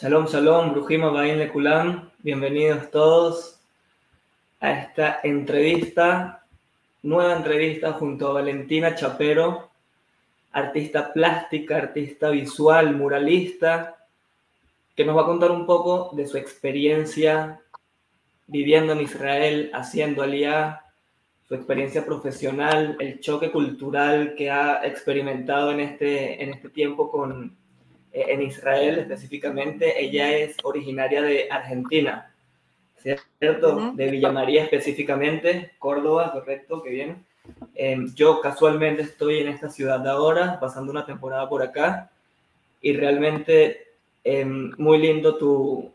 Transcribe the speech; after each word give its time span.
Shalom, 0.00 0.28
shalom, 0.28 0.74
Brujima 0.74 1.10
Bain 1.10 1.38
Lekulam. 1.38 2.12
Bienvenidos 2.22 2.88
todos 2.92 3.58
a 4.60 4.70
esta 4.70 5.18
entrevista, 5.24 6.44
nueva 7.02 7.34
entrevista 7.34 7.94
junto 7.94 8.28
a 8.28 8.34
Valentina 8.34 8.94
Chapero, 8.94 9.70
artista 10.52 11.12
plástica, 11.12 11.78
artista 11.78 12.30
visual, 12.30 12.94
muralista, 12.94 13.96
que 14.94 15.04
nos 15.04 15.16
va 15.16 15.22
a 15.22 15.26
contar 15.26 15.50
un 15.50 15.66
poco 15.66 16.10
de 16.14 16.28
su 16.28 16.36
experiencia 16.36 17.60
viviendo 18.46 18.92
en 18.92 19.00
Israel, 19.00 19.72
haciendo 19.74 20.22
aliyah, 20.22 20.80
su 21.48 21.56
experiencia 21.56 22.06
profesional, 22.06 22.96
el 23.00 23.18
choque 23.18 23.50
cultural 23.50 24.36
que 24.36 24.48
ha 24.48 24.80
experimentado 24.86 25.72
en 25.72 25.80
este, 25.80 26.40
en 26.40 26.50
este 26.50 26.68
tiempo 26.68 27.10
con, 27.10 27.58
en 28.12 28.42
Israel 28.42 28.98
específicamente. 28.98 30.02
Ella 30.02 30.36
es 30.36 30.56
originaria 30.62 31.22
de 31.22 31.48
Argentina, 31.50 32.32
¿cierto? 33.38 33.92
De 33.94 34.10
Villa 34.10 34.32
María 34.32 34.64
específicamente, 34.64 35.72
Córdoba, 35.78 36.32
correcto, 36.32 36.82
qué 36.82 36.90
bien. 36.90 37.24
Em, 37.74 38.12
yo 38.14 38.40
casualmente 38.40 39.02
estoy 39.02 39.38
en 39.38 39.48
esta 39.48 39.70
ciudad 39.70 40.00
de 40.00 40.10
ahora, 40.10 40.58
pasando 40.60 40.92
una 40.92 41.06
temporada 41.06 41.48
por 41.48 41.62
acá, 41.62 42.10
y 42.80 42.92
realmente 42.92 43.86
em, 44.24 44.72
muy 44.78 44.98
lindo 44.98 45.36
tu, 45.36 45.92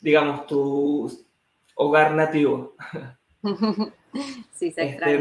digamos, 0.00 0.46
tu 0.46 1.10
hogar 1.74 2.12
nativo. 2.12 2.74
Sí, 4.54 4.72
se. 4.72 4.82
Este, 4.82 5.20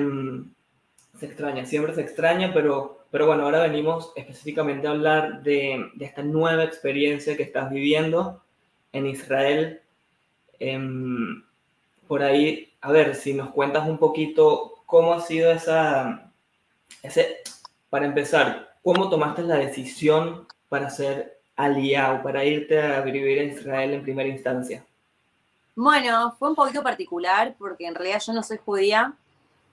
se 1.19 1.25
extraña, 1.25 1.65
siempre 1.65 1.93
se 1.93 2.01
extraña, 2.01 2.53
pero, 2.53 3.05
pero 3.11 3.27
bueno, 3.27 3.43
ahora 3.43 3.61
venimos 3.61 4.11
específicamente 4.15 4.87
a 4.87 4.91
hablar 4.91 5.43
de, 5.43 5.91
de 5.93 6.05
esta 6.05 6.23
nueva 6.23 6.63
experiencia 6.63 7.37
que 7.37 7.43
estás 7.43 7.69
viviendo 7.69 8.41
en 8.91 9.05
Israel. 9.07 9.81
Em, 10.59 11.43
por 12.07 12.23
ahí, 12.23 12.73
a 12.81 12.91
ver, 12.91 13.15
si 13.15 13.33
nos 13.33 13.49
cuentas 13.49 13.87
un 13.87 13.97
poquito 13.97 14.83
cómo 14.85 15.13
ha 15.13 15.21
sido 15.21 15.51
esa, 15.51 16.31
ese, 17.01 17.37
para 17.89 18.05
empezar, 18.05 18.75
cómo 18.83 19.09
tomaste 19.09 19.43
la 19.43 19.55
decisión 19.55 20.47
para 20.69 20.89
ser 20.89 21.39
aliado, 21.55 22.21
para 22.21 22.43
irte 22.43 22.81
a 22.81 23.01
vivir 23.01 23.37
en 23.39 23.51
Israel 23.51 23.93
en 23.93 24.03
primera 24.03 24.29
instancia. 24.29 24.85
Bueno, 25.75 26.35
fue 26.37 26.49
un 26.49 26.55
poquito 26.55 26.83
particular 26.83 27.55
porque 27.57 27.85
en 27.85 27.95
realidad 27.95 28.21
yo 28.25 28.33
no 28.33 28.43
soy 28.43 28.57
judía, 28.63 29.13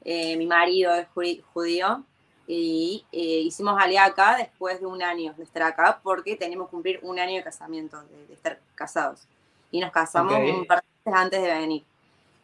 eh, 0.05 0.37
mi 0.37 0.47
marido 0.47 0.95
es 0.95 1.07
judío 1.53 2.05
y 2.47 3.05
eh, 3.13 3.41
hicimos 3.45 3.81
alía 3.81 4.05
acá 4.05 4.37
después 4.37 4.81
de 4.81 4.87
un 4.87 5.03
año 5.03 5.33
de 5.37 5.45
estar 5.45 5.63
acá 5.63 6.01
porque 6.03 6.37
teníamos 6.37 6.67
que 6.67 6.73
cumplir 6.73 7.01
un 7.03 7.19
año 7.19 7.37
de 7.37 7.45
casamiento, 7.45 8.03
de, 8.03 8.35
estar 8.35 8.59
casados. 8.75 9.23
Y 9.71 9.81
nos 9.81 9.91
casamos 9.91 10.35
un 10.35 10.67
par 10.67 10.83
de 10.83 10.89
meses 11.05 11.21
antes 11.21 11.43
de 11.43 11.49
venir. 11.49 11.85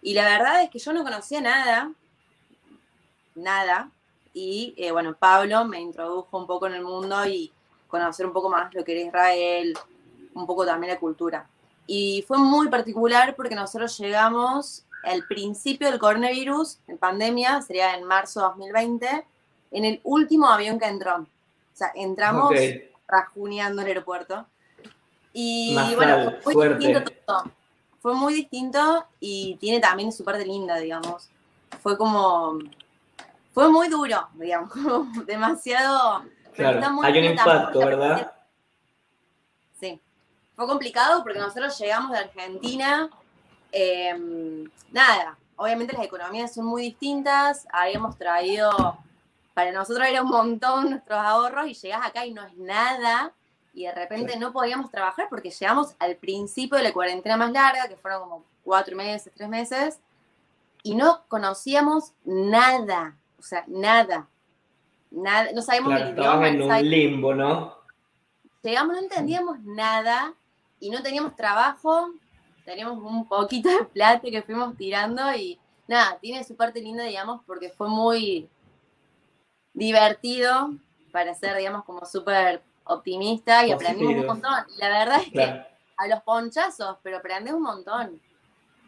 Y 0.01 0.15
la 0.15 0.25
verdad 0.25 0.63
es 0.63 0.71
que 0.71 0.79
yo 0.79 0.93
no 0.93 1.03
conocía 1.03 1.41
nada, 1.41 1.93
nada. 3.35 3.91
Y 4.33 4.75
eh, 4.77 4.93
bueno, 4.93 5.15
Pablo 5.15 5.65
me 5.65 5.81
introdujo 5.81 6.39
un 6.39 6.47
poco 6.47 6.69
en 6.69 6.75
el 6.75 6.83
mundo 6.83 7.27
y 7.27 7.53
conocer 7.89 8.25
un 8.25 8.33
poco 8.33 8.49
más 8.49 8.73
lo 8.73 8.85
que 8.85 8.93
era 8.93 9.09
Israel, 9.09 9.77
un 10.35 10.47
poco 10.47 10.65
también 10.65 10.93
la 10.95 11.01
cultura. 11.01 11.47
Y 11.87 12.25
fue 12.29 12.39
muy 12.39 12.69
particular 12.69 13.35
porque 13.35 13.55
nosotros 13.55 13.99
llegamos 13.99 14.85
al 15.05 15.27
principio 15.27 15.91
del 15.91 15.99
coronavirus, 15.99 16.79
en 16.87 16.99
pandemia, 16.99 17.63
sería 17.63 17.95
en 17.95 18.05
marzo 18.05 18.41
de 18.41 18.47
2020, 18.47 19.27
en 19.71 19.85
el 19.85 20.01
último 20.05 20.49
avión 20.49 20.79
que 20.79 20.87
entró. 20.87 21.17
O 21.17 21.27
sea, 21.73 21.93
entramos 21.95 22.53
rajuneando 23.07 23.83
el 23.83 23.89
aeropuerto. 23.89 24.47
Y 25.33 25.77
bueno, 25.95 26.33
fue 26.43 26.55
muy 26.55 26.69
distinto 26.69 27.13
todo. 27.27 27.45
Fue 28.01 28.15
muy 28.15 28.35
distinto 28.35 29.07
y 29.21 29.57
tiene 29.61 29.81
también 29.81 30.13
su 30.13 30.25
parte 30.25 30.45
linda, 30.45 30.77
digamos. 30.77 31.29
Fue 31.83 31.97
como. 31.97 32.59
Fue 33.53 33.69
muy 33.71 33.89
duro, 33.89 34.29
digamos, 34.35 34.73
demasiado. 35.27 36.25
Claro, 36.55 36.81
hay 37.03 37.19
un 37.19 37.25
impacto, 37.25 37.79
¿verdad? 37.79 38.33
Fue 40.59 40.67
complicado 40.67 41.23
porque 41.23 41.39
nosotros 41.39 41.79
llegamos 41.79 42.11
de 42.11 42.19
Argentina, 42.19 43.09
em, 43.73 44.69
nada, 44.91 45.37
obviamente 45.57 45.93
las 45.93 46.05
economías 46.05 46.55
son 46.55 46.67
muy 46.67 46.83
distintas, 46.83 47.67
habíamos 47.73 48.17
traído, 48.17 48.99
para 49.55 49.73
nosotros 49.73 50.07
era 50.07 50.23
un 50.23 50.29
montón 50.29 50.91
nuestros 50.91 51.19
ahorros 51.19 51.69
y 51.69 51.75
llegás 51.75 52.07
acá 52.07 52.25
y 52.25 52.33
no 52.33 52.45
es 52.45 52.57
nada 52.57 53.33
y 53.79 53.85
de 53.85 53.93
repente 53.93 54.37
no 54.37 54.53
podíamos 54.53 54.91
trabajar 54.91 55.29
porque 55.31 55.51
llegamos 55.51 55.95
al 56.01 56.17
principio 56.17 56.79
de 56.79 56.85
la 56.85 56.93
cuarentena 56.93 57.37
más 57.37 57.53
larga, 57.53 57.89
que 57.89 57.97
fueron 57.97 58.23
como 58.23 58.45
cuatro 58.65 58.97
meses, 58.97 59.33
tres 59.37 59.49
meses, 59.49 60.01
y 60.83 60.97
no 60.97 61.23
conocíamos 61.29 62.13
nada, 62.25 63.17
o 63.39 63.43
sea, 63.43 63.65
nada. 63.69 64.27
Nada, 65.11 65.53
no 65.55 65.63
sabíamos 65.63 65.93
el 65.95 66.11
idioma. 66.11 66.49
en 66.49 66.63
un 66.63 66.91
limbo, 66.91 67.35
¿no? 67.35 67.79
Llegamos, 68.63 68.97
no 68.97 69.03
entendíamos 69.03 69.61
nada 69.61 70.35
y 70.81 70.91
no 70.91 71.01
teníamos 71.01 71.37
trabajo, 71.37 72.11
teníamos 72.69 73.03
un 73.03 73.27
poquito 73.27 73.71
de 73.71 73.85
plata 73.87 74.31
que 74.31 74.43
fuimos 74.43 74.77
tirando 74.77 75.23
y 75.35 75.59
nada, 75.87 76.19
tiene 76.21 76.45
su 76.45 76.55
parte 76.55 76.83
linda, 76.83 77.05
digamos, 77.05 77.41
porque 77.47 77.71
fue 77.71 77.89
muy 77.89 78.47
divertido 79.73 80.75
para 81.11 81.35
ser, 81.35 81.57
digamos, 81.57 81.85
como 81.85 82.05
súper 82.05 82.61
optimista 82.85 83.67
y 83.67 83.73
aprendimos 83.73 84.17
un 84.17 84.27
montón. 84.27 84.67
Y 84.77 84.81
la 84.81 84.91
verdad 84.91 85.23
es 85.25 85.33
que 85.33 85.43
a 85.97 86.09
los 86.09 86.23
ponchazos, 86.23 86.99
pero 87.03 87.17
aprendí 87.17 87.51
un 87.53 87.63
montón. 87.63 88.21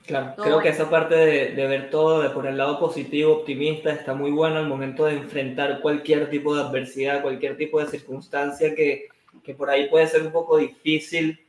Claro, 0.07 0.35
creo 0.37 0.61
que 0.61 0.69
esa 0.69 0.91
parte 0.91 1.15
de, 1.15 1.55
de, 1.55 1.67
ver 1.67 1.91
todo 1.91 2.21
de 2.21 2.31
por 2.31 2.47
el 2.47 2.59
lado 2.59 2.79
positivo, 2.79 3.33
optimista, 3.33 3.93
está 3.93 4.13
muy 4.13 4.31
bueno 4.31 4.59
al 4.59 4.67
momento 4.67 5.07
de 5.07 5.17
enfrentar 5.17 5.81
cualquier 5.81 6.29
tipo 6.29 6.55
de 6.55 6.63
adversidad, 6.63 7.23
cualquier 7.23 7.57
tipo 7.57 7.81
de 7.81 7.87
circunstancia 7.87 8.75
que, 8.75 9.09
que 9.43 9.55
por 9.55 9.71
ahí 9.71 9.89
puede 9.89 10.07
ser 10.07 10.23
un 10.23 10.33
poco 10.33 10.59
difícil 10.59 11.47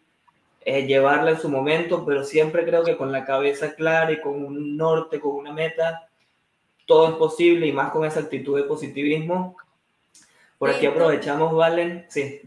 eh, 0.63 0.85
llevarla 0.85 1.31
en 1.31 1.39
su 1.39 1.49
momento, 1.49 2.05
pero 2.05 2.23
siempre 2.23 2.63
creo 2.65 2.83
que 2.83 2.97
con 2.97 3.11
la 3.11 3.25
cabeza 3.25 3.73
clara 3.73 4.11
y 4.11 4.21
con 4.21 4.45
un 4.45 4.77
norte, 4.77 5.19
con 5.19 5.35
una 5.35 5.51
meta, 5.51 6.07
todo 6.85 7.09
es 7.09 7.15
posible 7.15 7.67
y 7.67 7.71
más 7.71 7.91
con 7.91 8.05
esa 8.05 8.19
actitud 8.19 8.57
de 8.57 8.63
positivismo. 8.63 9.57
Por 10.57 10.69
aquí 10.69 10.85
aprovechamos, 10.85 11.55
Valen. 11.55 12.05
Sí. 12.09 12.41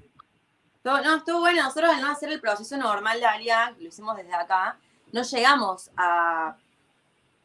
No, 0.85 1.17
estuvo 1.17 1.41
bueno. 1.41 1.63
Nosotros 1.63 1.91
al 1.93 2.01
no 2.01 2.11
hacer 2.11 2.31
el 2.31 2.41
proceso 2.41 2.77
normal 2.77 3.19
de 3.19 3.27
ALIA, 3.27 3.75
lo 3.79 3.89
hicimos 3.89 4.17
desde 4.17 4.35
acá, 4.35 4.79
no 5.13 5.23
llegamos 5.23 5.91
a, 5.97 6.57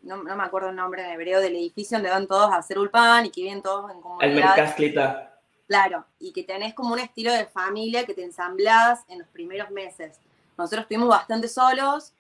no, 0.04 0.18
me 0.18 0.44
acuerdo 0.44 0.70
el 0.70 0.76
nombre 0.76 1.04
en 1.04 1.12
hebreo, 1.12 1.40
del 1.40 1.56
edificio 1.56 1.98
donde 1.98 2.10
van 2.10 2.28
todos 2.28 2.52
a 2.52 2.58
hacer 2.58 2.78
ulpan 2.78 3.26
y 3.26 3.32
que 3.32 3.42
viven 3.42 3.62
todos 3.62 3.90
en 3.92 4.02
comunidad. 4.02 4.30
El 4.30 4.36
Mercasclita. 4.36 5.40
Claro, 5.68 6.06
y 6.20 6.34
que 6.34 6.44
tenés 6.44 6.74
como 6.74 6.94
un 6.94 7.00
estilo 7.00 7.32
de 7.32 7.46
familia 7.46 8.06
que 8.06 8.14
te 8.14 8.24
ensamblás 8.24 9.02
en 9.08 9.20
los 9.20 9.28
primeros 9.30 9.70
meses. 9.72 10.20
Nosotros 10.60 10.82
estuvimos 10.82 11.08
bastante 11.08 11.48
solos 11.48 12.12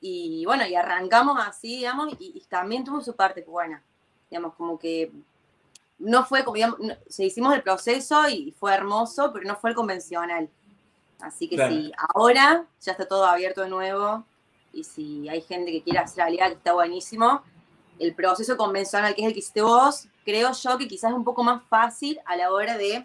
y 0.00 0.44
bueno, 0.46 0.66
y 0.66 0.74
arrancamos 0.74 1.38
así, 1.40 1.76
digamos, 1.76 2.12
y, 2.18 2.42
también 2.48 2.82
tuvo 2.82 3.00
su 3.00 3.14
parte 3.14 3.42
buena. 3.42 3.82
Digamos, 4.28 4.54
como 4.54 4.78
que 4.78 5.12
no 6.00 6.24
fue 6.24 6.42
como, 6.44 6.56
digamos, 6.56 6.78
se 7.08 7.24
hicimos 7.24 7.54
el 7.54 7.62
proceso 7.62 8.28
y 8.28 8.52
fue 8.58 8.74
hermoso, 8.74 9.32
pero 9.32 9.46
no 9.46 9.54
fue 9.54 9.70
el 9.70 9.76
convencional. 9.76 10.50
Así 11.20 11.48
que 11.48 11.56
sí, 11.68 11.92
ahora 12.14 12.66
ya 12.82 12.92
está 12.92 13.06
todo 13.06 13.24
abierto 13.26 13.62
de 13.62 13.68
nuevo 13.68 14.24
y 14.72 14.82
si 14.82 15.28
hay 15.28 15.40
gente 15.40 15.70
que 15.70 15.82
quiera 15.82 16.02
hacer 16.02 16.24
realidad, 16.24 16.48
que 16.48 16.54
está 16.54 16.72
buenísimo, 16.72 17.42
el 18.00 18.12
proceso 18.12 18.56
convencional, 18.56 19.14
que 19.14 19.22
es 19.22 19.28
el 19.28 19.32
que 19.32 19.38
hiciste 19.38 19.62
vos, 19.62 20.08
creo 20.24 20.52
yo 20.52 20.78
que 20.78 20.88
quizás 20.88 21.12
es 21.12 21.16
un 21.16 21.24
poco 21.24 21.44
más 21.44 21.62
fácil 21.68 22.18
a 22.26 22.34
la 22.34 22.50
hora 22.50 22.76
de 22.76 23.04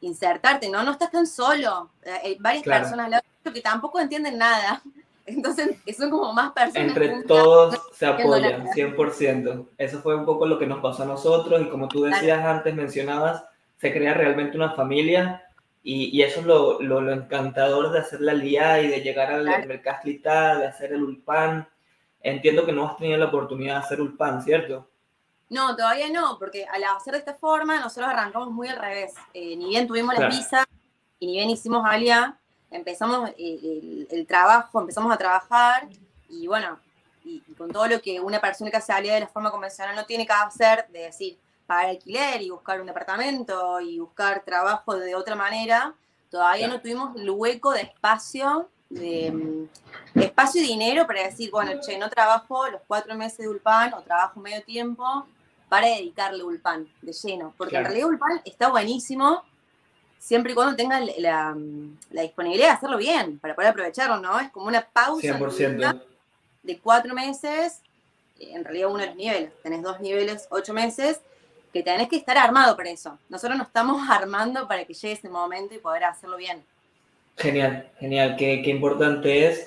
insertarte, 0.00 0.68
¿no? 0.68 0.82
No 0.82 0.92
estás 0.92 1.10
tan 1.10 1.26
solo. 1.26 1.90
Eh, 2.02 2.10
hay 2.24 2.36
varias 2.38 2.64
personas 2.64 3.22
que 3.52 3.60
tampoco 3.60 4.00
entienden 4.00 4.38
nada. 4.38 4.82
Entonces, 5.26 5.76
son 5.96 6.10
como 6.10 6.32
más 6.32 6.52
personas. 6.52 6.88
Entre 6.88 7.22
todos 7.24 7.78
se 7.92 8.06
apoyan, 8.06 8.66
100%. 8.68 9.66
Eso 9.76 10.00
fue 10.00 10.16
un 10.16 10.24
poco 10.24 10.46
lo 10.46 10.58
que 10.58 10.66
nos 10.66 10.80
pasó 10.80 11.02
a 11.02 11.06
nosotros 11.06 11.60
y 11.60 11.68
como 11.68 11.86
tú 11.88 12.04
decías 12.04 12.42
antes, 12.42 12.74
mencionabas, 12.74 13.44
se 13.76 13.92
crea 13.92 14.14
realmente 14.14 14.56
una 14.56 14.70
familia 14.70 15.42
y, 15.82 16.20
eso 16.22 16.40
es 16.40 16.46
lo, 16.46 16.80
lo, 16.82 17.12
encantador 17.12 17.92
de 17.92 18.00
hacer 18.00 18.20
la 18.20 18.34
LIA 18.34 18.82
y 18.82 18.88
de 18.88 19.00
llegar 19.00 19.32
al 19.32 19.44
claro. 19.44 20.60
de 20.60 20.66
hacer 20.66 20.92
el 20.92 21.02
Ulpan. 21.02 21.68
Entiendo 22.22 22.66
que 22.66 22.72
no 22.72 22.86
has 22.86 22.96
tenido 22.96 23.18
la 23.18 23.26
oportunidad 23.26 23.74
de 23.74 23.84
hacer 23.84 24.00
Ulpan, 24.00 24.42
¿cierto? 24.42 24.88
No, 25.50 25.74
todavía 25.74 26.10
no, 26.10 26.38
porque 26.38 26.66
al 26.66 26.84
hacer 26.84 27.14
de 27.14 27.20
esta 27.20 27.34
forma, 27.34 27.80
nosotros 27.80 28.10
arrancamos 28.10 28.50
muy 28.50 28.68
al 28.68 28.76
revés. 28.76 29.14
Eh, 29.32 29.56
ni 29.56 29.68
bien 29.68 29.86
tuvimos 29.86 30.14
la 30.18 30.28
visa 30.28 30.64
y 31.18 31.26
ni 31.26 31.32
bien 31.32 31.50
hicimos 31.50 31.84
Alia, 31.86 32.36
empezamos 32.70 33.30
eh, 33.38 34.06
el, 34.10 34.26
trabajo, 34.26 34.80
empezamos 34.80 35.12
a 35.12 35.16
trabajar 35.16 35.88
y 36.28 36.46
bueno, 36.46 36.78
y, 37.24 37.40
con 37.56 37.70
todo 37.72 37.86
lo 37.86 38.00
que 38.00 38.20
una 38.20 38.40
persona 38.40 38.70
que 38.70 38.76
hace 38.76 38.92
Alia 38.92 39.14
de 39.14 39.20
la 39.20 39.28
forma 39.28 39.50
convencional 39.50 39.96
no 39.96 40.04
tiene 40.04 40.26
que 40.26 40.32
hacer, 40.32 40.86
de 40.88 41.00
decir, 41.04 41.38
pagar 41.66 41.86
alquiler 41.86 42.42
y 42.42 42.50
buscar 42.50 42.80
un 42.80 42.86
departamento 42.86 43.80
y 43.80 43.98
buscar 43.98 44.44
trabajo 44.44 44.96
de 44.96 45.14
otra 45.14 45.34
manera, 45.34 45.94
todavía 46.30 46.68
no 46.68 46.80
tuvimos 46.80 47.16
el 47.16 47.30
hueco 47.30 47.72
de 47.72 47.82
espacio 47.82 48.68
mm, 48.90 49.64
espacio 50.14 50.62
y 50.62 50.66
dinero 50.66 51.06
para 51.06 51.22
decir, 51.22 51.50
bueno, 51.50 51.72
che, 51.80 51.98
no 51.98 52.10
trabajo 52.10 52.68
los 52.68 52.82
cuatro 52.86 53.14
meses 53.14 53.38
de 53.38 53.48
Ulpan 53.48 53.94
o 53.94 54.02
trabajo 54.02 54.40
medio 54.40 54.62
tiempo 54.62 55.26
para 55.68 55.88
dedicarle 55.88 56.42
Ulpan 56.42 56.88
de 57.02 57.12
lleno. 57.12 57.54
Porque 57.56 57.76
en 57.76 57.84
realidad 57.84 58.08
Ulpan 58.08 58.40
está 58.44 58.68
buenísimo 58.68 59.44
siempre 60.18 60.52
y 60.52 60.54
cuando 60.54 60.76
tengan 60.76 61.06
la, 61.18 61.56
disponibilidad 62.10 62.68
de 62.68 62.74
hacerlo 62.74 62.98
bien, 62.98 63.38
para 63.38 63.54
poder 63.54 63.70
aprovecharlo, 63.70 64.18
¿no? 64.20 64.38
Es 64.40 64.50
como 64.50 64.66
una 64.66 64.82
pausa 64.82 65.38
de 66.62 66.78
cuatro 66.78 67.14
meses, 67.14 67.80
en 68.38 68.64
realidad 68.64 68.90
uno 68.90 68.98
de 68.98 69.06
los 69.06 69.16
niveles, 69.16 69.52
tenés 69.62 69.82
dos 69.82 70.00
niveles, 70.00 70.46
ocho 70.50 70.74
meses, 70.74 71.20
que 71.72 71.82
tenés 71.82 72.08
que 72.08 72.16
estar 72.16 72.36
armado 72.36 72.76
para 72.76 72.90
eso. 72.90 73.18
Nosotros 73.28 73.56
nos 73.56 73.68
estamos 73.68 74.02
armando 74.10 74.66
para 74.68 74.84
que 74.84 74.94
llegue 74.94 75.14
ese 75.14 75.28
momento 75.28 75.74
y 75.74 75.78
poder 75.78 76.04
hacerlo 76.04 76.36
bien. 76.36 76.62
Genial, 77.36 77.90
genial, 77.98 78.36
qué, 78.36 78.62
qué 78.62 78.70
importante 78.70 79.46
es. 79.46 79.64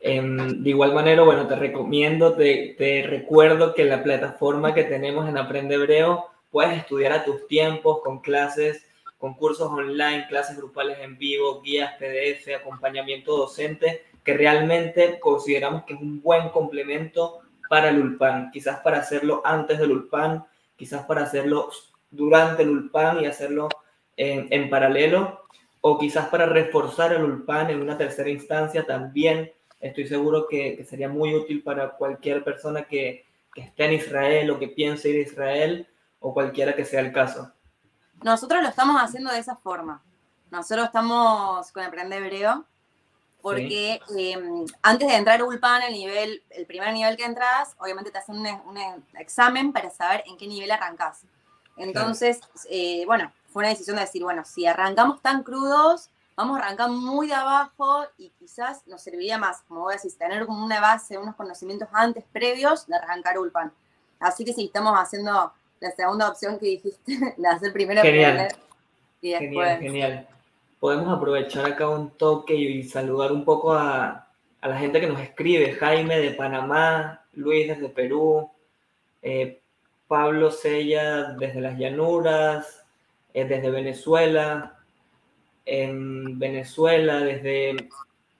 Em, 0.00 0.62
de 0.62 0.70
igual 0.70 0.94
manera, 0.94 1.22
bueno, 1.22 1.46
te 1.46 1.56
recomiendo, 1.56 2.34
te, 2.34 2.74
te, 2.78 3.02
recuerdo 3.02 3.74
que 3.74 3.84
la 3.84 4.02
plataforma 4.02 4.72
que 4.72 4.84
tenemos 4.84 5.28
en 5.28 5.36
Aprende 5.36 5.74
Hebreo 5.74 6.26
puedes 6.50 6.78
estudiar 6.78 7.12
a 7.12 7.24
tus 7.24 7.48
tiempos 7.48 8.00
con 8.02 8.20
clases, 8.20 8.86
con 9.18 9.34
cursos 9.34 9.68
online, 9.68 10.26
clases 10.28 10.56
grupales 10.56 10.98
en 11.00 11.18
vivo, 11.18 11.60
guías 11.60 11.94
PDF, 11.98 12.54
acompañamiento 12.54 13.36
docente, 13.36 14.04
que 14.22 14.34
realmente 14.34 15.18
consideramos 15.18 15.84
que 15.84 15.94
es 15.94 16.00
un 16.00 16.22
buen 16.22 16.50
complemento 16.50 17.40
para 17.68 17.90
el 17.90 17.98
ULPAN, 17.98 18.50
quizás 18.52 18.78
para 18.80 18.98
hacerlo 18.98 19.42
antes 19.44 19.78
del 19.78 19.90
ULPAN, 19.90 20.44
quizás 20.76 21.04
para 21.06 21.22
hacerlo 21.22 21.70
durante 22.10 22.62
el 22.62 22.70
ULPAN 22.70 23.20
y 23.20 23.26
hacerlo 23.26 23.68
en, 24.16 24.46
en 24.50 24.70
paralelo, 24.70 25.44
o 25.80 25.98
quizás 25.98 26.28
para 26.28 26.46
reforzar 26.46 27.12
el 27.12 27.24
ULPAN 27.24 27.70
en 27.70 27.82
una 27.82 27.98
tercera 27.98 28.30
instancia 28.30 28.84
también. 28.84 29.52
Estoy 29.80 30.08
seguro 30.08 30.46
que, 30.48 30.76
que 30.76 30.84
sería 30.84 31.08
muy 31.08 31.34
útil 31.34 31.62
para 31.62 31.90
cualquier 31.90 32.42
persona 32.42 32.84
que, 32.84 33.24
que 33.54 33.62
esté 33.62 33.84
en 33.84 33.92
Israel 33.94 34.50
o 34.50 34.58
que 34.58 34.68
piense 34.68 35.10
ir 35.10 35.16
a 35.16 35.28
Israel 35.28 35.86
o 36.20 36.34
cualquiera 36.34 36.74
que 36.74 36.84
sea 36.84 37.00
el 37.00 37.12
caso. 37.12 37.52
Nosotros 38.22 38.62
lo 38.62 38.68
estamos 38.68 39.00
haciendo 39.00 39.30
de 39.30 39.38
esa 39.38 39.56
forma. 39.56 40.02
Nosotros 40.50 40.86
estamos 40.86 41.70
con 41.72 41.84
Aprende 41.84 42.16
Hebreo 42.16 42.64
porque 43.40 44.00
em, 44.16 44.66
antes 44.82 45.08
de 45.08 45.14
entrar 45.14 45.40
a 45.40 45.44
Ulpan, 45.44 45.82
el, 45.82 45.92
nivel, 45.92 46.42
el 46.50 46.66
primer 46.66 46.92
nivel 46.92 47.16
que 47.16 47.24
entras, 47.24 47.76
obviamente 47.78 48.10
te 48.10 48.18
hacen 48.18 48.36
un, 48.36 49.04
examen 49.18 49.72
para 49.72 49.90
saber 49.90 50.24
en 50.26 50.36
qué 50.36 50.46
nivel 50.46 50.70
arrancas. 50.70 51.22
Entonces, 51.76 52.40
eh, 52.68 53.04
bueno, 53.06 53.32
fue 53.52 53.60
una 53.60 53.68
decisión 53.68 53.96
de 53.96 54.02
decir, 54.02 54.24
bueno, 54.24 54.44
si 54.44 54.66
arrancamos 54.66 55.22
tan 55.22 55.44
crudos, 55.44 56.10
vamos 56.38 56.58
a 56.58 56.64
arrancar 56.64 56.88
muy 56.88 57.26
de 57.26 57.34
abajo 57.34 58.06
y 58.16 58.30
quizás 58.38 58.86
nos 58.86 59.02
serviría 59.02 59.36
más, 59.36 59.62
como 59.68 59.82
voy 59.82 59.92
a 59.92 59.96
decir, 59.96 60.16
tener 60.16 60.46
como 60.46 60.64
una 60.64 60.80
base, 60.80 61.18
unos 61.18 61.34
conocimientos 61.34 61.88
antes, 61.92 62.24
previos, 62.32 62.86
de 62.86 62.96
arrancar 62.96 63.38
Ulpan. 63.38 63.72
Así 64.20 64.44
que 64.44 64.54
sí, 64.54 64.66
estamos 64.66 64.94
haciendo 64.96 65.52
la 65.80 65.90
segunda 65.90 66.30
opción 66.30 66.58
que 66.58 66.66
dijiste, 66.66 67.34
la 67.36 67.50
hacer 67.50 67.72
primero. 67.72 68.00
Genial. 68.02 68.48
Y 69.20 69.30
después... 69.32 69.78
Genial, 69.78 69.78
genial 69.80 70.28
podemos 70.80 71.16
aprovechar 71.16 71.66
acá 71.66 71.88
un 71.88 72.10
toque 72.10 72.54
y 72.54 72.84
saludar 72.84 73.32
un 73.32 73.44
poco 73.44 73.72
a, 73.72 74.26
la 74.62 74.78
gente 74.78 75.00
que 75.00 75.06
nos 75.06 75.20
escribe. 75.20 75.72
Jaime 75.72 76.18
de 76.18 76.30
Panamá, 76.30 77.24
Luis 77.32 77.68
desde 77.68 77.88
Perú, 77.88 78.50
eh, 79.22 79.60
Pablo 80.06 80.50
Sella 80.50 81.34
desde 81.38 81.60
las 81.60 81.78
llanuras, 81.78 82.84
eh, 83.34 83.44
desde 83.44 83.70
Venezuela, 83.70 84.77
en 85.68 86.38
Venezuela, 86.38 87.20
desde 87.20 87.88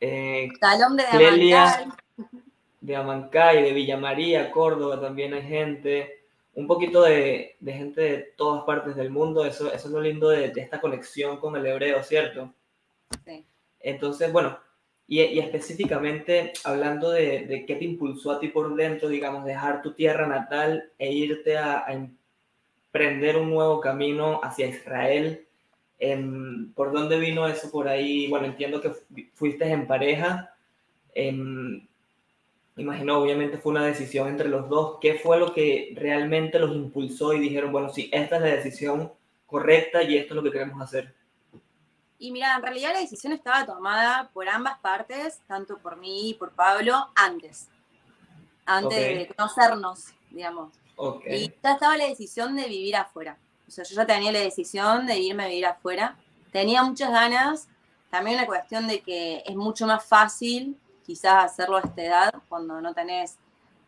eh, 0.00 0.48
de 0.50 1.04
Clelia, 1.10 1.94
de 2.80 2.96
Amancay, 2.96 3.62
de 3.62 3.72
Villa 3.72 3.96
María, 3.96 4.50
Córdoba 4.50 5.00
también 5.00 5.34
hay 5.34 5.42
gente 5.42 6.18
un 6.54 6.66
poquito 6.66 7.02
de, 7.02 7.56
gente 7.64 8.00
de 8.00 8.18
todas 8.36 8.64
partes 8.64 8.96
del 8.96 9.10
mundo, 9.10 9.44
eso, 9.44 9.72
eso 9.72 9.86
es 9.88 9.92
lo 9.92 10.00
lindo 10.00 10.28
de, 10.28 10.52
esta 10.56 10.80
conexión 10.80 11.36
con 11.38 11.54
el 11.54 11.64
hebreo, 11.64 12.02
¿cierto? 12.02 12.52
Sí. 13.24 13.46
Entonces, 13.78 14.32
bueno, 14.32 14.58
y, 15.06 15.38
específicamente 15.38 16.52
hablando 16.64 17.10
de, 17.10 17.64
qué 17.66 17.76
te 17.76 17.84
impulsó 17.84 18.32
a 18.32 18.40
ti 18.40 18.48
por 18.48 18.74
dentro, 18.74 19.08
digamos, 19.08 19.44
dejar 19.44 19.82
tu 19.82 19.94
tierra 19.94 20.26
natal 20.26 20.90
e 20.98 21.12
irte 21.12 21.56
a, 21.56 21.86
emprender 22.90 23.36
un 23.36 23.50
nuevo 23.50 23.80
camino 23.80 24.40
hacia 24.42 24.66
Israel, 24.66 25.46
¿por 26.74 26.92
dónde 26.92 27.18
vino 27.18 27.46
eso 27.46 27.70
por 27.70 27.88
ahí? 27.88 28.28
Bueno, 28.28 28.46
entiendo 28.46 28.80
que 28.80 28.92
fuiste 29.34 29.64
en 29.70 29.86
pareja. 29.86 30.54
Em, 31.14 31.86
imagino, 32.76 33.18
obviamente 33.18 33.58
fue 33.58 33.72
una 33.72 33.84
decisión 33.84 34.28
entre 34.28 34.48
los 34.48 34.68
dos. 34.68 34.98
¿Qué 35.00 35.14
fue 35.14 35.38
lo 35.38 35.52
que 35.52 35.92
realmente 35.96 36.58
los 36.58 36.74
impulsó 36.74 37.32
y 37.32 37.40
dijeron, 37.40 37.72
bueno, 37.72 37.88
sí, 37.88 38.08
esta 38.12 38.36
es 38.36 38.42
la 38.42 38.48
decisión 38.48 39.12
correcta 39.46 40.02
y 40.02 40.16
esto 40.16 40.34
es 40.34 40.36
lo 40.36 40.42
que 40.42 40.52
queremos 40.52 40.80
hacer? 40.80 41.14
Y 42.20 42.30
mira, 42.32 42.54
en 42.56 42.62
realidad 42.62 42.92
la 42.92 43.00
decisión 43.00 43.32
estaba 43.32 43.64
tomada 43.64 44.30
por 44.32 44.48
ambas 44.48 44.78
partes, 44.80 45.40
tanto 45.46 45.78
por 45.78 45.96
mí 45.96 46.30
y 46.30 46.34
por 46.34 46.50
Pablo, 46.52 47.08
antes. 47.14 47.68
Antes 48.66 48.98
de 48.98 49.34
conocernos, 49.34 50.12
digamos. 50.30 50.72
Y 51.26 51.52
ya 51.62 51.72
estaba 51.72 51.96
la 51.96 52.06
decisión 52.06 52.56
de 52.56 52.68
vivir 52.68 52.96
afuera. 52.96 53.38
O 53.68 53.70
sea, 53.70 53.84
yo 53.84 53.94
ya 53.94 54.06
tenía 54.06 54.32
la 54.32 54.40
decisión 54.40 55.06
de 55.06 55.18
irme 55.18 55.44
a 55.44 55.48
vivir 55.48 55.66
afuera. 55.66 56.16
Tenía 56.50 56.82
muchas 56.82 57.10
ganas. 57.10 57.68
También 58.10 58.38
una 58.38 58.46
cuestión 58.46 58.88
de 58.88 59.00
que 59.00 59.42
es 59.46 59.54
mucho 59.54 59.86
más 59.86 60.04
fácil 60.04 60.76
quizás 61.08 61.52
hacerlo 61.52 61.78
a 61.78 61.80
esta 61.80 62.02
edad, 62.02 62.34
cuando 62.50 62.82
no 62.82 62.92
tenés 62.92 63.38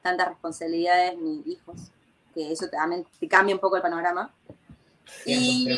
tantas 0.02 0.28
responsabilidades 0.28 1.18
ni 1.18 1.42
hijos, 1.44 1.90
que 2.32 2.50
eso 2.50 2.66
también 2.68 3.06
te 3.18 3.28
cambia 3.28 3.54
un 3.54 3.60
poco 3.60 3.76
el 3.76 3.82
panorama. 3.82 4.30
Y 5.26 5.68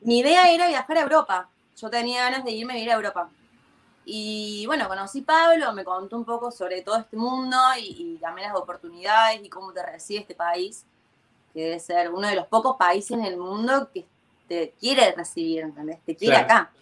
mi 0.00 0.18
idea 0.20 0.50
era 0.50 0.66
viajar 0.66 0.96
a 0.96 1.02
Europa. 1.02 1.50
Yo 1.76 1.90
tenía 1.90 2.22
ganas 2.24 2.42
de 2.42 2.52
irme 2.52 2.72
a 2.72 2.78
ir 2.78 2.90
a 2.90 2.94
Europa. 2.94 3.28
Y 4.06 4.64
bueno, 4.64 4.88
conocí 4.88 5.20
a 5.20 5.26
Pablo, 5.26 5.74
me 5.74 5.84
contó 5.84 6.16
un 6.16 6.24
poco 6.24 6.50
sobre 6.50 6.80
todo 6.80 6.96
este 6.96 7.18
mundo 7.18 7.58
y, 7.78 8.16
también 8.18 8.48
las 8.48 8.56
oportunidades 8.56 9.44
y 9.44 9.50
cómo 9.50 9.70
te 9.74 9.84
recibe 9.84 10.20
este 10.20 10.34
país, 10.34 10.86
que 11.52 11.62
debe 11.62 11.80
ser 11.80 12.10
uno 12.10 12.28
de 12.28 12.36
los 12.36 12.46
pocos 12.46 12.76
países 12.76 13.12
en 13.12 13.24
el 13.24 13.36
mundo 13.36 13.90
que 13.92 14.04
te 14.48 14.74
quiere 14.80 15.12
recibir, 15.12 15.60
¿entendés? 15.60 16.00
Te 16.04 16.16
quiere 16.16 16.36
acá. 16.36 16.72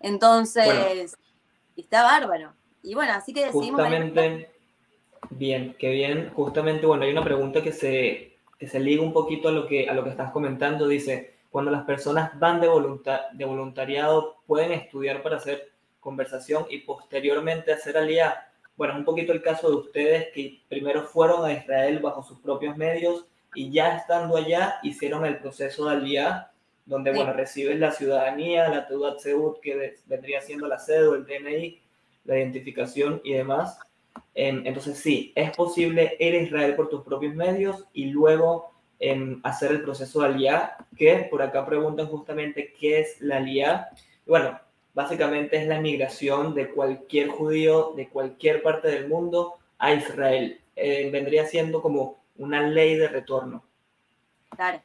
Entonces, 0.00 1.16
está 1.76 2.02
bárbaro. 2.02 2.52
Y 2.82 2.94
bueno, 2.94 3.12
así 3.14 3.32
que 3.32 3.46
decidimos... 3.46 3.80
Justamente, 3.80 4.50
bien, 5.30 5.74
qué 5.78 5.90
bien. 5.90 6.30
Justamente, 6.34 6.86
bueno, 6.86 7.04
hay 7.04 7.10
una 7.10 7.24
pregunta 7.24 7.62
que 7.62 7.72
se, 7.72 8.36
que 8.58 8.68
se 8.68 8.78
liga 8.78 9.02
un 9.02 9.12
poquito 9.12 9.48
a 9.48 9.52
lo 9.52 9.66
que, 9.66 9.88
a 9.88 9.94
lo 9.94 10.04
que 10.04 10.10
estás 10.10 10.30
comentando. 10.30 10.86
Dice, 10.86 11.34
cuando 11.50 11.70
las 11.70 11.84
personas 11.84 12.38
van 12.38 12.60
de, 12.60 12.68
de 13.32 13.44
voluntariado, 13.44 14.36
pueden 14.46 14.72
estudiar 14.72 15.22
para 15.22 15.36
hacer 15.36 15.72
conversación 16.00 16.66
y 16.68 16.78
posteriormente 16.78 17.72
hacer 17.72 17.96
alía. 17.96 18.48
Bueno, 18.76 18.92
es 18.92 18.98
un 18.98 19.04
poquito 19.04 19.32
el 19.32 19.40
caso 19.40 19.70
de 19.70 19.76
ustedes 19.76 20.28
que 20.34 20.62
primero 20.68 21.04
fueron 21.04 21.44
a 21.44 21.52
Israel 21.52 22.00
bajo 22.00 22.22
sus 22.22 22.38
propios 22.40 22.76
medios 22.76 23.24
y 23.54 23.70
ya 23.70 23.96
estando 23.96 24.36
allá 24.36 24.76
hicieron 24.82 25.24
el 25.24 25.38
proceso 25.38 25.86
de 25.86 25.96
alía, 25.96 26.50
donde, 26.86 27.12
bueno, 27.12 27.32
reciben 27.32 27.80
la 27.80 27.92
ciudadanía, 27.92 28.68
la 28.68 28.86
Teudat 28.86 29.18
Seud, 29.18 29.56
que 29.62 29.96
vendría 30.06 30.40
siendo 30.40 30.66
la 30.66 30.76
o 30.76 31.14
el 31.14 31.24
DNI, 31.24 31.80
la 32.24 32.38
identificación 32.38 33.20
y 33.24 33.34
demás. 33.34 33.78
entonces 34.34 34.98
sí, 34.98 35.32
es 35.34 35.50
posible 35.56 36.16
ir 36.18 36.34
a 36.34 36.38
Israel 36.38 36.74
por 36.74 36.88
tus 36.88 37.02
propios 37.02 37.34
medios 37.34 37.86
y 37.92 38.06
luego 38.06 38.72
em, 38.98 39.40
hacer 39.44 39.70
el 39.70 39.82
proceso 39.82 40.20
de 40.20 40.26
aliyah, 40.26 40.76
que 40.96 41.26
por 41.30 41.42
acá 41.42 41.64
preguntan 41.64 42.06
justamente 42.06 42.74
qué 42.78 43.00
es 43.00 43.20
la 43.20 43.38
aliyah. 43.38 43.88
Bueno, 44.26 44.58
básicamente 44.92 45.56
es 45.56 45.66
la 45.66 45.80
migración 45.80 46.54
de 46.54 46.70
cualquier 46.70 47.28
judío 47.28 47.92
de 47.96 48.08
cualquier 48.08 48.62
parte 48.62 48.88
del 48.88 49.08
mundo 49.08 49.54
a 49.78 49.92
Israel. 49.92 50.60
Eh, 50.76 51.10
vendría 51.10 51.46
siendo 51.46 51.82
como 51.82 52.23
una 52.36 52.62
ley 52.62 52.96
de 52.96 53.08
retorno. 53.08 53.62
Claro. 54.50 54.80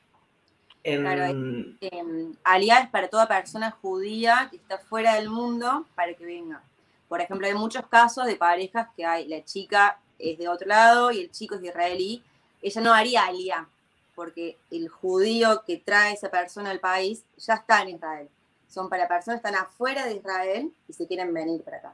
Em, 0.83 1.01
claro, 1.01 1.23
em, 1.25 1.77
es 1.81 2.89
para 2.89 3.09
toda 3.09 3.27
persona 3.27 3.71
judía 3.71 4.47
que 4.49 4.57
está 4.57 4.77
fuera 4.77 5.15
del 5.15 5.29
mundo 5.29 5.85
para 5.95 6.13
que 6.13 6.25
venga. 6.25 6.61
Por 7.07 7.21
ejemplo, 7.21 7.47
hay 7.47 7.53
muchos 7.53 7.85
casos 7.87 8.25
de 8.25 8.35
parejas 8.35 8.87
que 8.95 9.05
hay, 9.05 9.27
la 9.27 9.43
chica 9.43 9.99
es 10.17 10.37
de 10.37 10.47
otro 10.47 10.67
lado 10.67 11.11
y 11.11 11.21
el 11.21 11.31
chico 11.31 11.55
es 11.55 11.61
de 11.61 11.67
israelí. 11.67 12.23
Ella 12.61 12.81
no 12.81 12.93
haría 12.93 13.25
alía, 13.25 13.67
porque 14.15 14.57
el 14.69 14.89
judío 14.89 15.63
que 15.65 15.77
trae 15.77 16.13
esa 16.13 16.29
persona 16.29 16.69
al 16.69 16.79
país 16.79 17.23
ya 17.37 17.55
está 17.55 17.81
en 17.81 17.89
Israel. 17.89 18.29
Son 18.67 18.89
para 18.89 19.07
personas 19.07 19.41
que 19.41 19.47
están 19.47 19.61
afuera 19.61 20.05
de 20.05 20.15
Israel 20.15 20.71
y 20.87 20.93
se 20.93 21.07
quieren 21.07 21.33
venir 21.33 21.61
para 21.63 21.77
acá. 21.77 21.93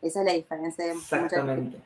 Esa 0.00 0.20
es 0.20 0.26
la 0.26 0.32
diferencia. 0.32 0.84
De 0.84 0.92
Exactamente. 0.92 1.78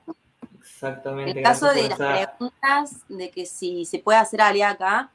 Exactamente. 0.66 1.30
En 1.30 1.38
el 1.38 1.44
caso 1.44 1.72
de 1.72 1.88
las 1.88 1.98
preguntas 1.98 3.04
de 3.08 3.30
que 3.30 3.46
si 3.46 3.84
se 3.84 4.00
puede 4.00 4.18
hacer 4.18 4.40
alía 4.40 4.70
acá, 4.70 5.10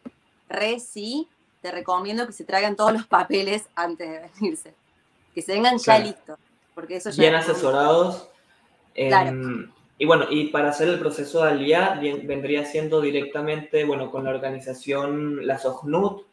re 0.50 0.80
sí, 0.80 1.28
te 1.62 1.72
recomiendo 1.72 2.26
que 2.26 2.34
se 2.34 2.46
traigan 2.46 2.76
todos 2.76 2.94
los 2.94 3.06
papeles 3.06 3.68
antes 3.76 4.10
de 4.10 4.30
venirse. 4.40 4.74
Que 5.36 5.42
se 5.42 5.54
vengan 5.54 5.78
ya 5.78 6.00
listos 6.00 6.38
porque 6.74 6.98
eso 6.98 7.10
ya 7.10 7.22
bien 7.22 7.36
asesorados. 7.36 8.28
Em, 8.96 9.72
y 9.98 10.06
bueno, 10.06 10.26
y 10.30 10.48
para 10.48 10.70
hacer 10.70 10.90
el 10.90 11.00
proceso 11.00 11.44
de 11.44 11.52
alía 11.52 12.00
vendría 12.24 12.66
siendo 12.66 13.02
directamente, 13.02 13.84
bueno, 13.84 14.12
con 14.12 14.24
la 14.24 14.32
organización, 14.32 15.46
la 15.46 15.60
SOGNUT, 15.60 16.26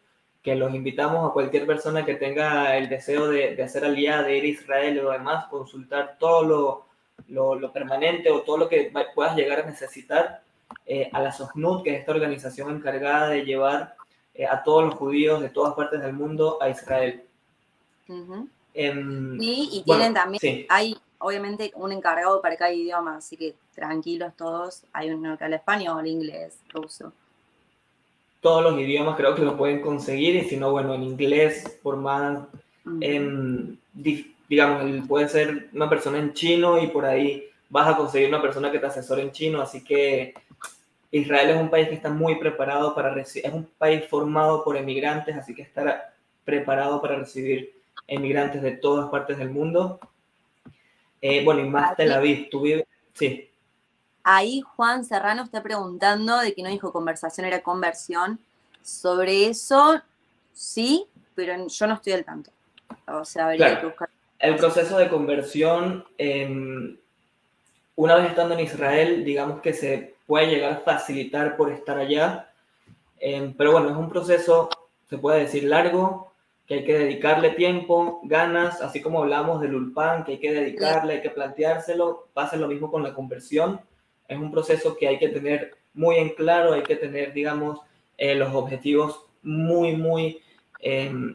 que 0.43 0.55
los 0.55 0.75
invitamos 0.75 1.29
a 1.29 1.33
cualquier 1.33 1.67
persona 1.67 2.07
que 2.07 2.15
tenga 2.15 2.77
el 2.77 2.89
deseo 2.89 3.29
de, 3.29 3.55
de 3.55 3.63
hacer 3.63 3.85
alía, 3.85 4.23
de 4.23 4.39
ir 4.39 4.45
a 4.45 4.47
Israel 4.47 5.01
o 5.01 5.11
demás, 5.11 5.47
consultar 5.47 6.17
todo 6.19 6.45
lo, 6.45 6.88
lo, 7.27 7.55
lo, 7.55 7.73
permanente 7.73 8.31
o 8.31 8.43
todo 8.43 8.57
lo 8.57 8.69
que 8.69 8.93
puedas 9.15 9.37
llegar 9.37 9.61
a 9.61 9.67
necesitar 9.67 10.43
eh, 10.87 11.11
a 11.13 11.21
la 11.21 11.33
SOGNUT, 11.33 11.83
que 11.83 11.95
es 11.95 12.01
esta 12.01 12.13
organización 12.13 12.71
encargada 12.71 13.29
de 13.29 13.45
llevar 13.45 13.95
eh, 14.35 14.47
a 14.47 14.63
todos 14.63 14.85
los 14.85 14.95
judíos 14.95 15.41
de 15.41 15.51
todas 15.51 15.75
partes 15.75 16.01
del 16.01 16.13
mundo 16.13 16.59
a 16.61 16.71
Israel. 16.71 17.23
Em, 18.73 19.37
y 19.41 19.83
tienen 19.85 20.15
también, 20.15 20.67
hay 20.69 20.97
obviamente 21.19 21.73
un 21.75 21.93
encargado 21.93 22.41
para 22.41 22.57
cada 22.57 22.73
idioma, 22.73 23.17
así 23.17 23.37
que 23.37 23.55
tranquilos 23.75 24.33
todos, 24.37 24.85
hay 24.93 25.11
uno 25.11 25.37
que 25.37 25.45
habla 25.45 25.57
español, 25.57 26.07
inglés, 26.07 26.59
ruso. 26.71 27.13
Todos 28.41 28.63
los 28.63 28.81
idiomas 28.81 29.17
creo 29.17 29.35
que 29.35 29.43
lo 29.43 29.57
pueden 29.57 29.81
conseguir 29.81 30.37
y 30.37 30.45
si 30.49 30.57
no, 30.57 30.71
bueno, 30.71 30.95
en 30.95 31.03
inglés, 31.03 31.79
por 31.83 31.97
más, 31.97 32.47
digamos, 34.49 35.07
puede 35.07 35.28
ser 35.28 35.69
una 35.73 35.88
persona 35.88 36.19
en 36.19 36.33
chino 36.33 36.78
y 36.83 36.88
por 36.88 37.05
ahí 37.05 37.49
vas 37.69 37.88
a 37.88 37.97
conseguir 37.97 38.28
una 38.28 38.40
persona 38.40 38.73
que 38.73 38.78
te 38.78 38.87
asesore 38.87 39.23
en 39.23 39.33
chino, 39.33 39.61
así 39.61 39.85
que 39.85 40.35
Israel 41.11 41.50
es 41.50 41.57
un 41.57 41.71
país 41.71 41.88
que 41.88 41.95
está 41.95 42.11
muy 42.11 42.37
preparado 42.37 42.95
para 42.95 43.12
recibir, 43.12 43.47
es 43.47 43.52
un 43.52 43.64
país 43.78 44.05
formado 44.09 44.64
por 44.64 44.76
emigrantes, 44.76 45.37
así 45.37 45.55
que 45.55 45.62
estará 45.62 46.14
preparado 46.45 47.00
para 47.00 47.17
recibir 47.17 47.75
emigrantes 48.07 48.62
de 48.62 48.73
todas 48.73 49.11
partes 49.11 49.38
del 49.38 49.50
mundo. 49.50 50.00
Eh, 51.21 51.45
bueno, 51.45 51.61
y 51.61 51.69
más 51.69 51.97
Tel 51.97 52.12
Aviv, 52.12 52.49
tú 52.50 52.62
vives, 52.62 52.85
sí. 53.12 53.50
Ahí 54.23 54.61
Juan 54.61 55.05
Serrano 55.05 55.43
está 55.43 55.62
preguntando 55.62 56.38
de 56.38 56.55
que 56.55 56.62
no 56.62 56.69
dijo 56.69 56.93
conversación, 56.93 57.47
era 57.47 57.62
conversión. 57.62 58.38
Sobre 58.83 59.47
eso, 59.47 60.00
sí, 60.52 61.07
pero 61.35 61.67
yo 61.67 61.87
no 61.87 61.95
estoy 61.95 62.12
al 62.14 62.25
tanto. 62.25 62.50
O 63.07 63.25
sea, 63.25 63.47
habría 63.47 63.81
que 63.81 63.87
buscar. 63.87 64.09
El 64.38 64.57
proceso 64.57 64.99
de 64.99 65.09
conversión, 65.09 66.04
em, 66.16 66.97
una 67.97 68.14
vez 68.14 68.26
estando 68.30 68.54
en 68.54 68.61
Israel, 68.61 69.25
digamos 69.25 69.61
que 69.61 69.73
se 69.73 70.14
puede 70.26 70.47
llegar 70.47 70.73
a 70.73 70.78
facilitar 70.78 71.57
por 71.57 71.73
estar 71.73 71.99
allá. 71.99 72.50
Em, 73.18 73.52
pero 73.54 73.73
bueno, 73.73 73.90
es 73.90 73.97
un 73.97 74.09
proceso, 74.09 74.68
se 75.09 75.18
puede 75.18 75.40
decir, 75.40 75.64
largo, 75.64 76.33
que 76.68 76.75
hay 76.75 76.85
que 76.85 76.99
dedicarle 76.99 77.50
tiempo, 77.50 78.21
ganas, 78.25 78.83
así 78.83 79.00
como 79.00 79.23
hablamos 79.23 79.61
del 79.61 79.75
Ulpan, 79.75 80.25
que 80.25 80.33
hay 80.33 80.38
que 80.38 80.52
dedicarle, 80.52 81.14
hay 81.14 81.23
que 81.23 81.30
planteárselo, 81.30 82.28
pasa 82.35 82.57
lo 82.57 82.68
mismo 82.68 82.90
con 82.90 83.02
la 83.02 83.14
conversión. 83.14 83.80
Es 84.28 84.38
un 84.38 84.52
proceso 84.52 84.97
que 84.97 85.09
hay 85.09 85.18
que 85.18 85.30
tener 85.30 85.76
muy 85.95 86.16
en 86.16 86.30
claro, 86.30 86.75
hay 86.75 86.83
que 86.83 86.97
tener, 86.97 87.33
digamos, 87.33 87.80
eh, 88.18 88.35
los 88.35 88.54
objetivos 88.54 89.25
muy, 89.42 89.97
muy, 89.97 90.42
em, 90.80 91.33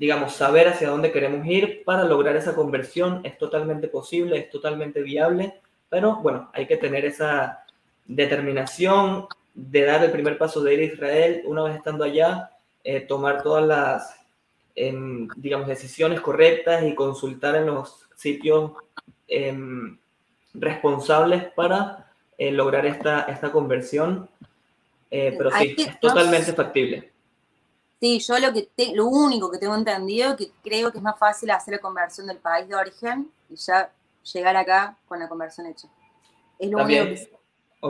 digamos, 0.00 0.32
saber 0.32 0.66
hacia 0.66 0.88
dónde 0.88 1.12
queremos 1.12 1.46
ir 1.46 1.84
para 1.84 2.04
lograr 2.04 2.34
esa 2.34 2.54
conversión. 2.54 3.20
Es 3.22 3.36
totalmente 3.36 3.86
posible, 3.86 4.38
es 4.38 4.48
totalmente 4.48 5.02
viable, 5.02 5.60
pero 5.90 6.16
bueno, 6.16 6.48
hay 6.54 6.66
que 6.66 6.78
tener 6.78 7.04
esa 7.04 7.64
determinación 8.06 9.26
de 9.52 9.84
dar 9.84 10.02
el 10.02 10.10
primer 10.10 10.38
paso 10.38 10.62
de 10.62 10.72
ir 10.72 10.80
a 10.80 10.94
Israel, 10.94 11.42
una 11.44 11.64
vez 11.64 11.76
estando 11.76 12.04
allá, 12.04 12.50
eh, 12.82 13.00
tomar 13.00 13.42
todas 13.42 13.66
las 13.66 14.16
digamos, 15.36 15.68
decisiones 15.68 16.22
correctas 16.22 16.82
y 16.84 16.94
consultar 16.94 17.54
en 17.56 17.66
los 17.66 18.08
sitios 18.16 18.72
em, 19.28 19.98
responsables 20.54 21.44
para 21.52 22.10
eh, 22.38 22.50
lograr 22.50 22.86
esta, 22.86 23.22
esta 23.24 23.52
conversión. 23.52 24.30
Eh, 25.10 25.34
pero 25.36 25.50
sí, 25.50 25.76
es 25.76 26.00
totalmente 26.00 26.54
factible. 26.54 27.12
Sí, 28.00 28.18
yo 28.18 28.38
lo, 28.38 28.52
que 28.52 28.68
lo 28.94 29.06
único 29.06 29.50
que 29.50 29.58
tengo 29.58 29.74
entendido 29.74 30.36
que 30.36 30.50
creo 30.62 30.90
que 30.90 30.98
es 30.98 31.04
más 31.04 31.18
fácil 31.18 31.50
hacer 31.50 31.74
la 31.74 31.80
conversión 31.80 32.26
del 32.26 32.38
país 32.38 32.66
de 32.66 32.74
origen 32.74 33.30
y 33.50 33.56
ya 33.56 33.92
llegar 34.32 34.56
acá 34.56 34.96
con 35.06 35.18
la 35.20 35.28
conversión 35.28 35.66
hecha. 35.66 35.88
Es 36.58 36.70
lo 36.70 36.82
único 36.82 37.04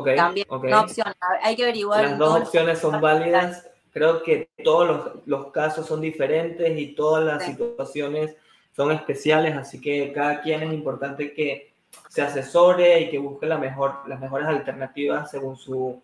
que 0.04 0.16
También 0.16 0.46
una 0.50 0.80
opción. 0.80 1.12
Hay 1.42 1.54
que 1.54 1.62
averiguar. 1.62 2.04
Las 2.04 2.18
dos 2.18 2.40
opciones 2.40 2.78
son 2.78 3.00
válidas 3.00 3.70
creo 3.92 4.22
que 4.22 4.48
todos 4.62 5.20
los, 5.26 5.50
casos 5.52 5.86
son 5.86 6.00
diferentes 6.00 6.78
y 6.78 6.94
todas 6.94 7.24
las 7.24 7.44
situaciones 7.44 8.36
son 8.74 8.92
especiales, 8.92 9.56
así 9.56 9.80
que 9.80 10.12
cada 10.12 10.40
quien 10.42 10.62
es 10.62 10.72
importante 10.72 11.32
que 11.32 11.72
se 12.08 12.22
asesore 12.22 13.00
y 13.00 13.10
que 13.10 13.18
busque 13.18 13.46
la 13.46 13.58
mejor, 13.58 14.08
las 14.08 14.20
mejores 14.20 14.46
alternativas 14.46 15.30
según 15.30 15.56
su, 15.56 16.02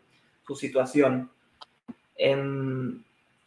situación. 0.55 1.31
Em, 2.17 3.03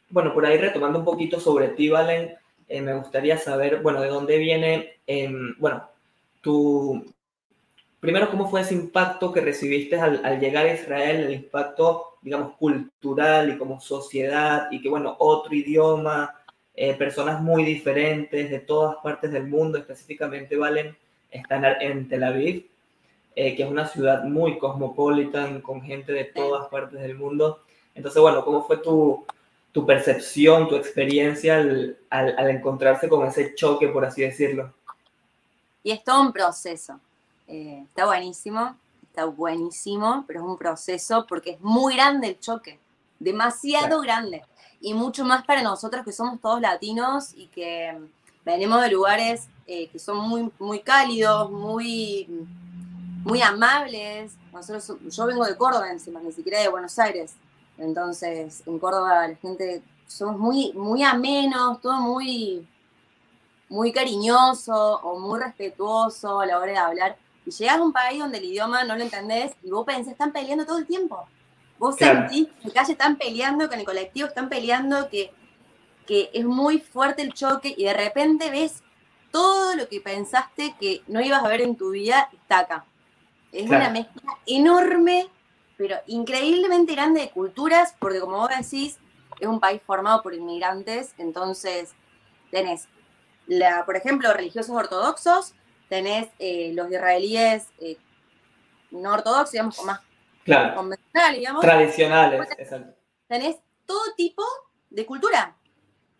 bueno, 0.09 0.33
por 0.33 0.45
ahí 0.45 0.57
retomando 0.57 0.99
un 0.99 1.05
poquito 1.05 1.39
sobre 1.39 1.69
ti, 1.69 1.89
Valen, 1.89 2.35
eh, 2.67 2.81
me 2.81 2.93
gustaría 2.95 3.37
saber, 3.37 3.81
bueno, 3.81 4.01
de 4.01 4.09
dónde 4.09 4.37
viene, 4.37 4.99
em, 5.07 5.55
bueno, 5.59 5.89
tu, 6.41 7.03
primero, 7.99 8.29
¿cómo 8.29 8.49
fue 8.49 8.61
ese 8.61 8.75
impacto 8.75 9.31
que 9.31 9.41
recibiste 9.41 9.99
al, 9.99 10.39
llegar 10.39 10.65
a 10.65 10.73
Israel, 10.73 11.25
el 11.25 11.33
impacto, 11.33 12.17
digamos, 12.21 12.55
cultural 12.57 13.49
y 13.49 13.57
como 13.57 13.81
sociedad, 13.81 14.67
y 14.71 14.81
que, 14.81 14.89
bueno, 14.89 15.15
otro 15.19 15.53
idioma, 15.55 16.35
eh, 16.75 16.93
personas 16.95 17.41
muy 17.41 17.63
diferentes 17.63 18.49
de 18.49 18.59
todas 18.59 18.97
partes 19.03 19.31
del 19.31 19.47
mundo, 19.47 19.77
específicamente 19.77 20.55
Valen, 20.55 20.95
están 21.31 21.65
en 21.81 22.07
Tel 22.07 22.23
Aviv, 22.23 22.67
eh, 23.35 23.55
que 23.55 23.63
es 23.63 23.69
una 23.69 23.87
ciudad 23.87 24.23
muy 24.23 24.57
cosmopolita, 24.57 25.61
con 25.61 25.81
gente 25.81 26.13
de 26.13 26.25
todas 26.25 26.67
partes 26.67 26.99
del 27.01 27.15
mundo. 27.15 27.63
Entonces, 27.95 28.21
bueno, 28.21 28.43
¿cómo 28.45 28.65
fue 28.65 28.77
tu, 28.77 29.25
tu 29.71 29.85
percepción, 29.85 30.67
tu 30.67 30.75
experiencia 30.75 31.57
al, 31.57 31.97
al, 32.09 32.35
al 32.37 32.49
encontrarse 32.49 33.07
con 33.07 33.27
ese 33.27 33.55
choque, 33.55 33.87
por 33.87 34.05
así 34.05 34.21
decirlo? 34.21 34.73
Y 35.83 35.91
es 35.91 36.03
todo 36.03 36.21
un 36.21 36.33
proceso 36.33 36.99
eh, 37.49 37.83
está 37.87 38.05
buenísimo, 38.05 38.75
está 39.07 39.25
buenísimo, 39.25 40.23
pero 40.27 40.41
es 40.41 40.45
un 40.45 40.57
proceso 40.57 41.25
porque 41.27 41.51
es 41.51 41.61
muy 41.61 41.95
grande 41.95 42.27
el 42.27 42.39
choque, 42.39 42.79
demasiado 43.19 44.01
grande. 44.01 44.43
Y 44.81 44.93
mucho 44.93 45.25
más 45.25 45.43
para 45.45 45.63
nosotros 45.63 46.05
que 46.05 46.13
somos 46.13 46.39
todos 46.39 46.61
latinos 46.61 47.33
y 47.35 47.47
que 47.47 47.97
venimos 48.45 48.81
de 48.81 48.91
lugares 48.91 49.47
eh, 49.65 49.87
que 49.87 49.97
son 49.97 50.17
muy, 50.29 50.51
muy 50.59 50.79
cálidos, 50.81 51.49
muy, 51.49 52.27
muy 53.23 53.41
amables. 53.41 54.33
Nosotros, 54.53 54.93
yo 55.09 55.25
vengo 55.25 55.43
de 55.43 55.57
Córdoba 55.57 55.91
encima, 55.91 56.21
ni 56.21 56.31
siquiera 56.31 56.61
de 56.61 56.69
Buenos 56.69 56.97
Aires. 56.99 57.33
Entonces, 57.79 58.63
en 58.65 58.77
Córdoba 58.77 59.27
la 59.27 59.35
gente 59.35 59.81
somos 60.07 60.37
muy, 60.37 60.73
muy 60.73 61.03
amenos, 61.03 61.81
todo 61.81 61.99
muy, 62.01 62.67
muy 63.69 63.91
cariñoso 63.91 64.99
o 65.01 65.19
muy 65.19 65.39
respetuoso 65.39 66.39
a 66.39 66.45
la 66.45 66.59
hora 66.59 66.71
de 66.71 66.77
hablar. 66.77 67.17
Y 67.45 67.51
llegas 67.51 67.77
a 67.77 67.83
un 67.83 67.93
país 67.93 68.19
donde 68.19 68.39
el 68.39 68.45
idioma 68.45 68.83
no 68.83 68.95
lo 68.95 69.03
entendés 69.03 69.53
y 69.63 69.69
vos 69.69 69.85
pensás, 69.85 70.11
están 70.11 70.31
peleando 70.31 70.65
todo 70.65 70.79
el 70.79 70.85
tiempo. 70.85 71.27
Vos 71.77 71.95
sentís 71.95 72.47
que 72.47 72.67
en 72.67 72.71
calle 72.71 72.91
están 72.91 73.15
peleando, 73.15 73.69
que 73.69 73.75
en 73.75 73.79
el 73.81 73.85
colectivo 73.85 74.27
están 74.27 74.49
peleando, 74.49 75.09
que, 75.09 75.31
que 76.05 76.29
es 76.33 76.45
muy 76.45 76.79
fuerte 76.79 77.21
el 77.21 77.33
choque 77.33 77.73
y 77.77 77.85
de 77.85 77.93
repente 77.93 78.49
ves 78.51 78.83
todo 79.31 79.75
lo 79.75 79.87
que 79.87 80.01
pensaste 80.01 80.75
que 80.79 81.01
no 81.07 81.21
ibas 81.21 81.43
a 81.43 81.47
ver 81.47 81.61
en 81.61 81.75
tu 81.75 81.91
vida 81.91 82.29
está 82.33 82.59
acá. 82.59 82.85
Es 83.51 83.69
una 83.69 83.89
mezcla 83.89 84.37
enorme, 84.45 85.27
pero 85.79 85.95
increíblemente 86.07 86.93
grande 86.93 87.21
de 87.21 87.29
culturas, 87.29 87.95
porque 87.99 88.19
como 88.19 88.37
vos 88.37 88.49
decís, 88.49 88.99
es 89.39 89.47
un 89.47 89.61
país 89.61 89.81
formado 89.85 90.21
por 90.21 90.33
inmigrantes, 90.33 91.13
entonces 91.17 91.93
tenés, 92.51 92.89
la, 93.47 93.85
por 93.85 93.95
ejemplo, 93.95 94.33
religiosos 94.33 94.75
ortodoxos, 94.75 95.55
tenés 95.87 96.27
eh, 96.37 96.73
los 96.75 96.91
israelíes 96.91 97.69
eh, 97.79 97.97
no 98.91 99.13
ortodoxos, 99.13 99.53
digamos, 99.53 99.81
más 99.85 100.01
convencionales, 100.75 101.39
digamos. 101.39 101.61
Tradicionales, 101.61 102.49
exacto. 102.57 102.93
Tenés 103.29 103.55
todo 103.85 104.01
tipo 104.17 104.43
de 104.89 105.05
cultura, 105.05 105.55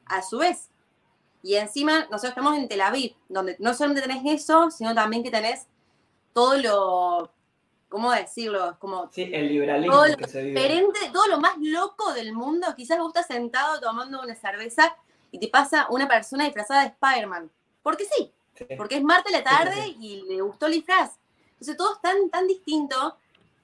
a 0.06 0.22
su 0.22 0.38
vez. 0.38 0.70
Y 1.44 1.56
encima, 1.56 2.04
nosotros 2.04 2.30
estamos 2.30 2.58
en 2.58 2.70
Tel 2.70 2.80
Aviv, 2.80 3.14
donde 3.28 3.58
no 3.60 3.74
solamente 3.74 4.08
tenés 4.08 4.42
eso, 4.42 4.72
sino 4.72 4.96
también 4.96 5.22
que 5.22 5.32
tenés 5.32 5.68
todo 6.32 6.56
lo, 6.56 7.34
¿cómo 7.90 8.12
decirlo? 8.12 8.78
Como 8.80 9.10
sí, 9.12 9.30
el 9.34 9.50
liberalismo 9.50 10.04
que 10.18 10.28
se 10.28 10.44
vive. 10.44 10.62
Diferente, 10.62 11.00
todo 11.12 11.28
lo 11.28 11.40
más 11.40 11.58
loco 11.60 12.14
del 12.14 12.34
mundo. 12.34 12.68
Quizás 12.78 12.98
vos 13.00 13.10
estás 13.10 13.28
sentado 13.28 13.80
tomando 13.82 14.22
una 14.22 14.36
cerveza 14.36 14.96
y 15.32 15.40
te 15.40 15.48
pasa 15.48 15.88
una 15.90 16.08
persona 16.08 16.46
disfrazada 16.46 16.82
de 16.82 16.88
Spider-Man. 16.90 17.52
Porque 17.82 18.06
sí, 18.06 18.32
porque 18.78 18.98
es 18.98 19.04
martes 19.04 19.32
la 19.32 19.44
tarde 19.44 19.88
y 20.00 20.24
le 20.28 20.42
gustó 20.42 20.68
el 20.68 20.74
disfraz. 20.74 21.18
Entonces 21.54 21.76
todo 21.76 21.96
es 21.96 22.02
tan, 22.02 22.30
tan 22.30 22.48
distinto 22.48 23.18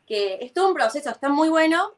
que 0.05 0.39
es 0.41 0.53
todo 0.53 0.67
un 0.67 0.74
proceso, 0.74 1.10
está 1.10 1.29
muy 1.29 1.50
bueno. 1.50 1.94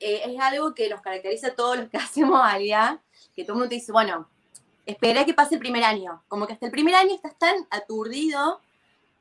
Eh, 0.00 0.22
es 0.26 0.40
algo 0.40 0.74
que 0.74 0.88
nos 0.88 1.00
caracteriza 1.00 1.48
a 1.48 1.54
todos 1.54 1.76
los 1.78 1.88
que 1.88 1.96
hacemos 1.98 2.40
allá, 2.42 3.00
que 3.34 3.44
todo 3.44 3.52
el 3.52 3.58
mundo 3.58 3.68
te 3.68 3.76
dice, 3.76 3.92
bueno, 3.92 4.28
espera 4.84 5.24
que 5.24 5.34
pase 5.34 5.54
el 5.54 5.60
primer 5.60 5.84
año. 5.84 6.22
Como 6.28 6.46
que 6.46 6.54
hasta 6.54 6.66
el 6.66 6.72
primer 6.72 6.94
año 6.94 7.14
estás 7.14 7.36
tan 7.38 7.66
aturdido 7.70 8.60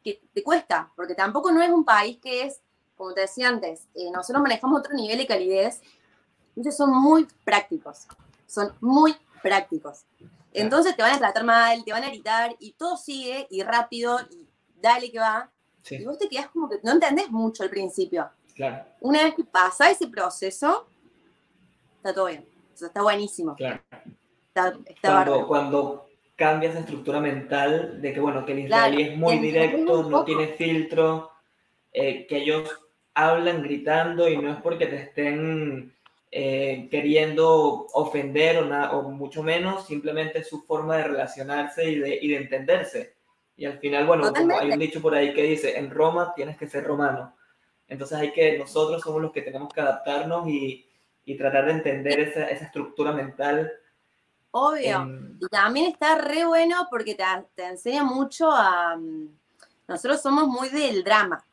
que 0.06 0.22
te 0.34 0.44
cuesta, 0.44 0.92
porque 0.96 1.16
tampoco 1.16 1.52
no 1.52 1.64
es 1.64 1.72
un 1.72 1.84
país 1.84 2.20
que 2.22 2.44
es, 2.44 2.62
como 2.96 3.14
te 3.14 3.22
decía 3.22 3.50
antes, 3.50 3.88
eh, 3.96 4.12
nosotros 4.12 4.44
manejamos 4.44 4.80
otro 4.80 4.94
nivel 4.94 5.18
de 5.18 5.26
calidez, 5.26 5.82
entonces 6.50 6.78
son 6.78 6.92
muy 6.92 7.28
prácticos, 7.44 8.06
son 8.46 8.72
muy 8.80 9.16
prácticos. 9.42 10.06
Entonces 10.54 10.96
te 10.96 11.02
van 11.02 11.16
a 11.16 11.18
tratar 11.18 11.44
mal, 11.44 11.84
te 11.84 11.92
van 11.92 12.04
a 12.04 12.10
gritar 12.10 12.56
y 12.60 12.74
todo 12.74 12.96
sigue 12.96 13.48
y 13.50 13.64
rápido 13.64 14.20
y 14.30 14.48
dale 14.80 15.12
que 15.12 15.20
va. 15.20 15.52
Y 15.90 16.06
vos 16.06 16.18
te 16.18 16.30
quedás 16.30 16.50
como 16.50 16.70
que 16.70 16.80
no 16.84 16.92
entendés 16.92 17.30
mucho 17.30 17.64
al 17.64 17.70
principio. 17.70 18.30
Claro. 18.56 18.86
Una 19.02 19.24
vez 19.24 19.36
que 19.36 19.44
pasa 19.44 19.90
ese 19.90 20.08
proceso, 20.08 20.88
está 21.98 22.14
todo 22.14 22.28
bien. 22.28 22.48
O 22.74 22.78
sea, 22.78 22.88
está 22.88 23.02
buenísimo. 23.02 23.56
Claro. 23.56 23.82
Está, 24.48 24.74
cuando, 25.02 25.48
cuando 25.48 26.06
cambia 26.36 26.70
esa 26.70 26.80
estructura 26.80 27.20
mental 27.20 28.02
de 28.02 28.14
que, 28.14 28.20
bueno, 28.20 28.46
que 28.46 28.52
el 28.52 28.60
israelí 28.60 29.04
es 29.04 29.18
muy 29.18 29.40
directo, 29.40 30.04
no 30.10 30.24
tiene 30.26 30.48
filtro, 30.50 31.32
eh, 31.94 32.26
que 32.28 32.38
ellos 32.38 32.70
hablan 33.14 33.64
gritando 33.64 34.28
y 34.28 34.38
no 34.38 34.52
es 34.52 34.62
porque 34.62 34.88
te 34.88 34.98
estén 34.98 35.94
eh, 36.32 36.90
queriendo 36.92 37.88
ofender 37.94 38.58
o, 38.58 39.00
o 39.00 39.12
mucho 39.12 39.42
menos, 39.42 39.88
simplemente 39.88 40.40
es 40.40 40.50
su 40.50 40.64
forma 40.64 40.98
de 40.98 41.04
relacionarse 41.06 41.90
y 41.90 42.00
de, 42.00 42.20
y 42.22 42.28
de 42.28 42.36
entenderse. 42.36 43.16
Y 43.56 43.66
al 43.66 43.80
final, 43.80 44.06
bueno, 44.06 44.32
hay 44.60 44.72
un 44.72 44.80
dicho 44.80 45.02
por 45.02 45.16
ahí 45.16 45.34
que 45.34 45.44
dice, 45.44 45.80
en 45.80 45.90
Roma 45.90 46.34
tienes 46.36 46.58
que 46.58 46.68
ser 46.68 46.84
romano. 46.84 47.34
Entonces 47.88 48.18
hay 48.18 48.34
que, 48.34 48.58
nosotros 48.58 49.02
somos 49.02 49.22
los 49.22 49.32
que 49.32 49.44
tenemos 49.44 49.74
que 49.74 49.80
adaptarnos 49.80 50.48
y, 50.50 50.86
y 51.24 51.38
tratar 51.38 51.68
de 51.68 51.72
entender 51.72 52.20
esa, 52.20 52.50
esa 52.50 52.66
estructura 52.66 53.14
mental. 53.14 53.72
Obvio. 54.58 55.06
Y 55.42 55.48
también 55.50 55.92
está 55.92 56.16
re 56.16 56.46
bueno 56.46 56.88
porque 56.90 57.14
te, 57.14 57.26
te, 57.56 57.66
enseña 57.66 58.06
mucho 58.06 58.50
a... 58.50 58.96
Mm, 58.96 59.28
nosotros 59.86 60.22
somos 60.22 60.48
muy 60.48 60.70
del 60.70 61.04
drama. 61.04 61.44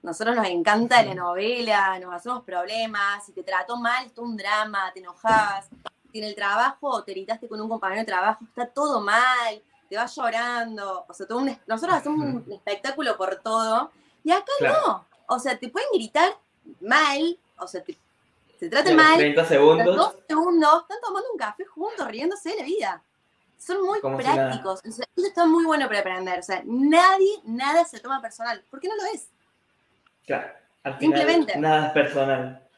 Nosotros 0.00 0.36
nos 0.36 0.46
encanta 0.46 1.02
la 1.02 1.12
novela, 1.12 1.98
nos 1.98 2.14
hacemos 2.14 2.44
problemas, 2.44 3.26
si 3.26 3.32
te 3.32 3.42
trató 3.42 3.76
mal, 3.78 4.06
es 4.06 4.16
un 4.16 4.36
drama, 4.36 4.92
te 4.94 5.00
enojas. 5.00 5.70
Si 6.12 6.18
en 6.18 6.24
el 6.24 6.36
trabajo 6.36 7.02
te 7.02 7.10
irritaste 7.10 7.48
con 7.48 7.60
un 7.60 7.68
compañero 7.68 8.02
de 8.02 8.06
trabajo, 8.06 8.44
está 8.44 8.66
todo 8.66 9.00
mal, 9.00 9.60
te 9.88 9.96
vas 9.96 10.14
llorando. 10.14 11.04
O 11.08 11.14
sea, 11.14 11.26
todo 11.26 11.40
nosotros 11.66 11.96
hacemos 11.96 12.20
un 12.20 12.52
espectáculo 12.52 13.16
por 13.16 13.40
todo. 13.42 13.90
Y 14.22 14.30
acá 14.30 14.52
no. 14.60 15.04
O 15.26 15.38
sea, 15.40 15.58
te 15.58 15.68
pueden 15.68 15.88
gritar 15.92 16.32
mal, 16.80 17.36
o 17.58 17.66
sea, 17.66 17.82
te, 17.82 17.98
se 18.62 18.70
tratan 18.70 18.94
mal. 18.94 19.16
30 19.16 19.44
segundos. 19.44 19.96
Dos 19.96 20.16
segundos, 20.28 20.82
están 20.82 21.00
tomando 21.02 21.32
un 21.32 21.36
café 21.36 21.64
juntos, 21.64 22.06
riéndose 22.06 22.50
de 22.50 22.56
la 22.58 22.62
vida. 22.62 23.02
Son 23.58 23.84
muy 23.84 24.00
prácticos. 24.00 24.80
eso 24.84 25.02
está 25.16 25.46
muy 25.46 25.64
bueno 25.64 25.88
para 25.88 25.98
aprender. 25.98 26.38
O 26.38 26.42
sea, 26.44 26.62
nadie, 26.64 27.40
nada 27.42 27.84
se 27.84 27.98
toma 27.98 28.22
personal. 28.22 28.62
¿Por 28.70 28.78
qué 28.78 28.86
no 28.86 28.94
lo 28.94 29.04
es? 29.12 29.30
Claro. 30.24 30.46
Al 30.84 30.96
final, 30.96 31.18
Simplemente. 31.18 31.58
Nada 31.58 31.88
es 31.88 31.92
personal. 31.92 32.68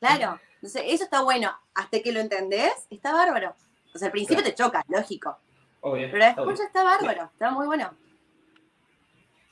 Claro. 0.00 0.38
Entonces, 0.56 0.82
eso 0.88 1.04
está 1.04 1.22
bueno. 1.22 1.50
Hasta 1.74 2.00
que 2.00 2.12
lo 2.12 2.20
entendés, 2.20 2.86
está 2.90 3.14
bárbaro. 3.14 3.54
O 3.94 3.98
sea, 3.98 4.08
al 4.08 4.12
principio 4.12 4.44
te 4.44 4.54
choca, 4.54 4.84
lógico. 4.88 5.38
Obvio, 5.80 6.08
Pero 6.12 6.26
después 6.26 6.58
ya 6.58 6.66
está 6.66 6.84
bárbaro. 6.84 7.30
Está 7.32 7.50
muy 7.52 7.64
bueno. 7.64 7.90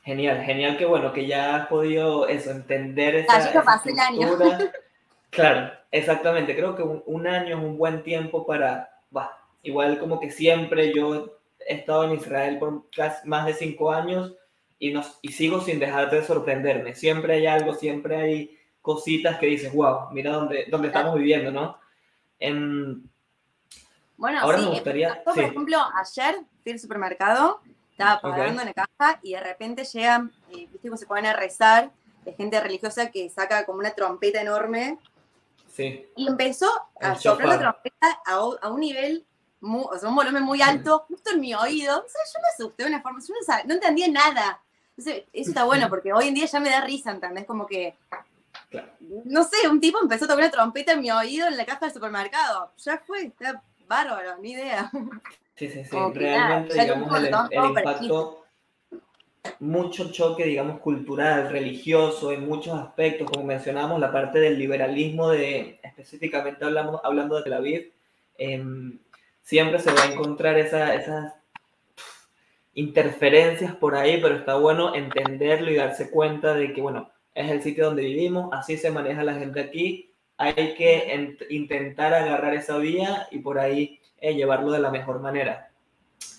Genial, 0.02 0.44
genial 0.44 0.76
que 0.76 0.84
bueno, 0.84 1.10
que 1.14 1.26
ya 1.26 1.56
has 1.56 1.68
podido 1.68 2.28
eso, 2.28 2.50
entender 2.50 3.14
esa, 3.16 3.36
ah, 3.36 3.52
yo 3.52 3.64
pasé 3.64 3.92
el 3.92 3.98
año. 3.98 4.28
Claro, 5.30 5.72
exactamente. 5.90 6.56
Creo 6.56 6.74
que 6.76 6.82
un, 6.82 7.26
año 7.26 7.58
es 7.58 7.64
un 7.64 7.78
buen 7.78 8.02
tiempo 8.02 8.46
para, 8.46 8.90
igual 9.62 9.98
como 9.98 10.20
que 10.20 10.30
siempre 10.30 10.92
yo 10.94 11.38
he 11.66 11.74
estado 11.74 12.04
en 12.04 12.12
Israel 12.12 12.58
por 12.58 12.90
casi 12.90 13.26
más 13.28 13.46
de 13.46 13.54
cinco 13.54 13.92
años 13.92 14.34
y, 14.78 14.92
nos, 14.92 15.18
y 15.22 15.32
sigo 15.32 15.60
sin 15.60 15.78
dejar 15.78 16.10
de 16.10 16.24
sorprenderme. 16.24 16.94
Siempre 16.94 17.34
hay 17.34 17.46
algo, 17.46 17.74
siempre 17.74 18.16
hay 18.16 18.58
cositas 18.82 19.38
que 19.38 19.46
dices, 19.46 19.72
wow, 19.72 20.10
mira 20.10 20.32
dónde, 20.32 20.66
dónde 20.70 20.88
estamos 20.88 21.14
viviendo, 21.14 21.50
¿no? 21.50 21.78
En, 22.38 23.10
bueno, 24.16 24.40
ahora 24.40 24.58
me 24.58 24.66
gustaría... 24.66 25.22
por 25.22 25.38
ejemplo, 25.38 25.78
ayer 25.98 26.36
fui 26.62 26.72
al 26.72 26.78
supermercado 26.78 27.60
estaba 28.00 28.20
pagando 28.20 28.62
en 28.62 28.68
la 28.68 28.74
caja 28.74 29.20
y 29.22 29.32
de 29.32 29.40
repente 29.40 29.84
llegan, 29.84 30.32
eh, 30.50 30.66
viste 30.70 30.88
cómo 30.88 30.96
se 30.96 31.06
ponen 31.06 31.26
a 31.26 31.32
rezar, 31.34 31.90
de 32.24 32.32
gente 32.32 32.60
religiosa 32.60 33.10
que 33.10 33.28
saca 33.28 33.66
como 33.66 33.78
una 33.78 33.90
trompeta 33.90 34.40
enorme. 34.40 34.98
Sí. 35.70 36.08
Y 36.16 36.26
empezó 36.26 36.70
a 37.00 37.14
soplar 37.14 37.48
la 37.48 37.58
trompeta 37.58 38.20
a, 38.26 38.70
un 38.70 38.80
nivel, 38.80 39.26
o 39.60 39.96
sea, 39.98 40.08
un 40.08 40.16
volumen 40.16 40.42
muy 40.42 40.60
alto, 40.62 41.04
justo 41.08 41.30
en 41.30 41.40
mi 41.40 41.54
oído. 41.54 41.98
O 41.98 42.08
sea, 42.08 42.22
yo 42.34 42.40
me 42.40 42.48
asusté 42.54 42.82
de 42.82 42.88
una 42.88 43.02
forma, 43.02 43.20
yo 43.26 43.34
no, 43.34 43.56
no 43.66 43.74
entendía 43.74 44.08
nada. 44.08 44.60
Entonces, 44.96 45.24
eso 45.32 45.50
está 45.50 45.64
bueno 45.64 45.88
porque 45.88 46.12
hoy 46.12 46.28
en 46.28 46.34
día 46.34 46.46
ya 46.46 46.60
me 46.60 46.70
da 46.70 46.82
risa, 46.82 47.10
¿entendés? 47.10 47.46
Como 47.46 47.66
que 47.66 47.96
No 49.24 49.44
sé, 49.44 49.68
un 49.68 49.80
tipo 49.80 49.98
empezó 50.02 50.26
a 50.26 50.28
tocar 50.28 50.44
una 50.44 50.50
trompeta 50.50 50.92
en 50.92 51.00
mi 51.00 51.10
oído 51.10 51.46
en 51.46 51.56
la 51.56 51.64
caja 51.64 51.86
del 51.86 51.94
supermercado. 51.94 52.72
Ya 52.76 52.98
fue, 52.98 53.26
está 53.26 53.62
bárbaro, 53.86 54.36
ni 54.38 54.52
idea. 54.52 54.90
Sí, 55.56 55.68
sí, 55.68 55.84
sí. 55.84 55.96
Realmente, 56.14 56.72
digamos, 56.72 57.18
el, 57.18 57.26
impacto, 57.64 58.39
mucho 59.58 60.10
choque, 60.12 60.44
digamos, 60.44 60.80
cultural, 60.80 61.50
religioso, 61.50 62.32
en 62.32 62.46
muchos 62.46 62.78
aspectos, 62.78 63.30
como 63.30 63.44
mencionamos, 63.44 64.00
la 64.00 64.12
parte 64.12 64.38
del 64.38 64.58
liberalismo, 64.58 65.30
de, 65.30 65.78
específicamente 65.82 66.64
hablamos, 66.64 67.00
hablando 67.04 67.36
de 67.36 67.42
Tel 67.42 67.52
Aviv, 67.54 67.92
em, 68.38 68.98
siempre 69.42 69.78
se 69.78 69.92
va 69.92 70.02
a 70.04 70.12
encontrar 70.12 70.58
esa, 70.58 70.94
esas 70.94 71.34
interferencias 72.74 73.74
por 73.76 73.94
ahí, 73.94 74.18
pero 74.20 74.36
está 74.36 74.54
bueno 74.56 74.94
entenderlo 74.94 75.70
y 75.70 75.76
darse 75.76 76.10
cuenta 76.10 76.54
de 76.54 76.72
que, 76.72 76.80
bueno, 76.80 77.10
es 77.34 77.50
el 77.50 77.62
sitio 77.62 77.86
donde 77.86 78.02
vivimos, 78.02 78.50
así 78.52 78.76
se 78.76 78.90
maneja 78.90 79.22
la 79.24 79.34
gente 79.34 79.60
aquí, 79.60 80.12
hay 80.36 80.74
que 80.74 81.36
intentar 81.50 82.14
agarrar 82.14 82.54
esa 82.54 82.78
vía 82.78 83.28
y 83.30 83.40
por 83.40 83.58
ahí 83.58 84.00
eh, 84.20 84.34
llevarlo 84.34 84.72
de 84.72 84.80
la 84.80 84.90
mejor 84.90 85.20
manera. 85.20 85.69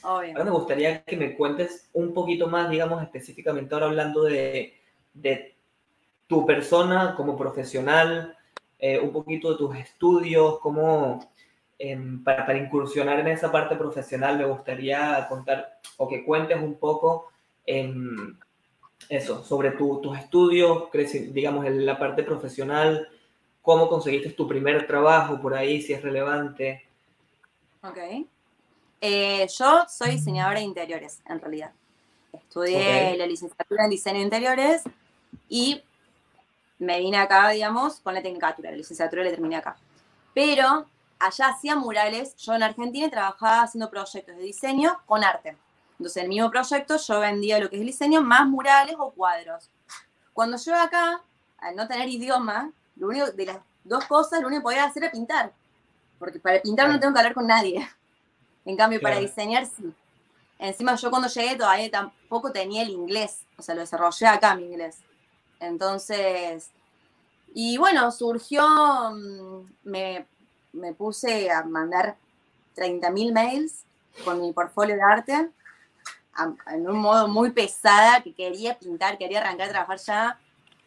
Ahora 0.04 0.44
me 0.44 0.52
gustaría 0.52 1.04
que 1.04 1.16
me 1.16 1.36
cuentes 1.36 1.90
un 1.94 2.14
poquito 2.14 2.48
más, 2.48 2.70
digamos, 2.70 3.02
específicamente 3.04 3.74
ahora 3.74 3.88
hablando 3.88 4.24
de, 4.24 4.74
de 5.14 5.56
tu 6.28 6.46
persona 6.46 7.14
como 7.16 7.38
profesional, 7.38 8.36
eh, 8.80 9.00
un 9.00 9.12
poquito 9.12 9.52
de 9.52 9.58
tus 9.58 9.76
estudios, 9.76 10.60
cómo, 10.60 11.20
em, 11.78 12.24
para, 12.24 12.46
para, 12.46 12.58
incursionar 12.58 13.20
en 13.20 13.28
esa 13.28 13.52
parte 13.52 13.76
profesional, 13.76 14.38
me 14.38 14.46
gustaría 14.46 15.28
contar 15.30 15.80
o 15.98 16.08
que 16.08 16.26
cuentes 16.26 16.58
un 16.62 16.76
poco 16.76 17.32
em, 17.66 18.38
eso, 19.10 19.44
sobre 19.44 19.72
tus 19.72 20.18
estudios, 20.18 20.90
digamos, 21.32 21.66
en 21.66 21.86
la 21.86 22.00
parte 22.00 22.24
profesional, 22.24 23.08
cómo 23.62 23.88
conseguiste 23.88 24.32
tu 24.32 24.48
primer 24.48 24.88
trabajo 24.88 25.40
por 25.42 25.54
ahí, 25.54 25.82
si 25.82 25.94
es 25.94 26.02
relevante. 26.02 26.86
Ok. 27.84 27.98
Eh, 29.02 29.48
yo 29.58 29.86
soy 29.90 30.12
diseñadora 30.12 30.60
de 30.60 30.66
interiores, 30.66 31.20
en 31.26 31.40
realidad. 31.40 31.72
Estudié 32.32 33.18
la 33.18 33.26
licenciatura 33.26 33.84
en 33.84 33.90
diseño 33.90 34.18
de 34.18 34.24
interiores 34.24 34.84
y 35.50 35.84
me 36.80 37.00
vine 37.00 37.18
acá, 37.18 37.50
digamos, 37.50 38.00
con 38.00 38.14
la 38.14 38.22
tecnicatura. 38.22 38.72
La 38.72 38.78
licenciatura 38.78 39.24
la 39.24 39.32
terminé 39.32 39.58
acá. 39.58 39.76
Pero 40.34 40.86
allá 41.20 41.48
hacía 41.48 41.76
murales. 41.76 42.36
Yo 42.38 42.54
en 42.54 42.64
Argentina 42.64 43.10
trabajaba 43.10 43.64
haciendo 43.64 43.90
proyectos 43.90 44.38
de 44.38 44.44
diseño 44.44 45.00
con 45.06 45.24
arte. 45.24 45.58
Entonces, 45.98 46.18
en 46.18 46.24
el 46.24 46.30
mismo 46.30 46.52
proyecto 46.52 46.98
yo 46.98 47.20
vendía 47.20 47.60
lo 47.60 47.70
que 47.70 47.76
es 47.76 47.82
el 47.82 47.88
diseño, 47.88 48.22
más 48.22 48.48
murales 48.48 48.96
o 48.98 49.12
cuadros. 49.12 49.70
Cuando 50.34 50.58
yo 50.58 50.76
acá, 50.76 51.22
al 51.58 51.76
no 51.76 51.88
tener 51.88 52.08
idioma, 52.08 52.72
lo 52.96 53.08
único 53.08 53.32
de 53.32 53.46
las 53.46 53.58
dos 53.84 54.06
cosas, 54.06 54.42
lo 54.42 54.48
único 54.48 54.62
que 54.62 54.64
podía 54.64 54.86
hacer 54.86 55.04
era 55.04 55.12
pintar 55.12 55.52
porque 56.22 56.40
para 56.40 56.62
pintar 56.62 56.88
no 56.88 57.00
tengo 57.00 57.14
que 57.14 57.20
hablar 57.20 57.34
con 57.34 57.48
nadie. 57.48 57.90
En 58.66 58.78
cambio, 58.78 59.02
para 59.02 59.20
diseñar 59.20 59.66
sí. 59.66 59.94
Encima 60.60 60.96
yo 60.96 61.10
cuando 61.10 61.28
llegué 61.28 61.56
todavía 61.56 61.90
tampoco 61.90 62.52
tenía 62.52 62.84
el 62.84 62.92
inglés, 62.92 63.42
o 63.58 63.64
sea, 63.64 63.74
lo 63.74 63.82
desarrollé 63.82 64.28
acá 64.28 64.56
mi 64.56 64.66
inglés. 64.66 65.00
Entonces, 65.60 66.70
y 67.54 67.78
bueno, 67.78 68.12
surgió, 68.12 68.64
mm, 69.12 69.66
me, 69.84 70.28
me 70.74 70.94
puse 70.94 71.50
a 71.50 71.64
mandar 71.64 72.16
30.000 72.76 73.34
mails 73.34 73.84
con 74.24 74.40
mi 74.40 74.54
portfolio 74.54 74.96
de 74.96 75.02
arte, 75.02 75.50
en 76.68 76.88
un 76.88 76.98
modo 76.98 77.28
muy 77.28 77.52
pesada, 77.52 78.22
que 78.22 78.34
quería 78.34 78.78
pintar, 78.78 79.18
quería 79.18 79.42
arrancar 79.42 79.68
a 79.68 79.72
trabajar 79.72 79.98
ya. 80.00 80.40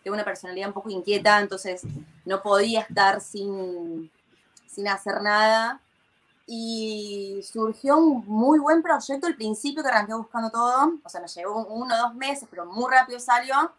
Tengo 0.02 0.14
una 0.14 0.24
personalidad 0.24 0.68
un 0.68 0.74
poco 0.74 0.90
inquieta, 0.90 1.40
entonces 1.40 1.82
no 2.24 2.42
podía 2.42 2.80
estar 2.80 3.20
sin, 3.20 4.10
sin 4.66 4.88
hacer 4.88 5.22
nada. 5.22 5.80
Y 6.46 7.40
surgió 7.42 7.96
un 7.96 8.24
muy 8.26 8.58
buen 8.58 8.82
proyecto 8.82 9.26
al 9.26 9.36
principio 9.36 9.82
que 9.82 9.88
arranqué 9.88 10.14
buscando 10.14 10.50
todo. 10.50 10.94
O 11.02 11.08
sea, 11.08 11.20
nos 11.20 11.34
llevó 11.34 11.64
uno 11.66 11.94
o 11.94 11.98
dos 11.98 12.14
meses, 12.14 12.46
pero 12.50 12.66
muy 12.66 12.90
rápido 12.90 13.18
salió 13.18 13.72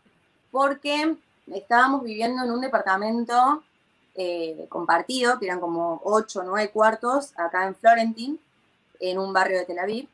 porque 0.51 1.15
estábamos 1.47 2.04
viviendo 2.04 2.43
en 2.43 2.51
un 2.51 2.62
departamento 2.62 3.63
eh, 4.15 4.65
compartido, 4.69 5.38
que 5.38 5.45
eran 5.45 5.60
como 5.60 6.01
ocho 6.06 6.39
o 6.39 6.43
nueve 6.43 6.71
cuartos, 6.71 7.34
acá 7.36 7.67
en 7.67 7.75
Florentín, 7.75 8.39
en 8.99 9.19
un 9.19 9.34
barrio 9.34 9.60
de 9.60 9.65
Tel 9.65 9.80
Aviv. 9.80 10.08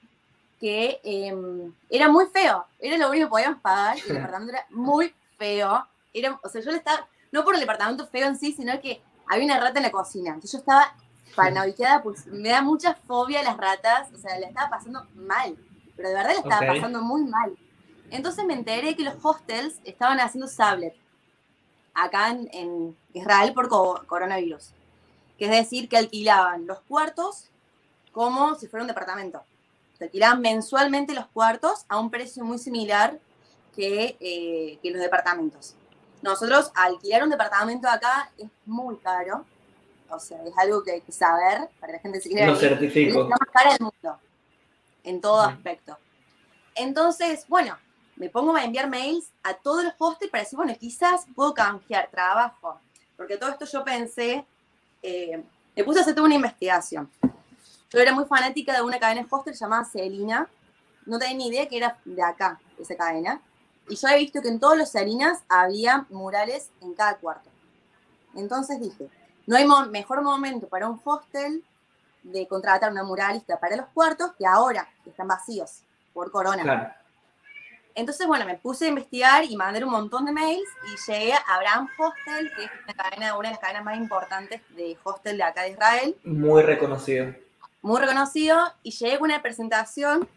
que 0.59 0.99
em, 1.03 1.73
era 1.89 2.07
muy 2.09 2.25
feo. 2.25 2.65
Era 2.79 2.97
lo 2.97 3.09
único 3.09 3.27
que 3.27 3.29
podíamos 3.29 3.61
pagar 3.61 3.97
y 3.97 4.01
el 4.01 4.07
departamento 4.15 4.53
era 4.53 4.65
muy 4.71 5.13
feo. 5.37 5.85
Era, 6.13 6.39
o 6.43 6.49
sea, 6.49 6.61
yo 6.61 6.71
le 6.71 6.77
estaba, 6.77 7.07
no 7.31 7.43
por 7.43 7.53
el 7.53 7.61
departamento 7.61 8.07
feo 8.07 8.27
en 8.27 8.37
sí, 8.37 8.51
sino 8.53 8.79
que 8.81 9.01
había 9.27 9.45
una 9.45 9.59
rata 9.59 9.79
en 9.79 9.83
la 9.83 9.91
cocina. 9.91 10.29
Entonces 10.29 10.53
yo 10.53 10.57
estaba 10.59 10.95
paranoiqueada, 11.35 12.01
pues 12.03 12.25
me 12.27 12.49
da 12.49 12.61
mucha 12.61 12.95
fobia 12.95 13.39
a 13.39 13.43
las 13.43 13.57
ratas, 13.57 14.11
o 14.13 14.17
sea, 14.17 14.37
le 14.39 14.47
estaba 14.47 14.69
pasando 14.69 15.05
mal, 15.15 15.57
pero 15.95 16.09
de 16.09 16.15
verdad 16.15 16.31
le 16.31 16.39
estaba 16.39 16.67
pasando 16.67 17.01
muy 17.01 17.23
mal. 17.23 17.57
Entonces 18.09 18.45
me 18.45 18.53
enteré 18.53 18.95
que 18.95 19.03
los 19.03 19.15
hostels 19.23 19.79
estaban 19.85 20.19
haciendo 20.19 20.47
sablet 20.47 20.95
acá 21.93 22.29
en, 22.29 22.95
Israel 23.13 23.53
por 23.53 23.67
coronavirus. 23.67 24.73
Que 25.37 25.45
es 25.45 25.51
decir, 25.51 25.89
que 25.89 25.97
alquilaban 25.97 26.65
los 26.65 26.79
cuartos 26.81 27.49
como 28.11 28.55
si 28.55 28.67
fuera 28.67 28.83
un 28.83 28.87
departamento. 28.87 29.43
Se 29.97 30.05
alquilaban 30.05 30.41
mensualmente 30.41 31.13
los 31.13 31.27
cuartos 31.27 31.85
a 31.89 31.99
un 31.99 32.09
precio 32.09 32.43
muy 32.45 32.57
similar 32.57 33.19
que, 33.75 34.17
eh, 34.19 34.79
que 34.81 34.91
los 34.91 35.01
departamentos. 35.01 35.75
Nosotros 36.21 36.71
alquilar 36.75 37.23
un 37.23 37.29
departamento 37.29 37.87
acá 37.89 38.31
es 38.37 38.49
muy 38.65 38.97
caro. 38.97 39.45
O 40.12 40.19
sea, 40.19 40.43
es 40.43 40.58
algo 40.58 40.84
que 40.84 40.91
hay 40.91 41.02
que 41.02 41.12
saber 41.12 41.69
para 41.80 41.93
la 41.93 42.00
gente 42.00 42.17
que 42.17 42.24
se 42.24 42.30
quiere. 42.30 42.47
Lo 42.47 42.56
certifico. 42.56 43.24
Es 43.24 43.30
la 43.30 43.38
más 43.38 43.50
cara 43.52 43.71
del 43.71 43.82
mundo. 43.82 44.19
En 45.04 45.21
todo 45.21 45.41
aspecto. 45.41 45.97
Entonces, 46.76 47.45
bueno, 47.47 47.78
me 48.15 48.30
pongo 48.30 48.56
a 48.56 48.63
enviar 48.63 48.89
mails 48.89 49.32
a 49.43 49.54
todos 49.54 49.84
los 49.84 49.93
hostels 49.97 50.32
para 50.32 50.43
decir, 50.43 50.58
bueno, 50.58 50.76
quizás 50.80 51.26
puedo 51.36 51.54
canjear 51.54 52.10
trabajo. 52.12 52.80
Porque 53.17 53.38
todo 53.38 53.50
esto 53.50 53.65
yo 53.65 53.84
pensé, 53.84 54.45
eh, 55.02 55.43
me 55.76 55.84
puse 55.84 56.00
a 56.00 56.02
hacer 56.04 56.13
toda 56.13 56.28
una 56.28 56.36
investigación. 56.36 57.10
Yo 57.89 58.00
era 58.00 58.13
muy 58.13 58.26
fanática 58.26 58.74
de 58.74 58.82
una 58.82 59.00
cadena 59.00 59.21
de 59.21 59.28
hostel 59.30 59.54
llamada 59.54 59.86
Celina. 59.86 60.50
No 61.06 61.19
tenía 61.19 61.38
ni 61.38 61.47
idea 61.47 61.67
que 61.67 61.78
era 61.78 61.97
de 62.06 62.21
acá, 62.21 62.60
esa 62.80 62.95
cadena. 62.95 63.41
Y 63.89 63.95
yo 63.95 64.08
he 64.08 64.17
visto 64.17 64.41
que 64.41 64.47
en 64.47 64.60
todos 64.60 64.78
los 64.78 64.89
Salinas 64.89 65.39
había 65.50 66.06
murales 66.10 66.69
en 66.82 66.93
cada 66.93 67.17
cuarto. 67.17 67.50
Entonces 68.36 68.80
dije, 68.80 69.10
no 69.51 69.57
hay 69.57 69.67
mejor 69.89 70.21
momento 70.21 70.69
para 70.69 70.87
un 70.87 70.97
hostel 71.03 71.61
de 72.23 72.47
contratar 72.47 72.89
una 72.89 73.03
muralista 73.03 73.59
para 73.59 73.75
los 73.75 73.87
cuartos 73.87 74.31
que 74.39 74.45
ahora, 74.45 74.87
que 75.03 75.09
están 75.09 75.27
vacíos 75.27 75.81
por 76.13 76.31
corona. 76.31 76.95
Entonces, 77.93 78.25
bueno, 78.27 78.45
me 78.45 78.55
puse 78.55 78.85
a 78.85 78.87
investigar 78.87 79.43
y 79.43 79.57
mandé 79.57 79.83
un 79.83 79.91
montón 79.91 80.23
de 80.23 80.31
mails 80.31 80.69
y 80.85 81.11
llegué 81.11 81.33
a 81.33 81.43
Abraham 81.49 81.89
Hostel, 81.99 82.49
que 82.55 82.63
es 82.63 82.71
una, 82.85 82.93
cadena, 82.93 83.37
una 83.37 83.49
de 83.49 83.55
las 83.55 83.59
cadenas 83.59 83.83
más 83.83 83.97
importantes 83.97 84.61
de 84.69 84.97
hostel 85.03 85.35
de 85.35 85.43
acá 85.43 85.63
de 85.63 85.71
Israel. 85.71 86.15
Muy 86.23 86.63
reconocido. 86.63 87.35
Muy 87.81 87.99
reconocido. 87.99 88.57
Y 88.83 88.91
llegué 88.91 89.19
con 89.19 89.31
una 89.31 89.41
presentación 89.41 90.29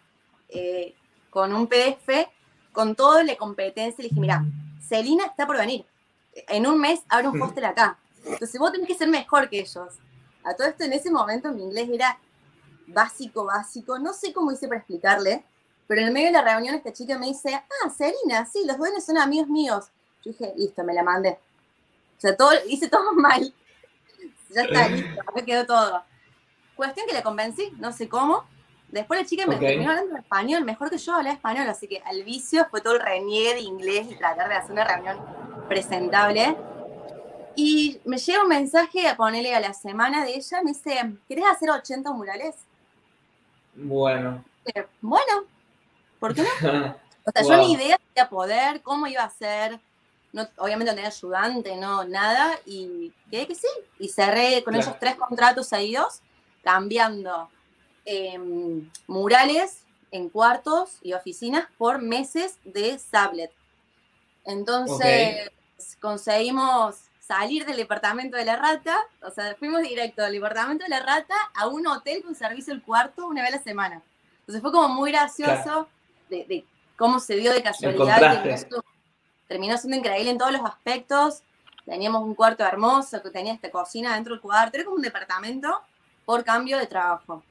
eh, 0.48 0.96
con 1.30 1.54
un 1.54 1.68
PDF 1.68 2.26
con 2.72 2.96
todo 2.96 3.22
la 3.22 3.36
competencia. 3.36 4.02
Le 4.02 4.08
dije, 4.08 4.20
mira, 4.20 4.44
Celina 4.80 5.26
está 5.26 5.46
por 5.46 5.56
venir. 5.56 5.86
En 6.48 6.66
un 6.66 6.80
mes 6.80 7.00
abre 7.08 7.28
un 7.28 7.40
hostel 7.40 7.66
acá. 7.66 7.96
Entonces 8.24 8.58
vos 8.58 8.72
tenés 8.72 8.88
que 8.88 8.94
ser 8.94 9.08
mejor 9.08 9.48
que 9.48 9.60
ellos. 9.60 9.94
A 10.42 10.54
todo 10.54 10.66
esto 10.66 10.84
en 10.84 10.92
ese 10.92 11.10
momento 11.10 11.52
mi 11.52 11.62
inglés 11.62 11.88
era 11.90 12.18
básico, 12.86 13.44
básico. 13.44 13.98
No 13.98 14.12
sé 14.12 14.32
cómo 14.32 14.52
hice 14.52 14.68
para 14.68 14.78
explicarle, 14.78 15.44
pero 15.86 16.00
en 16.00 16.08
el 16.08 16.12
medio 16.12 16.26
de 16.26 16.32
la 16.32 16.42
reunión 16.42 16.74
esta 16.74 16.92
chica 16.92 17.18
me 17.18 17.26
dice, 17.26 17.54
ah, 17.54 17.90
Celina, 17.90 18.46
sí, 18.46 18.64
los 18.66 18.78
dueños 18.78 19.04
son 19.04 19.18
amigos 19.18 19.48
míos. 19.48 19.86
Yo 20.24 20.30
dije, 20.30 20.52
listo, 20.56 20.84
me 20.84 20.94
la 20.94 21.02
mandé. 21.02 21.38
O 22.16 22.20
sea, 22.20 22.36
todo, 22.36 22.50
hice 22.68 22.88
todo 22.88 23.12
mal. 23.14 23.52
Ya 24.50 24.62
está, 24.62 24.88
listo, 24.88 25.22
me 25.34 25.44
quedó 25.44 25.66
todo. 25.66 26.02
Cuestión 26.76 27.06
que 27.06 27.14
le 27.14 27.22
convencí, 27.22 27.72
no 27.78 27.92
sé 27.92 28.08
cómo. 28.08 28.44
Después 28.88 29.20
la 29.20 29.26
chica 29.26 29.46
me 29.46 29.56
terminó 29.56 29.90
hablando 29.90 30.16
español, 30.16 30.64
mejor 30.64 30.88
que 30.88 30.98
yo 30.98 31.14
hablaba 31.14 31.34
español, 31.34 31.68
así 31.68 31.88
que 31.88 32.00
al 32.04 32.22
vicio 32.22 32.66
fue 32.70 32.80
todo 32.80 32.94
el 32.94 33.00
reniegue 33.00 33.54
de 33.54 33.60
inglés 33.60 34.06
y 34.08 34.14
tratar 34.14 34.48
de 34.48 34.54
hacer 34.54 34.70
una 34.70 34.84
reunión 34.84 35.18
presentable. 35.68 36.56
Y 37.56 38.00
me 38.04 38.18
llega 38.18 38.42
un 38.42 38.48
mensaje 38.48 39.06
a 39.06 39.16
ponerle 39.16 39.54
a 39.54 39.60
la 39.60 39.72
semana 39.72 40.24
de 40.24 40.34
ella, 40.34 40.62
me 40.62 40.72
dice, 40.72 41.14
¿querés 41.28 41.44
hacer 41.46 41.70
80 41.70 42.12
murales? 42.12 42.56
Bueno. 43.74 44.44
Bueno, 45.00 45.44
¿por 46.18 46.34
qué 46.34 46.42
no? 46.42 46.96
O 47.26 47.30
sea, 47.30 47.42
yo 47.42 47.56
ni 47.56 47.72
idea 47.72 47.98
de 48.14 48.26
poder, 48.26 48.82
cómo 48.82 49.06
iba 49.06 49.24
a 49.24 49.30
ser, 49.30 49.80
no, 50.34 50.46
obviamente 50.58 50.92
no 50.92 50.96
tenía 50.96 51.08
ayudante, 51.08 51.74
no, 51.74 52.04
nada, 52.04 52.58
y 52.66 53.14
quedé 53.30 53.46
que 53.46 53.54
sí. 53.54 53.66
Y 53.98 54.08
cerré 54.08 54.62
con 54.62 54.74
esos 54.74 54.98
tres 54.98 55.14
contratos 55.14 55.68
seguidos, 55.68 56.20
cambiando 56.62 57.48
Em, 58.06 58.90
murales 59.06 59.84
en 60.10 60.28
cuartos 60.28 60.98
y 61.02 61.14
oficinas 61.14 61.66
por 61.78 62.02
meses 62.02 62.58
de 62.62 62.98
Sablet. 62.98 63.50
Entonces 64.44 65.50
conseguimos 66.00 66.96
salir 67.26 67.64
del 67.64 67.76
departamento 67.76 68.36
de 68.36 68.44
la 68.44 68.56
rata, 68.56 68.98
o 69.22 69.30
sea, 69.30 69.54
fuimos 69.56 69.82
directo 69.82 70.22
del 70.22 70.34
departamento 70.34 70.84
de 70.84 70.90
la 70.90 71.00
rata 71.00 71.34
a 71.54 71.68
un 71.68 71.86
hotel 71.86 72.22
con 72.22 72.34
servicio 72.34 72.74
el 72.74 72.82
cuarto 72.82 73.26
una 73.26 73.42
vez 73.42 73.54
a 73.54 73.56
la 73.56 73.62
semana. 73.62 74.02
Entonces 74.40 74.60
fue 74.60 74.72
como 74.72 74.88
muy 74.88 75.10
gracioso 75.10 75.88
de, 76.28 76.64
cómo 76.96 77.18
se 77.18 77.36
dio 77.36 77.52
de 77.52 77.62
casualidad. 77.62 78.44
terminó 79.48 79.78
siendo 79.78 79.96
increíble 79.96 80.30
en 80.30 80.38
todos 80.38 80.52
los 80.52 80.62
aspectos. 80.62 81.42
Teníamos 81.86 82.22
un 82.22 82.34
cuarto 82.34 82.64
hermoso 82.64 83.22
que 83.22 83.30
tenía 83.30 83.54
esta 83.54 83.70
cocina 83.70 84.14
dentro 84.14 84.34
del 84.34 84.42
cuarto. 84.42 84.76
Era 84.76 84.84
como 84.84 84.96
un 84.96 85.02
departamento 85.02 85.80
por 86.26 86.44
cambio 86.44 86.78
de 86.78 86.86
trabajo. 86.86 87.42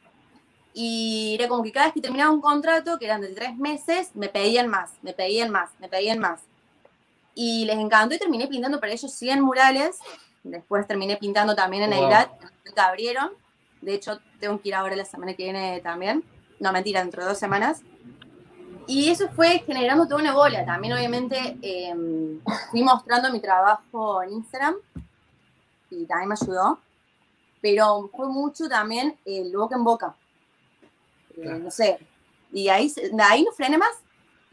Y 0.76 1.36
era 1.40 1.48
como 1.48 1.64
que 1.64 1.72
cada 1.72 1.88
vez 1.88 1.94
que 1.94 2.02
terminaba 2.02 2.32
un 2.32 2.42
contrato, 2.42 2.98
que 3.00 3.06
eran 3.06 3.22
de 3.22 3.30
tres 3.30 3.56
meses, 3.56 4.12
me 4.16 4.28
pedían 4.28 4.68
más, 4.68 4.92
me 5.02 5.14
pedían 5.14 5.50
más, 5.50 5.72
me 5.80 5.88
pedían 5.88 6.20
más. 6.20 6.42
Y 7.36 7.65
les 7.65 7.78
encantó 7.78 8.15
y 8.15 8.19
terminé 8.19 8.48
pintando 8.48 8.80
para 8.80 8.93
ellos 8.93 9.12
100 9.12 9.41
murales. 9.41 9.98
Después 10.43 10.88
terminé 10.88 11.17
pintando 11.17 11.56
también 11.56 11.84
en 11.84 11.91
wow. 11.91 12.06
Eilat, 12.06 12.30
que 12.63 12.82
abrieron. 12.82 13.32
De 13.82 13.93
hecho, 13.93 14.19
tengo 14.39 14.62
que 14.62 14.69
ir 14.69 14.76
ahora 14.76 14.96
la 14.96 15.06
semana 15.06 15.34
que 15.34 15.43
viene 15.43 15.82
también. 15.82 16.24
No, 16.60 16.72
mentira, 16.72 17.02
dentro 17.02 17.24
de 17.24 17.30
dos 17.30 17.38
semanas. 17.38 17.82
Y 18.88 19.10
eso 19.10 19.30
fue 19.30 19.60
generando 19.65 20.08
toda 20.08 20.22
una 20.22 20.34
bola. 20.34 20.65
También, 20.65 20.93
obviamente, 20.93 21.58
eh, 21.62 21.93
fui 22.72 22.84
mostrando 22.84 23.32
mi 23.32 23.39
trabajo 23.39 24.22
en 24.24 24.34
Instagram 24.34 24.76
y 25.89 26.06
también 26.06 26.30
me 26.30 26.36
ayudó. 26.39 26.80
Pero 27.62 28.10
fue 28.15 28.28
mucho 28.28 28.67
también 28.67 29.17
el 29.26 29.56
boca 29.56 29.76
en 29.76 29.84
boca 29.86 30.15
eh, 31.38 31.60
no 31.63 31.72
sé, 31.72 32.00
y 32.52 32.67
ahí, 32.67 32.93
ahí 33.19 33.43
no 33.43 33.52
frene 33.52 33.78
más. 33.78 34.03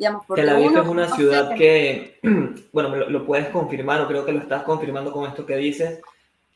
Digamos, 0.01 0.25
porque 0.25 0.41
Tel 0.41 0.49
Aviv 0.49 0.79
es 0.79 0.89
una 0.89 1.15
ciudad 1.15 1.55
que, 1.55 2.19
bueno, 2.73 2.97
lo, 2.97 3.27
puedes 3.27 3.49
confirmar, 3.51 4.01
o 4.01 4.09
creo 4.09 4.25
que 4.25 4.33
lo 4.33 4.39
estás 4.39 4.63
confirmando 4.63 5.13
con 5.13 5.29
esto 5.29 5.45
que 5.45 5.59
dices, 5.59 6.01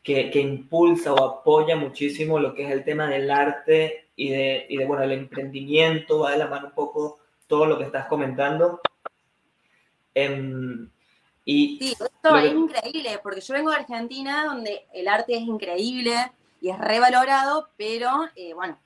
que, 0.03 0.31
que, 0.31 0.41
impulsa 0.41 1.13
o 1.13 1.23
apoya 1.23 1.77
muchísimo 1.77 2.39
lo 2.39 2.55
que 2.55 2.65
es 2.65 2.71
el 2.71 2.85
tema 2.85 3.07
del 3.07 3.31
arte 3.31 4.09
y 4.17 4.31
de, 4.31 4.65
y 4.71 4.79
de, 4.79 4.87
bueno, 4.87 5.03
el 5.03 5.13
emprendimiento, 5.13 6.21
va 6.21 6.31
de 6.31 6.39
la 6.39 6.47
mano 6.47 6.69
un 6.69 6.73
poco 6.73 7.19
todo 7.47 7.67
lo 7.67 7.77
que 7.77 7.85
estás 7.85 8.07
comentando. 8.07 8.81
Y 11.45 11.79
sí, 11.79 11.93
esto 12.03 12.37
es 12.39 12.51
increíble, 12.51 13.21
porque 13.23 13.43
yo 13.43 13.53
vengo 13.53 13.69
de 13.69 13.77
Argentina, 13.77 14.47
donde 14.47 14.87
el 14.95 15.07
arte 15.07 15.37
es 15.37 15.43
increíble 15.43 16.15
y 16.63 16.71
es 16.71 16.79
revalorado, 16.79 17.69
pero 17.77 18.27
eh, 18.37 18.55
bueno, 18.55 18.79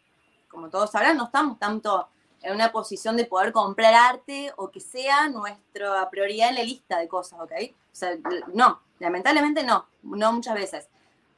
como 0.48 0.68
todos 0.68 0.90
sabrán, 0.90 1.16
no 1.16 1.26
estamos 1.26 1.60
tanto 1.60 2.08
en 2.42 2.54
una 2.54 2.72
posición 2.72 3.16
de 3.16 3.24
poder 3.24 3.52
comprar 3.52 3.94
arte 3.94 4.52
o 4.56 4.70
que 4.70 4.80
sea 4.80 5.28
nuestra 5.28 6.08
prioridad 6.10 6.50
en 6.50 6.54
la 6.56 6.62
lista 6.62 6.98
de 6.98 7.08
cosas, 7.08 7.40
¿ok? 7.40 7.52
O 7.92 7.96
sea, 7.96 8.16
no, 8.54 8.80
lamentablemente 8.98 9.64
no, 9.64 9.86
no 10.02 10.32
muchas 10.32 10.54
veces. 10.54 10.88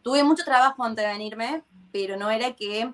Tuve 0.02 0.22
mucho 0.22 0.44
trabajo 0.44 0.82
antes 0.82 1.04
de 1.04 1.12
venirme, 1.12 1.62
pero 1.92 2.16
no 2.16 2.30
era 2.30 2.54
que 2.54 2.92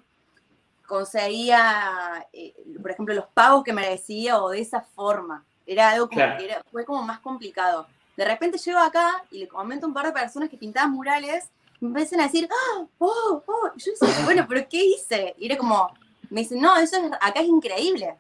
conseguía, 0.86 2.26
eh, 2.32 2.54
por 2.80 2.90
ejemplo, 2.90 3.14
los 3.14 3.26
pagos 3.26 3.64
que 3.64 3.72
merecía 3.72 4.40
o 4.40 4.50
de 4.50 4.60
esa 4.60 4.80
forma. 4.80 5.44
Era 5.66 5.90
algo 5.90 6.08
como 6.08 6.20
que 6.38 6.56
fue 6.70 6.84
como 6.84 7.02
más 7.02 7.18
complicado. 7.20 7.86
De 8.16 8.24
repente 8.24 8.58
llego 8.58 8.78
acá 8.78 9.24
y 9.30 9.38
le 9.38 9.48
comento 9.48 9.86
a 9.86 9.88
un 9.88 9.94
par 9.94 10.06
de 10.06 10.12
personas 10.12 10.48
que 10.48 10.56
pintaban 10.56 10.92
murales 10.92 11.50
y 11.80 11.84
me 11.84 11.90
empiezan 11.90 12.20
a 12.20 12.24
decir, 12.24 12.48
¡Ah! 12.50 12.86
¡Oh! 12.98 13.42
¡Oh! 13.46 13.70
Y 13.76 13.80
yo 13.80 13.92
decía, 13.92 14.24
bueno, 14.24 14.46
pero 14.48 14.66
¿qué 14.68 14.82
hice? 14.82 15.34
Y 15.38 15.46
era 15.46 15.58
como, 15.58 15.92
me 16.30 16.40
dicen, 16.40 16.60
no, 16.60 16.76
eso 16.76 16.96
es, 16.96 17.12
acá 17.20 17.40
es 17.40 17.48
increíble. 17.48 18.16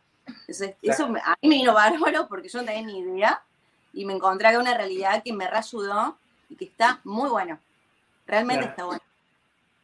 Eso, 0.48 0.64
eso 0.82 1.04
a 1.04 1.36
mí 1.42 1.48
me 1.48 1.56
vino 1.56 1.72
bárbaro 1.72 2.26
porque 2.28 2.48
yo 2.48 2.60
no 2.60 2.66
tenía 2.66 2.82
ni 2.82 2.98
idea 2.98 3.42
y 3.92 4.04
me 4.04 4.12
encontré 4.12 4.48
acá 4.48 4.58
una 4.58 4.76
realidad 4.76 5.22
que 5.24 5.32
me 5.32 5.48
reayudó 5.48 6.16
y 6.48 6.56
que 6.56 6.66
está 6.66 7.00
muy 7.04 7.30
bueno. 7.30 7.58
Realmente 8.26 8.66
está 8.66 8.84
bueno. 8.84 9.02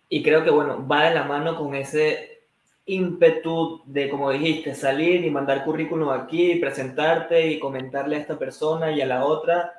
Y 0.08 0.22
creo 0.22 0.44
que, 0.44 0.50
bueno, 0.50 0.86
va 0.86 1.04
de 1.04 1.14
la 1.14 1.24
mano 1.24 1.56
con 1.56 1.74
ese 1.74 2.42
ímpetu 2.86 3.82
de, 3.86 4.10
como 4.10 4.30
dijiste, 4.30 4.74
salir 4.74 5.24
y 5.24 5.30
mandar 5.30 5.64
currículum 5.64 6.10
aquí, 6.10 6.56
presentarte 6.56 7.46
y 7.46 7.58
comentarle 7.58 8.16
a 8.16 8.18
esta 8.18 8.38
persona 8.38 8.90
y 8.90 9.00
a 9.00 9.06
la 9.06 9.24
otra 9.24 9.72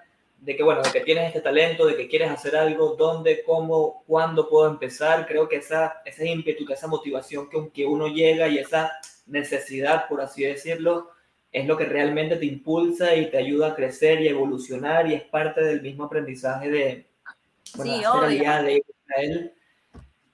de 0.43 0.57
que, 0.57 0.63
bueno, 0.63 0.81
de 0.81 0.91
que 0.91 0.99
tienes 0.99 1.27
este 1.27 1.39
talento, 1.39 1.85
de 1.85 1.95
que 1.95 2.09
quieres 2.09 2.29
hacer 2.29 2.57
algo, 2.57 2.95
dónde, 2.97 3.43
cómo, 3.43 4.03
cuándo 4.05 4.49
puedo 4.49 4.69
empezar. 4.69 5.25
Creo 5.25 5.47
que 5.47 5.55
esa, 5.55 6.01
ese 6.03 6.27
ímpetu, 6.27 6.71
esa 6.71 6.87
motivación 6.87 7.49
que, 7.49 7.69
que 7.73 7.85
uno 7.85 8.07
llega 8.07 8.49
y 8.49 8.57
esa 8.57 8.91
necesidad, 9.25 10.09
por 10.09 10.19
así 10.19 10.43
decirlo, 10.43 11.11
es 11.49 11.65
lo 11.65 11.77
que 11.77 11.85
realmente 11.85 12.35
te 12.35 12.45
impulsa 12.45 13.15
y 13.15 13.31
te 13.31 13.37
ayuda 13.37 13.69
a 13.69 13.75
crecer 13.75 14.19
y 14.21 14.27
evolucionar 14.27 15.07
y 15.07 15.13
es 15.13 15.23
parte 15.23 15.63
del 15.63 15.81
mismo 15.81 16.03
aprendizaje 16.03 16.69
de, 16.69 17.07
bueno, 17.75 17.93
sí, 17.93 18.39
de 18.65 18.83
Israel. 19.05 19.53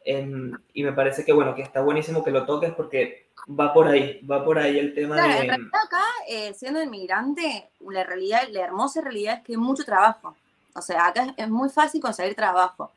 Em, 0.06 0.54
y 0.74 0.82
me 0.82 0.94
parece 0.94 1.24
que, 1.24 1.34
bueno, 1.34 1.54
que 1.54 1.62
está 1.62 1.82
buenísimo 1.82 2.24
que 2.24 2.32
lo 2.32 2.48
toques 2.48 2.74
porque 2.74 3.29
va 3.48 3.74
por 3.74 3.88
ahí, 3.88 4.20
va 4.26 4.44
por 4.44 4.60
ahí 4.60 4.78
el 4.80 4.94
tema 4.94 5.16
de... 5.16 5.22
En 5.22 5.48
realidad 5.48 5.68
acá, 5.86 6.04
eh, 6.28 6.54
siendo 6.54 6.82
inmigrante, 6.82 7.70
la 7.80 8.04
realidad, 8.04 8.42
la 8.50 8.62
hermosa 8.62 9.02
realidad 9.02 9.36
es 9.36 9.44
que 9.44 9.54
hay 9.54 9.58
mucho 9.58 9.84
trabajo. 9.84 10.36
O 10.76 10.82
sea, 10.82 11.08
acá 11.08 11.34
es 11.36 11.50
muy 11.50 11.70
fácil 11.70 12.02
conseguir 12.02 12.36
trabajo. 12.36 12.92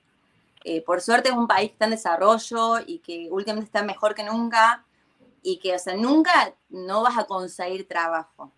Eh, 0.65 0.83
por 0.83 1.01
suerte 1.01 1.29
es 1.29 1.35
un 1.35 1.49
país 1.49 1.71
que 1.71 1.75
está 1.75 1.85
en 1.87 1.91
desarrollo 1.93 2.79
y 2.87 2.99
que 2.99 3.29
últimamente 3.31 3.67
está 3.67 3.83
mejor 3.83 4.15
que 4.15 4.23
nunca 4.23 4.85
y 5.43 5.59
que, 5.59 5.75
o 5.75 5.79
sea, 5.79 5.97
nunca 5.97 6.55
no 6.69 7.03
vas 7.03 7.19
a 7.19 7.25
conseguir 7.25 7.89
trabajo. 7.89 8.53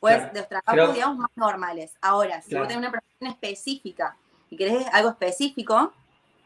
Pues 0.00 0.32
de 0.32 0.40
los 0.40 0.48
trabajos, 0.48 0.94
digamos, 0.94 1.18
más 1.18 1.30
normales. 1.34 1.94
Ahora, 2.00 2.40
si 2.40 2.54
vos 2.54 2.68
tenés 2.68 2.78
una 2.78 2.92
profesión 2.92 3.30
específica 3.30 4.16
y 4.48 4.56
querés 4.56 4.86
algo 4.92 5.10
específico, 5.10 5.92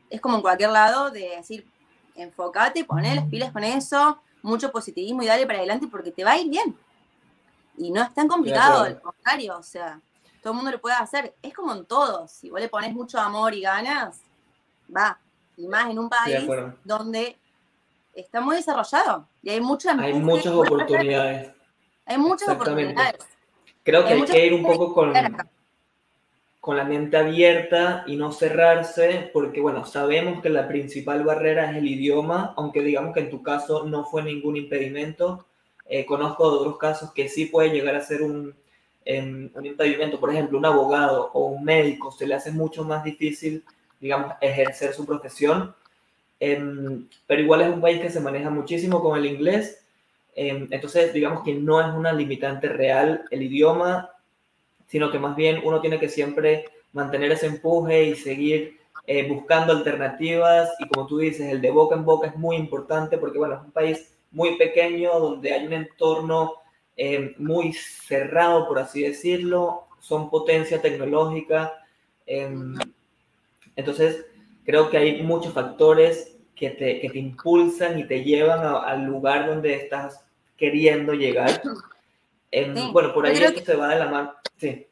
es 0.09 0.23
como 0.23 0.37
en 0.37 0.43
cualquier 0.43 0.71
lado 0.71 1.11
de 1.11 1.37
decir, 1.37 1.67
enfócate, 2.15 2.85
poné 2.85 3.15
las 3.15 3.27
pilas 3.27 3.53
con 3.53 3.63
eso, 3.63 4.21
mucho 4.43 4.71
positivismo 4.71 5.23
y 5.23 5.27
dale 5.27 5.47
para 5.47 5.59
adelante 5.59 5.87
porque 5.91 6.11
te 6.11 6.25
va 6.25 6.33
a 6.33 6.39
ir 6.39 6.49
bien. 6.49 6.77
Y 7.79 7.91
no 7.91 8.03
es 8.03 8.13
tan 8.13 8.29
complicado, 8.29 8.83
al 8.85 9.01
contrario, 9.01 9.57
o 9.59 9.63
sea, 9.63 10.01
todo 10.43 10.53
el 10.53 10.57
mundo 10.57 10.73
lo 10.73 10.81
puede 10.81 10.97
hacer. 10.97 11.35
Es 11.43 11.55
como 11.55 11.73
en 11.73 11.85
todo, 11.87 12.29
si 12.29 12.51
vos 12.51 12.61
le 12.61 12.69
pones 12.69 12.93
mucho 12.93 13.19
amor 13.19 13.55
y 13.55 13.63
ganas, 13.63 14.21
va. 14.95 15.19
Y 15.57 15.67
más 15.67 15.91
en 15.91 15.99
un 15.99 16.09
país 16.09 16.47
donde 16.85 17.37
está 18.15 18.41
muy 18.41 18.57
desarrollado 18.57 19.27
y 19.43 19.51
hay 19.51 19.61
muchas 19.61 19.99
Hay 19.99 20.15
muchas 20.15 20.53
oportunidades. 20.53 21.51
Hay 22.05 22.19
muchas 22.19 22.49
oportunidades. 22.49 23.19
Creo 23.85 24.05
que 24.07 24.13
hay, 24.13 24.25
que 24.25 24.47
ir 24.47 24.55
un 24.55 24.63
poco 24.63 24.95
con, 24.95 25.13
con 26.63 26.77
la 26.77 26.85
mente 26.85 27.17
abierta 27.17 28.05
y 28.07 28.15
no 28.15 28.31
cerrarse, 28.31 29.31
porque 29.33 29.61
bueno, 29.61 29.85
sabemos 29.85 30.41
que 30.41 30.49
la 30.49 30.69
principal 30.69 31.25
barrera 31.25 31.69
es 31.69 31.79
el 31.79 31.89
idioma, 31.89 32.55
aunque 32.57 32.83
digamos 32.83 33.13
que 33.13 33.19
en 33.19 33.31
tu 33.31 33.43
caso 33.43 33.85
no 33.85 34.05
fue 34.05 34.23
ningún 34.23 34.57
impedimento. 34.57 35.45
Eh, 35.89 36.07
conozco 36.07 36.45
otros 36.45 36.79
casos 36.79 37.13
que 37.13 37.29
sí 37.29 37.47
puede 37.47 37.71
llegar 37.71 37.97
a 37.97 38.01
ser 38.01 38.23
un, 38.23 38.55
em, 39.05 39.51
un 39.53 39.67
impedimento, 39.67 40.21
por 40.21 40.31
ejemplo, 40.31 40.57
un 40.57 40.65
abogado 40.65 41.33
o 41.33 41.47
un 41.47 41.65
médico, 41.65 42.13
se 42.13 42.29
le 42.29 42.37
hace 42.37 42.53
mucho 42.53 42.85
más 42.85 43.03
difícil, 43.03 43.65
digamos, 44.01 44.33
ejercer 44.41 44.93
su 44.95 45.05
profesión. 45.05 45.75
Em, 46.39 47.09
pero 47.27 47.43
igual 47.43 47.63
es 47.63 47.71
un 47.71 47.81
país 47.81 48.01
que 48.01 48.11
se 48.11 48.21
maneja 48.21 48.51
muchísimo 48.51 49.03
con 49.03 49.19
el 49.19 49.27
inglés, 49.27 49.85
em, 50.37 50.69
entonces 50.71 51.13
digamos 51.13 51.43
que 51.43 51.55
no 51.55 51.81
es 51.81 51.89
una 51.89 52.13
limitante 52.13 52.69
real 52.69 53.25
el 53.33 53.43
idioma, 53.43 54.11
sino 54.93 55.11
que 55.11 55.19
más 55.19 55.35
bien 55.35 55.63
uno 55.65 55.81
tiene 55.81 55.99
que 55.99 56.11
siempre 56.11 56.67
mantener 56.93 57.33
ese 57.33 57.47
empuje 57.47 58.05
y 58.05 58.15
seguir 58.15 58.79
eh, 59.07 59.27
buscando 59.27 59.73
alternativas 59.73 60.69
y 60.79 60.87
como 60.87 61.07
tú 61.07 61.17
dices, 61.17 61.51
el 61.51 61.63
de 61.63 61.71
boca 61.71 61.97
en 61.97 62.05
boca 62.05 62.29
es 62.29 62.37
muy 62.37 62.57
importante 62.57 63.17
porque 63.17 63.39
bueno, 63.39 63.55
es 63.55 63.63
un 63.63 63.71
país 63.71 64.15
muy 64.31 64.59
pequeño 64.59 65.19
donde 65.19 65.55
hay 65.55 65.67
un 65.67 65.73
entorno 65.73 66.53
em, 66.95 67.35
muy 67.39 67.73
cerrado, 67.73 68.69
por 68.69 68.79
así 68.79 69.01
decirlo, 69.01 69.85
son 69.99 70.29
potencia 70.29 70.83
tecnológica, 70.83 71.73
entonces 73.77 74.27
creo 74.67 74.91
que 74.91 74.99
hay 74.99 75.23
muchos 75.23 75.55
factores 75.55 76.37
que 76.55 76.69
te, 76.69 77.01
que 77.01 77.09
te 77.09 77.19
impulsan 77.19 77.99
y 77.99 78.07
te 78.07 78.23
llevan 78.23 78.61
al 78.63 79.05
lugar 79.07 79.47
donde 79.47 79.75
estás 79.75 80.23
queriendo 80.59 81.15
llegar. 81.15 81.63
Bueno, 82.93 83.13
por 83.13 83.27
ahí 83.27 83.37
esto 83.43 83.65
se 83.65 83.77
va 83.77 83.89
de 83.89 83.99
la 83.99 84.09
mano. 84.09 84.35
Sí. 84.57 84.87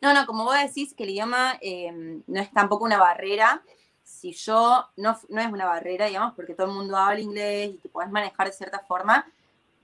No, 0.00 0.14
no, 0.14 0.26
como 0.26 0.44
vos 0.44 0.56
decís 0.56 0.94
que 0.94 1.04
el 1.04 1.10
idioma 1.10 1.58
em, 1.60 2.22
no 2.26 2.40
es 2.40 2.52
tampoco 2.52 2.84
una 2.84 2.98
barrera. 2.98 3.62
Si 4.04 4.32
yo, 4.32 4.86
no, 4.96 5.18
no 5.28 5.40
es 5.40 5.52
una 5.52 5.66
barrera, 5.66 6.06
digamos, 6.06 6.34
porque 6.34 6.54
todo 6.54 6.68
el 6.68 6.72
mundo 6.72 6.96
habla 6.96 7.20
inglés 7.20 7.74
y 7.74 7.78
te 7.78 7.88
puedes 7.88 8.10
manejar 8.10 8.46
de 8.46 8.52
cierta 8.52 8.78
forma, 8.80 9.30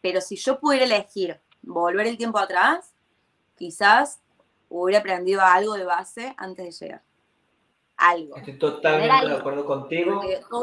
pero 0.00 0.20
si 0.20 0.36
yo 0.36 0.58
pudiera 0.58 0.86
elegir 0.86 1.40
volver 1.62 2.06
el 2.06 2.16
tiempo 2.16 2.38
atrás, 2.38 2.94
quizás 3.56 4.20
hubiera 4.68 5.00
aprendido 5.00 5.42
algo 5.42 5.74
de 5.74 5.84
base 5.84 6.34
antes 6.38 6.64
de 6.64 6.86
llegar 6.86 7.02
algo. 7.96 8.36
Estoy 8.36 8.58
totalmente 8.58 9.26
de 9.26 9.36
acuerdo 9.36 9.64
contigo 9.64 10.22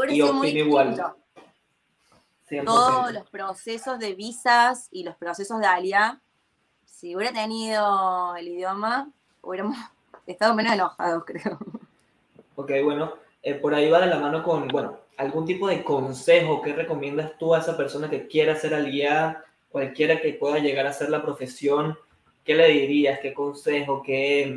y 0.10 0.22
opino 0.22 0.60
igual. 0.60 1.16
Todos 2.66 3.14
los 3.14 3.30
procesos 3.30 4.00
de 4.00 4.14
visas 4.14 4.90
y 4.92 5.04
los 5.04 5.16
procesos 5.16 5.60
de 5.60 5.66
ALIA, 5.66 6.22
si 7.02 7.16
hubiera 7.16 7.34
tenido 7.34 8.36
el 8.36 8.48
idioma, 8.48 9.10
hubiéramos 9.42 9.76
estado 10.28 10.54
menos 10.54 10.74
enojados, 10.74 11.24
creo. 11.26 11.58
Ok, 12.56 12.72
bueno, 12.84 13.14
eh, 13.42 13.56
por 13.56 13.74
ahí 13.74 13.90
va 13.90 14.02
de 14.02 14.06
la 14.06 14.20
mano 14.20 14.44
con, 14.44 14.68
bueno, 14.68 15.00
algún 15.18 15.48
tipo 15.48 15.68
de 15.68 15.84
consejo 15.84 16.62
que 16.62 16.74
recomiendas 16.74 17.36
tú 17.40 17.56
a 17.56 17.60
esa 17.60 17.76
persona 17.76 18.08
que 18.08 18.28
quiera 18.28 18.56
ser 18.56 18.76
ALIA, 18.76 19.44
cualquiera 19.72 20.22
que 20.22 20.34
pueda 20.34 20.60
llegar 20.60 20.86
a 20.86 20.92
hacer 20.92 21.10
la 21.10 21.24
profesión, 21.24 21.98
¿qué 22.44 22.54
le 22.54 22.68
dirías? 22.68 23.20
¿Qué 23.20 23.34
consejo? 23.34 24.04
¿Qué, 24.04 24.56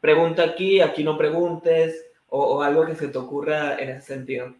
pregunta 0.00 0.42
aquí, 0.42 0.80
aquí 0.80 1.04
no 1.04 1.18
preguntes, 1.18 2.06
o, 2.30 2.62
algo 2.62 2.86
que 2.86 2.94
se 2.94 3.08
te 3.08 3.18
ocurra 3.18 3.74
en 3.78 3.90
ese 3.90 4.14
sentido. 4.14 4.54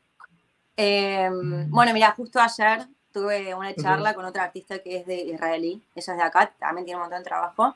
Em, 0.76 1.70
bueno, 1.70 1.94
mira, 1.94 2.10
justo 2.10 2.40
ayer 2.40 2.86
tuve 3.12 3.54
una 3.54 3.74
charla 3.74 4.14
con 4.14 4.24
otra 4.24 4.44
artista 4.44 4.78
que 4.78 4.98
es 4.98 5.06
de 5.06 5.22
israelí, 5.22 5.82
ella 5.94 6.12
es 6.12 6.18
de 6.18 6.22
acá, 6.22 6.52
también 6.58 6.84
tiene 6.84 6.96
un 6.98 7.02
montón 7.02 7.20
de 7.20 7.24
trabajo, 7.24 7.74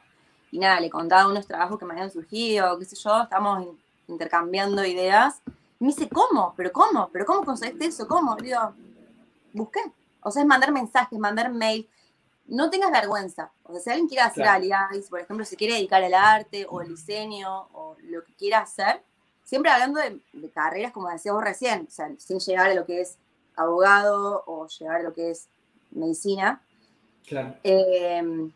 y 0.51 0.59
nada, 0.59 0.81
le 0.81 0.91
contaba 0.91 1.29
unos 1.29 1.47
trabajos 1.47 1.79
que 1.79 1.85
me 1.85 1.93
habían 1.93 2.11
surgido, 2.11 2.79
qué 2.79 2.85
sé 2.85 2.97
yo, 2.97 3.23
estamos 3.23 3.67
intercambiando 4.07 4.85
ideas, 4.85 5.41
y 5.81 5.85
me 5.85 5.89
dice, 5.89 6.09
¿cómo? 6.09 6.55
¿Pero 6.57 6.73
cómo? 6.73 7.11
¿Pero 7.13 7.27
cómo 7.27 7.45
conseguiste 7.45 7.87
eso? 7.87 8.07
¿Cómo? 8.07 8.37
Le 8.37 8.49
digo, 8.49 8.75
busqué. 9.53 9.81
O 10.21 10.31
sea, 10.31 10.43
es 10.43 10.49
mandar 10.49 10.73
mensajes, 10.73 11.19
mandar 11.19 11.53
mail, 11.53 11.89
no 12.47 12.71
tengas 12.71 12.91
vergüenza. 12.91 13.51
O 13.65 13.73
sea, 13.73 13.81
si 13.81 13.91
alguien 13.91 14.09
quiere 14.09 14.23
hacer 14.23 14.45
claro. 14.45 14.89
por 15.11 15.21
ejemplo, 15.21 15.45
se 15.45 15.57
quiere 15.57 15.75
dedicar 15.75 16.03
al 16.03 16.15
arte 16.15 16.67
o 16.69 16.81
al 16.81 16.89
diseño 16.89 17.69
o 17.73 17.97
lo 18.03 18.25
que 18.25 18.35
quiera 18.35 18.61
hacer, 18.61 19.03
siempre 19.43 19.71
hablando 19.71 20.01
de, 20.01 20.51
carreras, 20.51 20.93
como 20.93 21.09
decías 21.09 21.35
vos 21.35 21.45
recién, 21.45 21.87
o 21.89 21.91
sea, 21.91 22.11
sin 22.19 22.39
llegar 22.39 22.71
a 22.71 22.75
lo 22.75 22.87
que 22.87 23.01
es 23.01 23.19
abogado 23.57 24.43
o 24.47 24.67
llegar 24.69 24.97
a 24.97 25.03
lo 25.03 25.15
que 25.15 25.31
es 25.31 25.49
medicina. 25.91 26.61
Claro. 27.27 27.55
Em, 27.63 28.53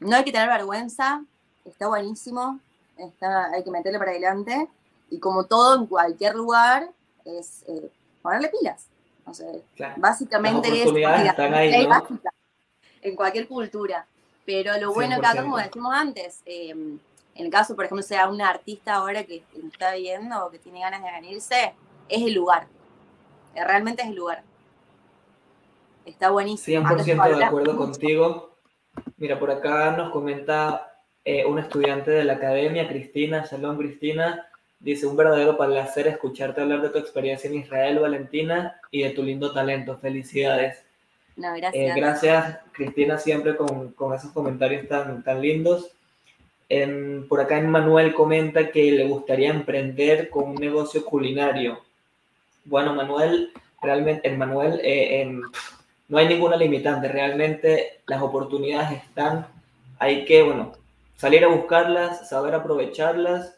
no 0.00 0.16
hay 0.16 0.24
que 0.24 0.32
tener 0.32 0.48
vergüenza, 0.48 1.24
está 1.64 1.88
buenísimo, 1.88 2.60
está, 2.96 3.50
hay 3.52 3.64
que 3.64 3.70
meterle 3.70 3.98
para 3.98 4.10
adelante. 4.10 4.68
Y 5.10 5.18
como 5.18 5.44
todo 5.44 5.76
en 5.76 5.86
cualquier 5.86 6.34
lugar, 6.34 6.90
es 7.24 7.64
eh, 7.68 7.90
ponerle 8.22 8.48
pilas. 8.48 8.86
O 9.24 9.34
sea, 9.34 9.48
básicamente 9.96 10.68
es. 10.68 10.88
Están 10.88 11.54
ahí, 11.54 11.86
¿no? 11.86 12.20
en 13.02 13.16
cualquier 13.16 13.48
cultura. 13.48 14.06
Pero 14.44 14.78
lo 14.78 14.92
bueno 14.92 15.16
acá, 15.16 15.40
como 15.42 15.58
decimos 15.58 15.92
antes, 15.94 16.40
em, 16.44 16.98
en 17.34 17.44
el 17.44 17.50
caso, 17.50 17.74
por 17.74 17.84
ejemplo, 17.84 18.02
sea 18.02 18.28
un 18.28 18.40
artista 18.40 18.94
ahora 18.94 19.24
que, 19.24 19.42
está 19.72 19.94
viendo 19.94 20.46
o 20.46 20.50
que 20.50 20.58
tiene 20.58 20.80
ganas 20.80 21.02
de 21.02 21.10
venirse, 21.10 21.74
es 22.08 22.22
el 22.22 22.34
lugar. 22.34 22.68
Eh, 23.56 23.64
realmente 23.64 24.02
es 24.02 24.08
el 24.08 24.14
lugar. 24.14 24.42
Está 26.04 26.30
buenísimo. 26.30 26.86
100% 26.86 27.38
de 27.38 27.44
acuerdo 27.44 27.76
contigo. 27.76 28.56
Mira, 29.16 29.38
por 29.38 29.50
acá 29.50 29.92
nos 29.92 30.10
comenta 30.10 31.02
eh, 31.24 31.44
un 31.44 31.58
estudiante 31.58 32.10
de 32.10 32.24
la 32.24 32.34
academia, 32.34 32.86
Cristina, 32.86 33.46
Shalom 33.50 33.78
Cristina, 33.78 34.46
dice, 34.78 35.06
un 35.06 35.16
verdadero 35.16 35.56
placer 35.56 36.06
escucharte 36.06 36.60
hablar 36.60 36.82
de 36.82 36.90
tu 36.90 36.98
experiencia 36.98 37.48
en 37.48 37.56
Israel, 37.56 37.98
Valentina, 37.98 38.78
y 38.90 39.02
de 39.02 39.10
tu 39.10 39.22
lindo 39.22 39.52
talento. 39.52 39.96
Felicidades. 39.96 40.84
No, 41.36 41.54
gracias. 41.54 41.74
Eh, 41.74 41.92
gracias, 41.98 42.58
Cristina, 42.72 43.18
siempre 43.18 43.56
con, 43.56 43.92
con, 43.92 44.14
esos 44.14 44.32
comentarios 44.32 44.86
tan, 44.86 45.22
tan 45.22 45.40
lindos. 45.40 45.92
por 47.28 47.40
acá 47.40 47.60
Manuel 47.62 48.14
comenta 48.14 48.70
que 48.70 48.92
le 48.92 49.06
gustaría 49.06 49.50
emprender 49.50 50.28
con 50.28 50.50
un 50.50 50.56
negocio 50.56 51.04
culinario. 51.04 51.85
Bueno, 52.66 52.94
Manuel, 52.94 53.52
realmente, 53.80 54.28
en 54.28 54.38
Manuel, 54.38 54.80
eh, 54.82 55.28
no 56.08 56.18
hay 56.18 56.28
ninguna 56.28 56.56
limitante, 56.56 57.08
realmente 57.08 58.02
las 58.06 58.22
oportunidades 58.22 59.02
están, 59.02 59.46
hay 59.98 60.24
que, 60.24 60.42
bueno, 60.42 60.72
salir 61.16 61.44
a 61.44 61.48
buscarlas, 61.48 62.28
saber 62.28 62.54
aprovecharlas 62.54 63.56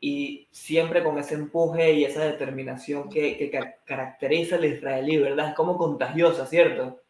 y 0.00 0.48
siempre 0.50 1.02
con 1.02 1.18
ese 1.18 1.34
empuje 1.34 1.92
y 1.92 2.04
esa 2.04 2.24
determinación 2.24 3.08
que, 3.08 3.38
que 3.38 3.76
caracteriza 3.84 4.56
al 4.56 4.64
israelí, 4.64 5.16
¿verdad? 5.16 5.50
Es 5.50 5.54
como 5.54 5.78
contagiosa, 5.78 6.46
¿cierto? 6.46 7.00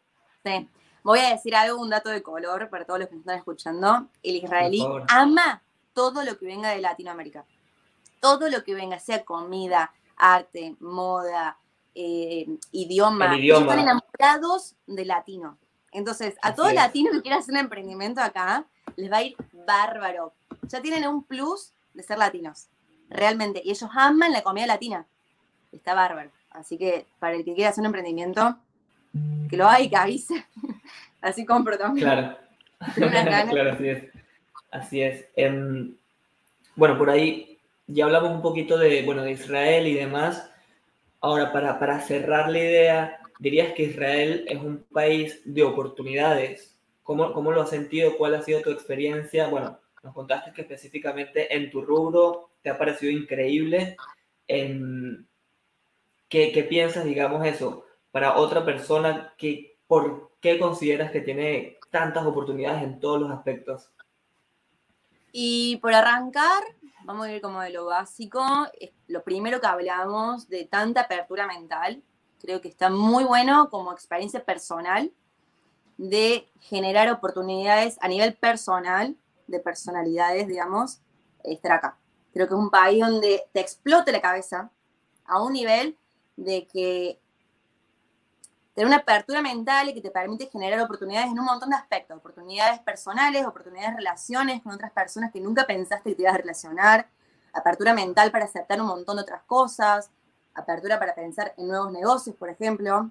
Voy 1.02 1.20
a 1.20 1.30
decir 1.30 1.54
algo, 1.54 1.80
un 1.80 1.90
dato 1.90 2.10
de 2.10 2.22
color 2.22 2.68
para 2.68 2.84
todos 2.84 3.00
los 3.00 3.08
que 3.08 3.14
me 3.14 3.20
están 3.20 3.38
escuchando. 3.38 4.08
El 4.22 4.36
israelí 4.36 4.84
ama 5.08 5.62
todo 5.92 6.24
lo 6.24 6.38
que 6.38 6.46
venga 6.46 6.70
de 6.70 6.80
Latinoamérica. 6.80 7.44
Todo 8.20 8.48
lo 8.48 8.64
que 8.64 8.74
venga, 8.74 8.98
sea 8.98 9.24
comida, 9.24 9.92
arte, 10.16 10.76
moda, 10.80 11.58
eh, 11.94 12.46
idioma. 12.72 13.36
están 13.36 13.78
enamorados 13.78 14.74
de 14.86 15.04
latino. 15.04 15.58
Entonces, 15.92 16.34
a 16.42 16.54
todo 16.54 16.70
latino 16.72 17.10
que 17.10 17.22
quiera 17.22 17.38
hacer 17.38 17.54
un 17.54 17.60
emprendimiento 17.60 18.20
acá, 18.20 18.66
les 18.96 19.10
va 19.10 19.18
a 19.18 19.22
ir 19.22 19.36
bárbaro. 19.66 20.34
Ya 20.68 20.82
tienen 20.82 21.06
un 21.08 21.22
plus 21.22 21.72
de 21.94 22.02
ser 22.02 22.18
latinos, 22.18 22.68
realmente. 23.08 23.62
Y 23.64 23.70
ellos 23.70 23.88
aman 23.94 24.32
la 24.32 24.42
comida 24.42 24.66
latina. 24.66 25.06
Está 25.72 25.94
bárbaro. 25.94 26.30
Así 26.50 26.76
que 26.76 27.06
para 27.18 27.36
el 27.36 27.44
que 27.44 27.54
quiera 27.54 27.70
hacer 27.70 27.80
un 27.82 27.86
emprendimiento, 27.86 28.58
que 29.48 29.56
lo 29.56 29.66
haga 29.66 29.80
y 29.80 29.88
que 29.88 29.96
avise. 29.96 30.46
Así 31.20 31.44
compro 31.44 31.78
también. 31.78 32.06
Claro. 32.06 32.36
claro, 32.94 33.72
así 33.72 33.88
es. 33.88 34.04
Así 34.70 35.00
es. 35.00 35.24
Em, 35.34 35.96
bueno, 36.76 36.98
por 36.98 37.08
ahí 37.08 37.55
ya 37.86 38.04
hablamos 38.04 38.32
un 38.32 38.42
poquito 38.42 38.78
de, 38.78 39.02
bueno, 39.02 39.22
de 39.22 39.32
Israel 39.32 39.86
y 39.86 39.94
demás. 39.94 40.50
Ahora, 41.20 41.52
para, 41.52 41.78
para 41.78 42.00
cerrar 42.00 42.50
la 42.50 42.58
idea, 42.58 43.20
dirías 43.38 43.72
que 43.72 43.84
Israel 43.84 44.44
es 44.48 44.60
un 44.60 44.84
país 44.92 45.40
de 45.44 45.62
oportunidades. 45.62 46.76
¿Cómo, 47.02 47.32
¿Cómo 47.32 47.52
lo 47.52 47.62
has 47.62 47.70
sentido? 47.70 48.16
¿Cuál 48.16 48.34
ha 48.34 48.42
sido 48.42 48.62
tu 48.62 48.70
experiencia? 48.70 49.48
Bueno, 49.48 49.78
nos 50.02 50.14
contaste 50.14 50.52
que 50.52 50.62
específicamente 50.62 51.54
en 51.54 51.70
tu 51.70 51.82
rubro 51.82 52.50
te 52.62 52.70
ha 52.70 52.78
parecido 52.78 53.12
increíble. 53.12 53.96
En, 54.48 55.26
¿qué, 56.28 56.52
¿Qué 56.52 56.64
piensas, 56.64 57.04
digamos, 57.04 57.46
eso? 57.46 57.84
Para 58.10 58.36
otra 58.36 58.64
persona, 58.64 59.34
que, 59.38 59.76
¿por 59.86 60.32
qué 60.40 60.58
consideras 60.58 61.12
que 61.12 61.20
tiene 61.20 61.78
tantas 61.90 62.26
oportunidades 62.26 62.82
en 62.82 62.98
todos 62.98 63.20
los 63.20 63.30
aspectos? 63.30 63.90
Y 65.32 65.76
por 65.82 65.92
arrancar, 65.92 66.62
vamos 67.06 67.26
a 67.26 67.32
ir 67.32 67.40
como 67.40 67.60
de 67.60 67.70
lo 67.70 67.86
básico. 67.86 68.42
Lo 69.06 69.22
primero 69.22 69.60
que 69.60 69.66
hablamos 69.66 70.48
de 70.48 70.64
tanta 70.64 71.02
apertura 71.02 71.46
mental, 71.46 72.02
creo 72.40 72.60
que 72.60 72.68
está 72.68 72.90
muy 72.90 73.24
bueno 73.24 73.70
como 73.70 73.92
experiencia 73.92 74.44
personal 74.44 75.12
de 75.96 76.50
generar 76.60 77.08
oportunidades 77.10 77.96
a 78.02 78.08
nivel 78.08 78.34
personal, 78.34 79.16
de 79.46 79.60
personalidades, 79.60 80.48
digamos, 80.48 81.00
estar 81.44 81.72
acá. 81.72 81.98
Creo 82.34 82.48
que 82.48 82.54
es 82.54 82.60
un 82.60 82.70
país 82.70 83.00
donde 83.00 83.44
te 83.52 83.60
explote 83.60 84.10
la 84.12 84.20
cabeza 84.20 84.70
a 85.24 85.40
un 85.42 85.52
nivel 85.52 85.96
de 86.36 86.66
que 86.66 87.20
tener 88.76 88.88
una 88.88 88.98
apertura 88.98 89.40
mental 89.40 89.88
y 89.88 89.94
que 89.94 90.02
te 90.02 90.10
permite 90.10 90.50
generar 90.50 90.78
oportunidades 90.80 91.30
en 91.30 91.38
un 91.38 91.46
montón 91.46 91.70
de 91.70 91.76
aspectos, 91.76 92.18
oportunidades 92.18 92.78
personales, 92.80 93.46
oportunidades 93.46 93.92
de 93.92 93.96
relaciones 93.96 94.62
con 94.62 94.72
otras 94.72 94.92
personas 94.92 95.32
que 95.32 95.40
nunca 95.40 95.66
pensaste 95.66 96.10
que 96.10 96.16
te 96.16 96.22
ibas 96.22 96.34
a 96.34 96.38
relacionar, 96.38 97.08
apertura 97.54 97.94
mental 97.94 98.30
para 98.30 98.44
aceptar 98.44 98.78
un 98.78 98.88
montón 98.88 99.16
de 99.16 99.22
otras 99.22 99.42
cosas, 99.44 100.10
apertura 100.52 100.98
para 100.98 101.14
pensar 101.14 101.54
en 101.56 101.68
nuevos 101.68 101.90
negocios, 101.90 102.36
por 102.36 102.50
ejemplo. 102.50 103.10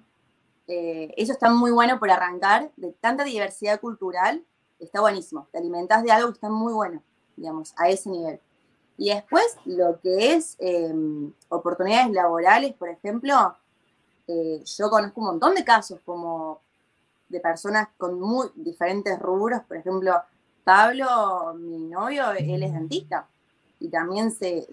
Eh, 0.68 1.12
eso 1.16 1.32
está 1.32 1.50
muy 1.50 1.72
bueno 1.72 1.98
por 1.98 2.12
arrancar, 2.12 2.70
de 2.76 2.92
tanta 2.92 3.24
diversidad 3.24 3.80
cultural, 3.80 4.44
está 4.78 5.00
buenísimo. 5.00 5.48
Te 5.50 5.58
alimentas 5.58 6.04
de 6.04 6.12
algo 6.12 6.28
que 6.28 6.34
está 6.34 6.48
muy 6.48 6.74
bueno, 6.74 7.02
digamos, 7.36 7.74
a 7.76 7.88
ese 7.88 8.08
nivel. 8.08 8.40
Y 8.98 9.12
después, 9.12 9.56
lo 9.64 10.00
que 10.00 10.34
es 10.34 10.54
em, 10.60 11.32
oportunidades 11.48 12.12
laborales, 12.12 12.72
por 12.74 12.88
ejemplo, 12.88 13.56
eh, 14.28 14.62
yo 14.64 14.90
conozco 14.90 15.20
un 15.20 15.26
montón 15.26 15.54
de 15.54 15.64
casos 15.64 16.00
como 16.04 16.60
de 17.28 17.40
personas 17.40 17.88
con 17.96 18.20
muy 18.20 18.48
diferentes 18.54 19.18
rubros. 19.18 19.62
Por 19.66 19.76
ejemplo, 19.76 20.14
Pablo, 20.64 21.54
mi 21.54 21.78
novio, 21.78 22.32
él 22.32 22.62
es 22.62 22.72
dentista 22.72 23.26
y 23.78 23.88
también 23.88 24.30
se, 24.30 24.66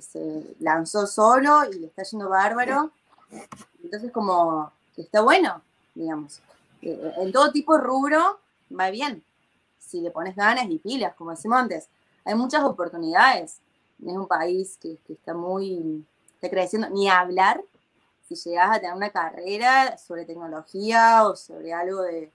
lanzó 0.60 1.06
solo 1.08 1.63
y 1.72 1.80
le 1.80 1.88
está 1.88 2.04
yendo 2.04 2.30
bárbaro. 2.30 2.92
Entonces, 3.84 4.12
como 4.12 4.72
está 4.98 5.22
bueno, 5.22 5.62
digamos. 5.94 6.39
Eh, 6.82 7.13
en 7.18 7.32
todo 7.32 7.52
tipo 7.52 7.76
de 7.78 7.84
rubro 7.84 8.39
va 8.78 8.89
bien. 8.89 9.24
Si 9.80 10.02
le 10.02 10.12
pones 10.12 10.36
ganas 10.36 10.70
y 10.70 10.80
pilas, 10.80 11.13
como 11.16 11.32
decimos 11.32 11.60
antes. 11.60 11.89
Hay 12.26 12.36
muchas 12.36 12.63
oportunidades. 12.63 13.60
Es 14.04 14.13
un 14.13 14.28
país 14.28 14.78
que, 14.82 14.98
que 15.06 15.13
está 15.13 15.34
muy, 15.34 16.06
está 16.36 16.50
creciendo. 16.50 16.89
Ni 16.89 17.10
hablar 17.10 17.62
si 18.24 18.36
llegas 18.36 18.78
a 18.78 18.80
tener 18.80 18.96
una 18.96 19.10
carrera 19.10 19.98
sobre 19.98 20.26
tecnología 20.26 21.28
o 21.28 21.36
sobre 21.36 21.74
algo 21.74 22.02
de, 22.02 22.32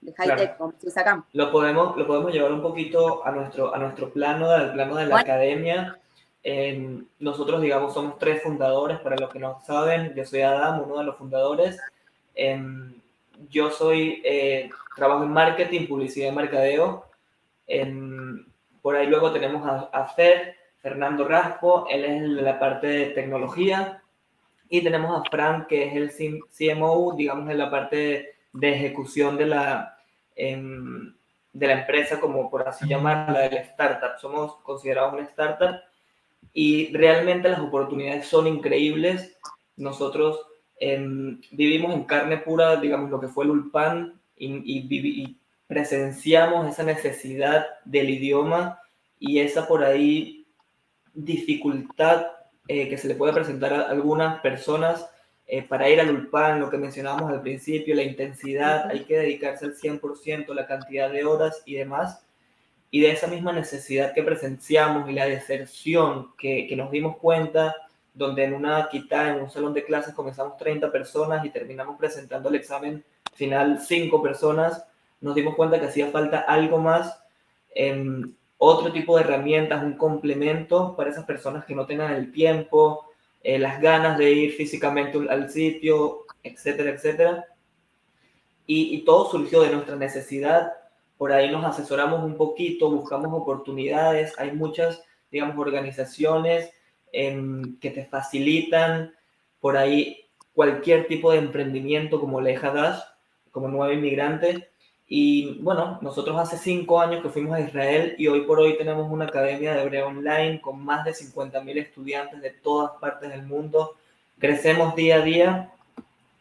de 0.00 0.54
como 0.58 0.74
se 0.78 1.00
acá. 1.00 1.24
Lo 1.32 1.50
podemos, 1.50 1.96
lo 1.96 2.06
podemos 2.06 2.32
llevar 2.32 2.52
un 2.52 2.62
poquito 2.62 3.24
a 3.24 3.30
nuestro, 3.30 3.74
a 3.74 3.78
nuestro 3.78 4.10
plano, 4.10 4.50
al 4.50 4.72
plano 4.72 4.96
de 4.96 5.06
la 5.06 5.20
academia. 5.20 5.98
nosotros, 7.20 7.62
digamos, 7.62 7.94
somos 7.94 8.18
tres 8.18 8.42
fundadores, 8.42 8.98
para 8.98 9.16
los 9.16 9.30
que 9.30 9.38
no 9.38 9.60
saben, 9.64 10.12
yo 10.14 10.24
soy 10.24 10.42
Adam, 10.42 10.82
uno 10.82 10.98
de 10.98 11.04
los 11.04 11.16
fundadores. 11.16 11.78
yo 13.48 13.70
soy, 13.70 14.20
eh, 14.24 14.70
trabajo 14.96 15.22
en 15.22 15.30
marketing, 15.30 15.86
publicidad 15.86 16.32
y 16.32 16.34
mercadeo. 16.34 17.06
por 18.82 18.96
ahí 18.96 19.06
luego 19.06 19.32
tenemos 19.32 19.64
a, 19.64 19.88
a 19.92 20.06
Fer, 20.06 20.56
Fernando 20.78 21.26
Raspo, 21.28 21.86
él 21.88 22.04
es 22.04 22.22
la 22.22 22.58
parte 22.58 22.88
de 22.88 23.06
tecnología. 23.10 24.01
Y 24.74 24.80
tenemos 24.80 25.20
a 25.20 25.30
Frank, 25.30 25.66
que 25.66 25.84
es 25.84 25.94
el 25.94 26.46
CMO, 26.48 27.14
digamos, 27.14 27.50
en 27.50 27.58
la 27.58 27.70
parte 27.70 28.36
de, 28.54 28.72
ejecución 28.74 29.36
de 29.36 29.44
la, 29.44 29.98
em, 30.34 31.14
de 31.52 31.66
la 31.66 31.80
empresa, 31.80 32.18
como 32.18 32.50
por 32.50 32.66
así 32.66 32.88
llamarla, 32.88 33.40
de 33.40 33.50
la 33.50 33.60
startup. 33.60 34.18
Somos 34.18 34.56
considerados 34.62 35.12
una 35.12 35.24
startup 35.24 35.76
y 36.54 36.90
realmente 36.96 37.50
las 37.50 37.60
oportunidades 37.60 38.26
son 38.26 38.46
increíbles. 38.46 39.36
Nosotros 39.76 40.40
em, 40.80 41.38
vivimos 41.50 41.92
en 41.92 42.04
carne 42.04 42.38
pura, 42.38 42.76
digamos, 42.76 43.10
lo 43.10 43.20
que 43.20 43.28
fue 43.28 43.44
el 43.44 43.50
Ulpan 43.50 44.18
y, 44.38 44.62
y 44.64 45.38
presenciamos 45.66 46.66
esa 46.66 46.82
necesidad 46.82 47.66
del 47.84 48.08
idioma 48.08 48.80
y 49.18 49.40
esa 49.40 49.68
por 49.68 49.84
ahí 49.84 50.46
dificultad 51.12 52.24
eh, 52.68 52.88
que 52.88 52.96
se 52.96 53.08
le 53.08 53.14
puede 53.14 53.32
presentar 53.32 53.72
a 53.72 53.82
algunas 53.90 54.40
personas 54.40 55.08
eh, 55.46 55.62
para 55.62 55.88
ir 55.90 56.00
al 56.00 56.10
ULPAN, 56.10 56.60
lo 56.60 56.70
que 56.70 56.78
mencionábamos 56.78 57.30
al 57.30 57.42
principio, 57.42 57.94
la 57.94 58.04
intensidad, 58.04 58.88
hay 58.88 59.04
que 59.04 59.18
dedicarse 59.18 59.64
al 59.66 59.74
100%, 59.74 60.54
la 60.54 60.66
cantidad 60.66 61.10
de 61.10 61.24
horas 61.24 61.62
y 61.66 61.74
demás. 61.74 62.24
Y 62.90 63.00
de 63.00 63.10
esa 63.10 63.26
misma 63.26 63.52
necesidad 63.52 64.14
que 64.14 64.22
presenciamos 64.22 65.08
y 65.10 65.14
la 65.14 65.26
deserción 65.26 66.34
que, 66.36 66.66
que 66.68 66.76
nos 66.76 66.90
dimos 66.90 67.16
cuenta, 67.16 67.74
donde 68.14 68.44
en 68.44 68.54
una 68.54 68.88
quita, 68.90 69.30
en 69.30 69.42
un 69.42 69.50
salón 69.50 69.74
de 69.74 69.84
clases, 69.84 70.14
comenzamos 70.14 70.56
30 70.58 70.92
personas 70.92 71.44
y 71.44 71.50
terminamos 71.50 71.98
presentando 71.98 72.48
el 72.48 72.56
examen 72.56 73.04
final 73.34 73.80
5 73.80 74.22
personas, 74.22 74.86
nos 75.20 75.34
dimos 75.34 75.54
cuenta 75.56 75.80
que 75.80 75.86
hacía 75.86 76.08
falta 76.08 76.40
algo 76.40 76.78
más. 76.78 77.18
en 77.74 78.36
otro 78.64 78.92
tipo 78.92 79.16
de 79.16 79.24
herramientas, 79.24 79.82
un 79.82 79.94
complemento 79.94 80.94
para 80.94 81.10
esas 81.10 81.24
personas 81.24 81.64
que 81.64 81.74
no 81.74 81.84
tengan 81.84 82.14
el 82.14 82.30
tiempo, 82.30 83.06
eh, 83.42 83.58
las 83.58 83.80
ganas 83.80 84.16
de 84.16 84.30
ir 84.30 84.52
físicamente 84.52 85.18
al 85.28 85.50
sitio, 85.50 86.26
etcétera, 86.44 86.90
etcétera. 86.90 87.44
Y, 88.64 89.04
todo 89.04 89.28
surgió 89.28 89.62
de 89.62 89.70
nuestra 89.70 89.96
necesidad. 89.96 90.74
Por 91.18 91.32
ahí 91.32 91.50
nos 91.50 91.64
asesoramos 91.64 92.22
un 92.22 92.36
poquito, 92.36 92.88
buscamos 92.88 93.32
oportunidades. 93.32 94.38
Hay 94.38 94.52
muchas, 94.52 95.02
digamos, 95.32 95.58
organizaciones 95.58 96.72
em, 97.12 97.80
que 97.80 97.90
te 97.90 98.04
facilitan 98.04 99.12
por 99.60 99.76
ahí 99.76 100.28
cualquier 100.54 101.08
tipo 101.08 101.32
de 101.32 101.38
emprendimiento 101.38 102.20
como 102.20 102.40
Leja 102.40 102.70
Dash, 102.70 103.00
como 103.50 103.66
nuevo 103.66 103.92
inmigrante. 103.92 104.71
Y 105.14 105.58
bueno, 105.60 105.98
nosotros 106.00 106.38
hace 106.38 106.56
cinco 106.56 106.98
años 106.98 107.22
que 107.22 107.28
fuimos 107.28 107.54
a 107.54 107.60
Israel 107.60 108.14
y 108.16 108.28
hoy 108.28 108.46
por 108.46 108.58
hoy 108.58 108.78
tenemos 108.78 109.12
una 109.12 109.26
academia 109.26 109.74
de 109.74 109.82
hebreo 109.82 110.06
online 110.06 110.58
con 110.62 110.82
más 110.82 111.04
de 111.04 111.10
50.000 111.12 111.76
estudiantes 111.76 112.40
de 112.40 112.48
todas 112.48 112.92
partes 112.98 113.28
del 113.28 113.42
mundo. 113.42 113.94
Crecemos 114.38 114.96
día 114.96 115.16
a 115.16 115.20
día 115.20 115.70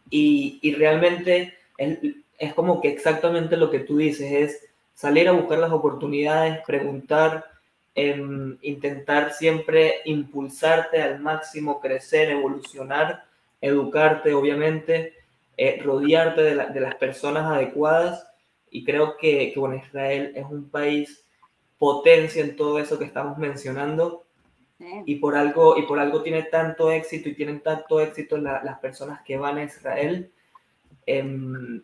y, 0.10 0.58
y 0.62 0.74
realmente 0.76 1.54
es, 1.78 2.00
es, 2.39 2.54
como 2.54 2.80
que 2.80 2.88
exactamente 2.88 3.58
lo 3.58 3.70
que 3.70 3.80
tú 3.80 3.98
dices, 3.98 4.32
es 4.32 4.66
salir 4.95 5.28
a 5.28 5.34
buscar 5.34 5.60
las 5.60 5.74
oportunidades, 5.74 6.60
preguntar, 6.66 7.48
eh, 7.93 8.24
intentar 8.62 9.34
siempre 9.34 9.95
impulsarte 10.06 11.02
al 11.02 11.20
máximo, 11.20 11.82
crecer, 11.82 12.30
evolucionar, 12.30 13.26
educarte, 13.60 14.34
obviamente, 14.34 15.14
eh, 15.58 15.82
rodearte 15.84 16.41
de 16.41 16.80
las 16.80 16.95
personas 16.95 17.52
adecuadas 17.52 18.31
y 18.72 18.84
creo 18.84 19.17
que, 19.17 19.51
que, 19.53 19.59
bueno, 19.59 19.76
Israel 19.76 20.32
es 20.36 20.45
un 20.45 20.69
país 20.69 21.26
potencia 21.78 22.43
en 22.43 22.55
todo 22.55 22.80
eso 22.80 22.97
que 22.97 23.05
estamos 23.05 23.38
mencionando 23.38 24.26
y, 25.05 25.15
por 25.15 25.36
algo, 25.36 25.78
y 25.78 25.84
por 25.84 25.99
algo 25.99 26.24
tiene 26.24 26.43
tanto 26.43 26.91
éxito 26.91 27.30
y 27.30 27.36
tienen 27.36 27.61
tanto 27.61 27.99
éxito 27.99 28.38
las 28.38 28.80
personas 28.80 29.22
que 29.24 29.38
van 29.38 29.59
a 29.59 29.63
Israel. 29.63 30.32
Em, 31.05 31.84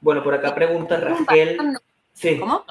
bueno, 0.00 0.24
por 0.24 0.34
acá 0.34 0.54
pregunta 0.54 0.96
Raquel. 0.96 1.58
Sí. 2.12 2.38
¿Cómo? 2.40 2.64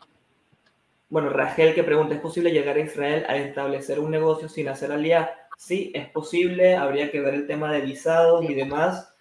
bueno, 1.09 1.29
Rachel 1.29 1.73
que 1.73 1.83
pregunta, 1.83 2.15
¿es 2.15 2.19
posible 2.19 2.51
llegar 2.51 2.75
a 2.75 2.81
Israel 2.81 3.25
a 3.29 3.37
establecer 3.37 3.99
un 3.99 4.11
negocio 4.11 4.49
sin 4.49 4.67
hacer 4.67 4.91
alía? 4.91 5.33
Sí, 5.57 5.91
es 5.95 6.09
posible, 6.09 6.75
habría 6.75 7.09
que 7.09 7.21
ver 7.21 7.33
el 7.33 7.47
tema 7.47 7.71
de 7.71 7.81
visados 7.81 8.43
y 8.43 8.53
demás, 8.53 9.14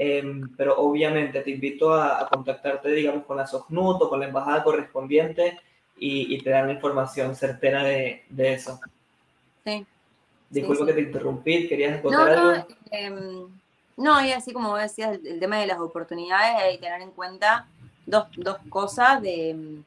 em, 0.00 0.48
pero 0.56 0.76
obviamente 0.78 1.40
te 1.40 1.50
invito 1.50 1.92
a, 1.92 2.28
contactarte, 2.28 2.88
digamos, 2.90 3.24
con 3.24 3.36
la 3.36 3.46
SOCNUT 3.46 4.02
o 4.02 4.08
con 4.08 4.20
la 4.20 4.26
embajada 4.26 4.62
correspondiente 4.62 5.58
y, 5.98 6.40
te 6.42 6.50
dan 6.50 6.68
la 6.68 6.74
información 6.74 7.34
certera 7.34 7.82
de, 7.82 8.24
eso. 8.36 8.80
Sí. 9.64 9.84
Disculpa 10.48 10.86
que 10.86 10.92
te 10.92 11.00
interrumpí, 11.00 11.68
¿querías 11.68 12.00
contar 12.00 12.36
no, 12.36 12.50
algo? 12.50 12.66
Em, 12.92 13.48
no, 13.96 14.24
y 14.24 14.30
así 14.30 14.52
como 14.52 14.76
decías, 14.76 15.18
el, 15.24 15.40
tema 15.40 15.58
de 15.58 15.66
las 15.66 15.80
oportunidades, 15.80 16.62
hay 16.62 16.76
que 16.76 16.84
tener 16.84 17.02
en 17.02 17.10
cuenta 17.10 17.66
dos, 18.06 18.26
dos 18.36 18.58
cosas 18.68 19.20
de, 19.20 19.82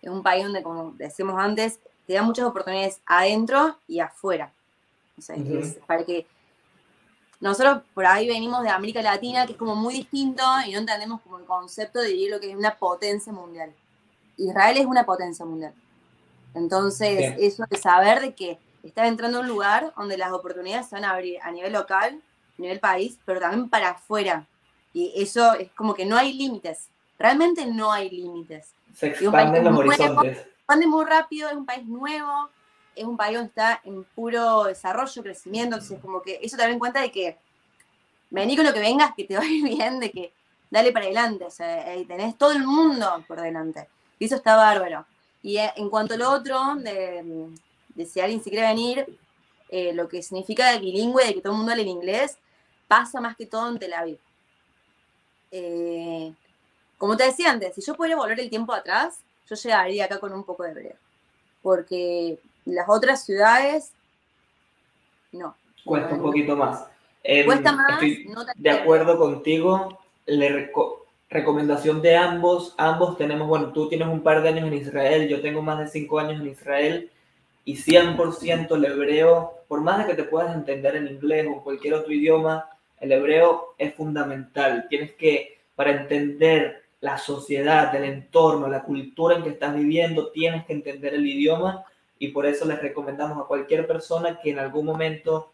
de 0.00 0.10
un 0.10 0.22
país 0.22 0.44
donde, 0.44 0.62
como 0.62 0.92
decimos 0.92 1.36
antes, 1.38 1.78
te 2.06 2.14
da 2.14 2.22
muchas 2.22 2.46
oportunidades 2.46 3.00
adentro 3.06 3.76
y 3.86 4.00
afuera. 4.00 4.50
O 5.18 5.22
sea, 5.22 5.36
para 5.86 6.04
que 6.04 6.26
nosotros 7.42 7.82
por 7.92 8.06
ahí 8.06 8.28
venimos 8.28 8.62
de 8.62 8.68
América 8.68 9.02
Latina, 9.02 9.46
que 9.46 9.52
es 9.52 9.58
como 9.58 9.74
muy 9.74 9.94
distinto 9.94 10.44
y 10.64 10.70
no 10.70 10.78
entendemos 10.78 11.20
como 11.22 11.38
el 11.38 11.44
concepto 11.44 11.98
de 11.98 12.28
lo 12.30 12.38
que 12.38 12.48
es 12.48 12.56
una 12.56 12.76
potencia 12.76 13.32
mundial. 13.32 13.74
Israel 14.36 14.76
es 14.76 14.86
una 14.86 15.04
potencia 15.04 15.44
mundial. 15.44 15.74
Entonces, 16.54 17.34
eso 17.40 17.64
de 17.68 17.76
saber 17.78 18.20
de 18.20 18.34
que 18.36 18.60
estás 18.84 19.08
entrando 19.08 19.38
a 19.38 19.40
un 19.40 19.48
lugar 19.48 19.92
donde 19.96 20.16
las 20.16 20.30
oportunidades 20.30 20.86
se 20.86 20.94
van 20.94 21.04
a 21.04 21.10
abrir 21.10 21.40
a 21.42 21.50
nivel 21.50 21.72
local, 21.72 22.22
a 22.58 22.62
nivel 22.62 22.78
país, 22.78 23.18
pero 23.24 23.40
también 23.40 23.68
para 23.68 23.90
afuera. 23.90 24.46
Y 24.92 25.12
eso 25.16 25.54
es 25.54 25.68
como 25.72 25.94
que 25.94 26.06
no 26.06 26.16
hay 26.16 26.34
límites. 26.34 26.90
Realmente 27.18 27.66
no 27.66 27.90
hay 27.90 28.08
límites. 28.08 28.68
Se 28.94 29.08
expanden 29.08 29.64
los 29.64 29.76
horizontes. 29.76 30.36
Se 30.36 30.42
expande 30.42 30.86
muy 30.86 31.04
rápido, 31.04 31.48
es 31.48 31.56
un 31.56 31.66
país 31.66 31.84
nuevo, 31.88 32.50
es 32.94 33.04
un 33.04 33.16
país 33.16 33.36
donde 33.36 33.48
está 33.48 33.80
en 33.84 34.04
puro 34.04 34.64
desarrollo, 34.64 35.22
crecimiento, 35.22 35.76
entonces 35.76 35.98
como 36.00 36.22
que 36.22 36.38
eso 36.42 36.56
te 36.56 36.62
da 36.62 36.70
en 36.70 36.78
cuenta 36.78 37.00
de 37.00 37.10
que 37.10 37.38
vení 38.30 38.56
con 38.56 38.64
lo 38.64 38.72
que 38.72 38.80
vengas, 38.80 39.14
que 39.14 39.24
te 39.24 39.36
va 39.36 39.42
a 39.42 39.46
ir 39.46 39.64
bien, 39.76 40.00
de 40.00 40.10
que 40.10 40.32
dale 40.70 40.92
para 40.92 41.04
adelante, 41.04 41.44
o 41.44 41.50
sea, 41.50 41.84
tenés 42.06 42.36
todo 42.38 42.52
el 42.52 42.64
mundo 42.64 43.24
por 43.28 43.40
delante. 43.40 43.86
Y 44.18 44.24
eso 44.24 44.36
está 44.36 44.56
bárbaro. 44.56 45.04
Y 45.42 45.58
eh, 45.58 45.72
en 45.76 45.90
cuanto 45.90 46.14
a 46.14 46.16
lo 46.16 46.30
otro, 46.30 46.76
de, 46.76 48.06
si 48.06 48.20
alguien 48.20 48.42
se 48.42 48.50
quiere 48.50 48.68
venir, 48.68 49.18
eh, 49.68 49.92
lo 49.92 50.08
que 50.08 50.22
significa 50.22 50.70
de 50.70 50.78
bilingüe, 50.78 51.26
de 51.26 51.34
que 51.34 51.40
todo 51.42 51.52
el 51.52 51.58
mundo 51.58 51.72
hable 51.72 51.82
en 51.82 51.88
inglés, 51.88 52.38
pasa 52.88 53.20
más 53.20 53.36
que 53.36 53.46
todo 53.46 53.68
en 53.68 53.78
Tel 53.78 53.92
Aviv. 53.92 54.18
Eh, 55.50 56.32
como 56.96 57.16
te 57.16 57.24
decía 57.24 57.50
antes, 57.50 57.74
si 57.74 57.82
yo 57.82 57.94
pudiera 57.94 58.16
volver 58.16 58.40
el 58.40 58.48
tiempo 58.48 58.72
atrás, 58.72 59.18
yo 59.48 59.56
llegaría 59.56 60.04
acá 60.06 60.20
con 60.20 60.32
un 60.32 60.44
poco 60.44 60.62
de 60.62 60.70
hebreo. 60.70 60.96
Porque 61.62 62.38
las 62.64 62.88
otras 62.88 63.24
ciudades, 63.24 63.92
no. 65.32 65.56
Cuesta 65.84 66.14
un 66.14 66.22
poquito 66.22 66.56
más. 66.56 66.86
Em, 67.24 67.46
Cuesta 67.46 67.72
más. 67.72 68.00
de 68.56 68.70
acuerdo 68.70 69.18
contigo. 69.18 69.98
Le 70.26 70.70
recomendación 71.30 72.02
de 72.02 72.16
ambos. 72.16 72.74
Ambos 72.76 73.16
tenemos, 73.16 73.48
bueno, 73.48 73.72
tú 73.72 73.88
tienes 73.88 74.08
un 74.08 74.22
par 74.22 74.42
de 74.42 74.50
años 74.50 74.68
en 74.68 74.74
Israel, 74.74 75.28
yo 75.28 75.40
tengo 75.40 75.62
más 75.62 75.78
de 75.78 75.88
cinco 75.88 76.20
años 76.20 76.40
en 76.40 76.48
Israel 76.48 77.10
y 77.64 77.76
100% 77.76 78.76
el 78.76 78.84
hebreo, 78.84 79.64
por 79.68 79.80
más 79.80 79.98
de 79.98 80.06
que 80.06 80.22
te 80.22 80.24
puedas 80.28 80.54
entender 80.54 80.96
en 80.96 81.08
inglés 81.08 81.46
o 81.50 81.62
cualquier 81.62 81.94
otro 81.94 82.12
idioma, 82.12 82.68
el 83.00 83.12
hebreo 83.12 83.74
es 83.78 83.94
fundamental. 83.94 84.86
Tienes 84.88 85.12
que, 85.12 85.60
para 85.74 85.90
entender 85.90 86.82
la 87.00 87.18
sociedad, 87.18 87.94
el 87.94 88.04
entorno, 88.04 88.68
la 88.68 88.82
cultura 88.82 89.36
en 89.36 89.42
que 89.42 89.50
estás 89.50 89.74
viviendo, 89.74 90.30
tienes 90.30 90.64
que 90.66 90.72
entender 90.72 91.14
el 91.14 91.26
idioma 91.26 91.84
y 92.22 92.28
por 92.28 92.46
eso 92.46 92.64
les 92.66 92.80
recomendamos 92.80 93.36
a 93.36 93.48
cualquier 93.48 93.84
persona 93.84 94.38
que 94.40 94.52
en 94.52 94.60
algún 94.60 94.86
momento 94.86 95.50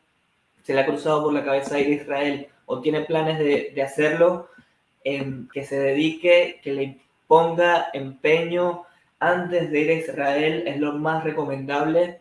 se 0.62 0.74
le 0.74 0.82
ha 0.82 0.84
cruzado 0.84 1.22
por 1.22 1.32
la 1.32 1.42
cabeza 1.42 1.80
ir 1.80 1.86
a 1.86 2.02
Israel 2.02 2.48
o 2.66 2.82
tiene 2.82 3.06
planes 3.06 3.38
de, 3.38 3.82
hacerlo, 3.82 4.50
em, 5.02 5.48
que 5.48 5.64
se 5.64 5.80
dedique, 5.80 6.60
que 6.62 6.74
le 6.74 6.98
ponga 7.26 7.88
empeño 7.94 8.84
antes 9.18 9.70
de 9.70 9.80
ir 9.80 9.90
a 9.90 9.94
Israel, 9.94 10.64
es 10.66 10.78
lo 10.78 10.92
más 10.92 11.24
recomendable. 11.24 12.20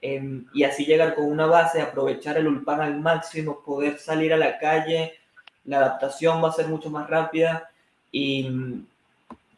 Em, 0.00 0.46
y 0.54 0.64
así 0.64 0.86
llegar 0.86 1.14
con 1.14 1.26
una 1.26 1.44
base, 1.44 1.82
aprovechar 1.82 2.38
el 2.38 2.48
Ulpan 2.48 2.80
al 2.80 2.98
máximo, 2.98 3.62
poder 3.62 3.98
salir 3.98 4.32
a 4.32 4.38
la 4.38 4.58
calle, 4.58 5.12
la 5.66 5.76
adaptación 5.76 6.42
va 6.42 6.48
a 6.48 6.52
ser 6.52 6.66
mucho 6.68 6.88
más 6.88 7.10
rápida 7.10 7.68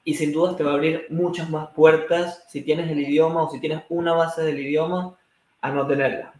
y 0.05 0.15
sin 0.15 0.33
duda 0.33 0.57
te 0.57 0.63
va 0.63 0.73
a 0.73 0.75
abrir 0.75 1.07
muchas 1.09 1.49
más 1.49 1.71
puertas 1.71 2.45
si 2.49 2.63
tienes 2.63 2.91
el 2.91 3.01
idioma 3.01 3.43
o 3.43 3.51
si 3.51 3.59
tienes 3.59 3.83
una 3.89 4.13
base 4.13 4.43
del 4.43 4.61
idioma 4.61 5.17
a 5.61 5.71
no 5.71 5.87
tenerla. 5.87 6.35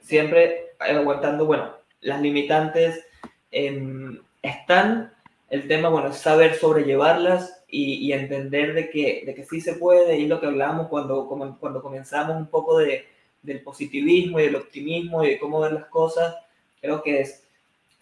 Siempre 0.00 0.74
aguantando, 0.80 1.46
bueno, 1.46 1.70
las 2.00 2.20
limitantes 2.20 3.06
em, 3.50 4.18
están, 4.42 5.12
el 5.48 5.68
tema, 5.68 5.88
bueno, 5.88 6.08
es 6.08 6.16
saber 6.16 6.54
sobrellevarlas 6.54 7.64
y, 7.68 8.06
y, 8.06 8.12
entender 8.12 8.74
de 8.74 8.90
que, 8.90 9.22
de 9.24 9.34
que 9.34 9.44
sí 9.44 9.60
se 9.60 9.74
puede, 9.74 10.18
y 10.18 10.26
lo 10.26 10.40
que 10.40 10.46
hablábamos 10.46 10.88
cuando, 10.88 11.28
cuando 11.28 11.82
comenzamos 11.82 12.36
un 12.36 12.46
poco 12.46 12.78
de, 12.78 13.06
del 13.42 13.62
positivismo 13.62 14.40
y 14.40 14.44
del 14.44 14.56
optimismo 14.56 15.22
y 15.22 15.30
de 15.30 15.38
cómo 15.38 15.60
ver 15.60 15.72
las 15.72 15.86
cosas, 15.86 16.34
creo 16.80 17.02
que 17.02 17.20
es 17.20 17.44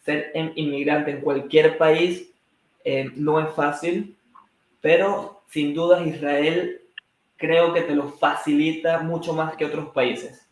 ser 0.04 0.32
inmigrante 0.56 1.10
en 1.10 1.20
cualquier 1.20 1.78
país 1.78 2.30
eh, 2.84 3.10
no 3.14 3.40
es 3.40 3.54
fácil, 3.54 4.16
pero 4.82 5.42
sin 5.48 5.72
duda 5.72 6.04
Israel 6.04 6.82
creo 7.38 7.72
que 7.72 7.80
te 7.80 7.94
lo 7.94 8.10
facilita 8.10 8.98
mucho 8.98 9.32
más 9.32 9.56
que 9.56 9.64
otros 9.64 9.88
países. 9.88 10.46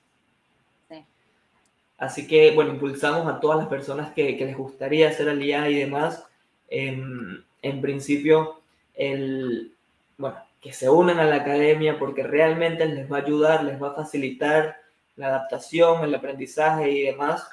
Así 1.99 2.27
que, 2.27 2.53
bueno, 2.53 2.73
impulsamos 2.73 3.27
a 3.27 3.41
todas 3.41 3.59
las 3.59 3.69
personas 3.69 4.15
que, 4.15 4.33
les 4.33 4.57
gustaría 4.57 5.11
hacer 5.11 5.29
alía 5.29 5.69
y 5.69 5.75
demás. 5.75 6.25
en 6.71 7.45
principio, 7.83 8.63
el, 8.95 9.75
bueno, 10.17 10.39
que 10.61 10.73
se 10.73 10.89
unan 10.89 11.19
a 11.19 11.25
la 11.25 11.37
academia 11.37 11.99
porque 11.99 12.23
realmente 12.23 12.87
les 12.87 13.11
va 13.11 13.19
a 13.19 13.21
ayudar, 13.21 13.65
les 13.65 13.83
va 13.83 13.89
a 13.91 13.95
facilitar 13.95 14.77
la 15.17 15.29
adaptación, 15.29 16.05
el 16.05 16.15
aprendizaje 16.15 16.91
y 16.91 17.03
demás. 17.03 17.49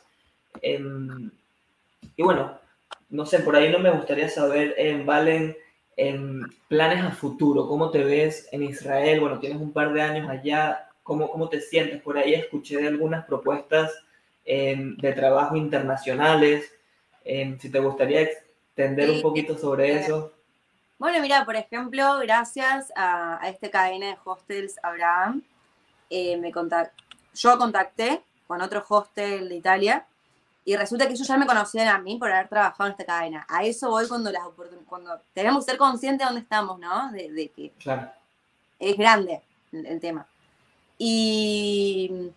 Em, 0.62 1.32
y 2.16 2.24
bueno, 2.24 2.60
no 3.10 3.26
sé, 3.26 3.40
por 3.40 3.56
ahí 3.56 3.72
no 3.72 3.80
me 3.80 3.92
gustaría 3.92 4.30
saber, 4.30 4.76
en 4.78 5.06
Valen, 5.06 5.56
en 5.98 6.44
planes 6.68 7.04
a 7.04 7.12
futuro, 7.12 7.68
¿cómo 7.68 7.90
te 7.90 8.04
ves 8.04 8.48
en 8.52 8.64
Israel? 8.64 9.20
Bueno, 9.20 9.40
tienes 9.40 9.60
un 9.60 9.74
par 9.74 9.92
de 9.94 10.02
años 10.02 10.30
allá, 10.30 10.90
¿cómo, 11.02 11.30
cómo 11.30 11.50
te 11.50 11.60
sientes? 11.60 12.02
Por 12.02 12.18
ahí 12.18 12.36
escuché 12.36 12.78
de 12.78 12.88
algunas 12.88 13.26
propuestas 13.26 13.92
em, 14.46 14.96
de 14.98 15.12
trabajo 15.14 15.56
internacionales, 15.56 16.72
em, 17.26 17.60
si 17.60 17.72
te 17.72 17.80
gustaría 17.80 18.22
extender 18.22 19.10
un 19.10 19.22
poquito 19.24 19.58
sobre 19.58 20.00
eso. 20.00 20.32
Bueno, 21.00 21.20
mira, 21.20 21.44
por 21.46 21.56
ejemplo, 21.56 22.20
gracias 22.20 22.94
a, 22.96 23.44
a 23.44 23.50
esta 23.50 23.70
cadena 23.70 24.08
de 24.08 24.18
hostels 24.24 24.76
Abraham, 24.84 25.44
eh, 26.10 26.38
me 26.38 26.52
yo 27.34 27.58
contacté 27.58 28.22
con 28.48 28.62
otro 28.62 28.84
hostel 28.88 29.50
de 29.50 29.56
Italia 29.56 30.08
y 30.68 30.76
resulta 30.76 31.08
que 31.08 31.14
ellos 31.14 31.26
ya 31.26 31.38
me 31.38 31.46
conocían 31.46 31.88
a 31.88 31.98
mí 31.98 32.18
por 32.18 32.30
haber 32.30 32.50
trabajado 32.50 32.88
en 32.88 32.92
esta 32.92 33.06
cadena. 33.06 33.46
A 33.48 33.64
eso 33.64 33.90
voy 33.90 34.06
cuando 34.06 34.34
las 34.34 34.44
cuando 34.86 35.18
tenemos 35.34 35.64
que 35.64 35.72
ser 35.72 35.80
conscientes 35.80 36.20
de 36.20 36.26
dónde 36.26 36.42
estamos, 36.42 36.78
¿no? 36.78 37.10
De, 37.14 37.50
que 37.56 37.72
es 38.78 38.98
grande 38.98 39.42
el, 39.72 40.02
tema. 40.02 40.28
Y 40.98 42.32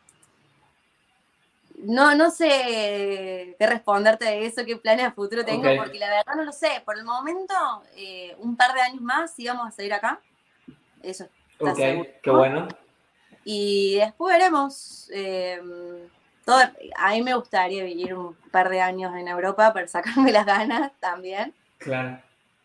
no, 1.83 2.14
no 2.14 2.31
sé 2.31 3.57
qué 3.59 3.66
responderte 3.66 4.26
de 4.26 4.47
eso, 4.47 4.64
qué 4.64 4.76
planes 4.76 5.07
a 5.07 5.11
futuro 5.11 5.45
tengo, 5.45 5.64
porque 5.76 5.99
la 5.99 6.11
verdad 6.11 6.37
no 6.37 6.45
lo 6.45 6.53
sé. 6.53 6.81
Por 6.85 6.99
el 6.99 7.05
momento, 7.05 7.53
eh, 7.97 8.37
un 8.39 8.55
par 8.55 8.72
de 8.74 8.81
años 8.81 9.03
más, 9.03 9.35
sí 9.35 9.49
vamos 9.49 9.66
a 9.66 9.72
salir 9.72 9.93
acá. 9.93 10.20
Eso. 11.03 11.24
ok, 11.59 11.76
qué 12.22 12.31
bueno. 12.31 12.68
Y 13.43 13.97
después 13.97 14.39
veremos. 14.39 15.11
Eh, 15.12 16.09
a 16.55 17.11
mí 17.11 17.22
me 17.22 17.34
gustaría 17.34 17.84
vivir 17.84 18.14
un 18.14 18.34
par 18.51 18.68
de 18.68 18.80
años 18.80 19.14
en 19.16 19.28
Europa 19.28 19.72
para 19.72 19.86
sacarme 19.86 20.32
las 20.32 20.46
ganas 20.46 20.92
también. 21.01 21.55
Claro. 21.78 22.20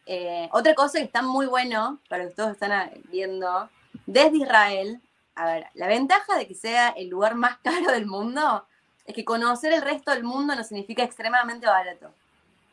Eh, 0.05 0.49
otra 0.51 0.75
cosa 0.75 0.99
que 0.99 1.05
está 1.05 1.21
muy 1.21 1.47
bueno, 1.47 1.99
para 2.09 2.27
que 2.27 2.33
todos 2.33 2.51
están 2.51 2.91
viendo, 3.09 3.69
desde 4.05 4.37
Israel, 4.37 5.01
a 5.35 5.45
ver, 5.45 5.67
la 5.73 5.87
ventaja 5.87 6.37
de 6.37 6.47
que 6.47 6.55
sea 6.55 6.89
el 6.89 7.09
lugar 7.09 7.35
más 7.35 7.57
caro 7.63 7.91
del 7.91 8.05
mundo 8.05 8.65
es 9.05 9.13
que 9.13 9.25
conocer 9.25 9.73
el 9.73 9.81
resto 9.81 10.11
del 10.11 10.23
mundo 10.23 10.55
no 10.55 10.63
significa 10.63 11.03
extremadamente 11.03 11.67
barato. 11.67 12.11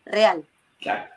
Real. 0.05 0.45
Claro. 0.81 1.11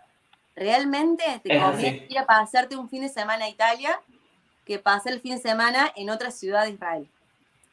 Realmente 0.56 1.42
te 1.44 1.60
conviene 1.60 2.06
ir 2.10 2.18
a 2.18 2.26
pasarte 2.26 2.78
un 2.78 2.90
fin 2.90 3.02
de 3.02 3.10
semana 3.10 3.46
a 3.46 3.50
Italia 3.50 4.00
que 4.66 4.80
pasar 4.80 5.14
el 5.14 5.22
fin 5.22 5.36
de 5.36 5.42
semana 5.42 5.92
en 5.96 6.10
otra 6.10 6.32
ciudad 6.32 6.64
de 6.64 6.72
Israel. 6.72 7.10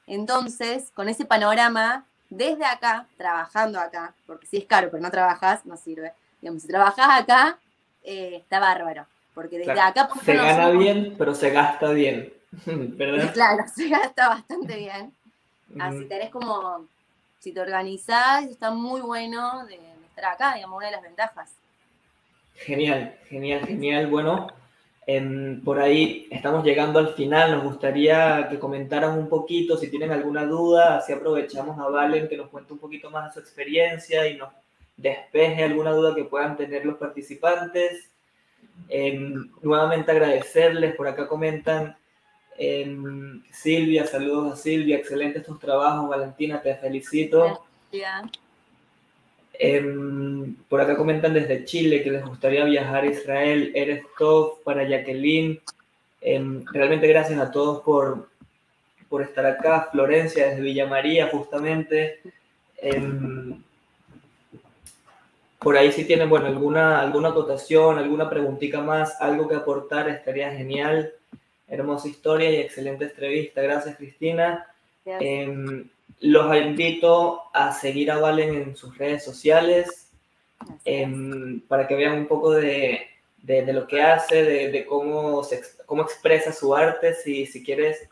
Entonces, 0.06 0.90
con 0.90 1.08
ese 1.08 1.24
panorama, 1.24 2.06
desde 2.36 2.64
acá, 2.64 3.06
trabajando 3.16 3.78
acá, 3.78 4.14
porque 4.26 4.46
si 4.46 4.56
es 4.58 4.64
caro 4.64 4.88
pero 4.90 5.02
no 5.02 5.10
trabajas, 5.10 5.64
no 5.66 5.76
sirve. 5.76 6.12
Digamos, 6.40 6.62
si 6.62 6.68
trabajas 6.68 7.22
acá, 7.22 7.58
eh, 8.02 8.36
está 8.36 8.58
bárbaro. 8.58 9.06
Porque 9.34 9.58
desde 9.58 9.80
acá... 9.80 10.08
Se 10.24 10.34
gana 10.34 10.70
bien, 10.70 11.14
pero 11.16 11.34
se 11.34 11.50
gasta 11.50 11.90
bien. 11.92 12.32
¿verdad? 12.66 13.32
Claro, 13.32 13.64
se 13.74 13.88
gasta 13.88 14.28
bastante 14.28 14.76
bien. 14.76 15.12
Así 15.78 16.04
tenés 16.04 16.30
como, 16.30 16.86
si 17.38 17.52
te 17.52 17.60
organizás, 17.60 18.44
está 18.44 18.70
muy 18.70 19.00
bueno 19.00 19.64
de, 19.66 19.78
estar 20.08 20.26
acá, 20.26 20.54
digamos, 20.54 20.76
una 20.76 20.86
de 20.86 20.92
las 20.92 21.02
ventajas. 21.02 21.50
Genial, 22.56 23.18
genial, 23.28 23.66
genial. 23.66 24.06
Bueno, 24.08 24.48
por 25.64 25.80
ahí 25.80 26.28
estamos 26.30 26.64
llegando 26.64 26.98
al 26.98 27.14
final. 27.14 27.53
Nos 27.53 27.64
gustaría 27.64 28.48
que 28.48 28.59
comentaran 28.59 29.18
un 29.18 29.28
poquito 29.28 29.76
si 29.76 29.90
tienen 29.90 30.12
alguna 30.12 30.44
duda. 30.44 30.98
Así 30.98 31.12
aprovechamos 31.12 31.78
a 31.78 31.88
Valen 31.88 32.28
que 32.28 32.36
nos 32.36 32.48
cuente 32.48 32.72
un 32.72 32.78
poquito 32.78 33.11
más 33.11 33.26
de 33.26 33.32
su 33.32 33.40
experiencia 33.40 34.26
y 34.28 34.36
nos 34.36 34.50
despeje 34.96 35.64
alguna 35.64 35.90
duda 35.90 36.14
que 36.14 36.24
puedan 36.24 36.57
tener 36.57 36.84
los 36.84 36.96
participantes. 36.96 38.11
Em, 38.88 39.50
nuevamente 39.62 40.11
agradecerles. 40.12 40.94
Por 40.94 41.09
acá 41.09 41.26
comentan 41.26 41.96
Em, 42.59 43.42
Silvia, 43.50 44.07
saludos 44.07 44.53
a 44.53 44.57
Silvia, 44.57 44.98
excelentes 44.98 45.44
tus 45.44 45.59
trabajos, 45.59 46.09
Valentina, 46.09 46.61
te 46.61 46.74
felicito. 46.76 47.64
Em, 49.59 50.55
por 50.68 50.80
acá 50.80 50.96
comentan 50.96 51.34
desde 51.34 51.64
Chile 51.64 52.03
que 52.03 52.11
les 52.11 52.24
gustaría 52.24 52.64
viajar 52.64 53.05
a 53.05 53.07
Israel, 53.07 53.72
eres 53.74 54.05
top 54.18 54.62
para 54.64 54.84
Jacqueline. 54.84 55.61
Em, 56.20 56.64
realmente 56.72 57.07
gracias 57.07 57.38
a 57.38 57.50
todos 57.50 57.82
por, 57.82 58.28
por 59.09 59.22
estar 59.22 59.44
acá. 59.46 59.88
Florencia 59.90 60.48
desde 60.48 60.62
Villa 60.62 60.86
María, 60.86 61.28
justamente. 61.28 62.20
por 65.59 65.76
ahí 65.76 65.92
si 65.92 66.05
tienen, 66.05 66.28
bueno, 66.28 66.46
alguna, 66.46 67.00
alguna 67.00 67.28
acotación, 67.28 67.96
alguna 67.98 68.28
preguntita 68.28 68.80
más, 68.80 69.20
algo 69.20 69.46
que 69.48 69.55
aportar, 69.55 70.09
estaría 70.09 70.50
genial. 70.50 71.12
Hermosa 71.68 72.09
historia 72.09 72.50
y 72.50 72.57
excelente 72.57 73.05
entrevista. 73.05 73.62
Gracias, 73.62 73.96
Cristina. 73.96 74.66
Em, 75.05 75.88
los 76.20 76.56
invito 76.56 77.42
a 77.52 77.72
seguir 77.72 78.10
a 78.10 78.18
Valen 78.18 78.54
en 78.54 78.76
sus 78.76 78.96
redes 78.96 79.24
sociales 79.24 80.10
em, 80.84 81.60
para 81.62 81.86
que 81.88 81.94
vean 81.94 82.18
un 82.18 82.26
poco 82.26 82.52
de, 82.52 83.06
de, 83.42 83.72
lo 83.72 83.86
que 83.86 84.02
hace, 84.02 84.42
de, 84.44 84.70
de, 84.70 84.86
cómo, 84.86 85.42
se, 85.44 85.62
cómo 85.86 86.02
expresa 86.02 86.52
su 86.52 86.74
arte. 86.74 87.14
Si, 87.14 87.46
si 87.46 87.64
quieres 87.64 88.08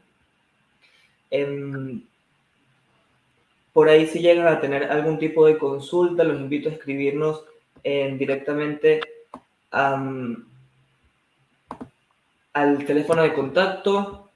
Por 3.73 3.89
ahí 3.89 4.07
si 4.07 4.21
llegan 4.21 4.47
a 4.47 4.61
tener 4.61 4.85
algún 4.85 5.19
tipo 5.19 5.47
de 5.47 5.59
consulta, 5.59 6.23
los 6.23 6.41
invito 6.41 6.69
a 6.69 6.73
escribirnos 6.73 7.43
directamente 7.83 9.01
al 12.53 12.85
teléfono 12.85 13.23
de 13.23 13.33
contacto, 13.33 14.29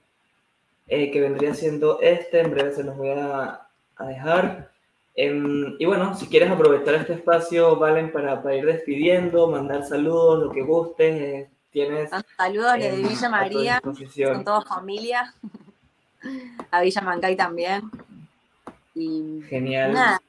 eh, 0.87 1.11
que 1.11 1.21
vendría 1.21 1.55
siendo 1.55 2.01
este, 2.01 2.41
en 2.41 2.51
breve 2.51 2.73
se 2.73 2.85
los 2.85 2.97
voy 2.97 3.11
a, 3.11 3.61
dejar. 3.99 4.71
Em, 5.15 5.77
y 5.79 5.85
bueno, 5.85 6.15
si 6.15 6.27
quieres 6.27 6.51
aprovechar 6.51 6.95
este 6.97 7.15
espacio, 7.15 7.77
Valen, 7.77 8.13
para, 8.13 8.43
para 8.43 8.57
ir 8.57 8.67
despidiendo, 8.67 9.49
mandar 9.49 9.85
saludos, 9.85 10.45
lo 10.45 10.51
que 10.51 10.63
gustes, 10.63 11.21
eh, 11.21 11.51
tienes... 11.71 12.11
Saludos 12.37 12.75
desde 12.75 12.97
Villa 12.97 13.29
María, 13.29 13.83
son 13.83 14.45
todos 14.45 14.65
familia, 14.67 15.33
a 16.71 16.81
Villa 16.81 17.01
Mancay 17.01 17.37
también. 17.37 17.91
Y 18.95 19.41
Genial. 19.49 19.93
Nada, 19.93 20.21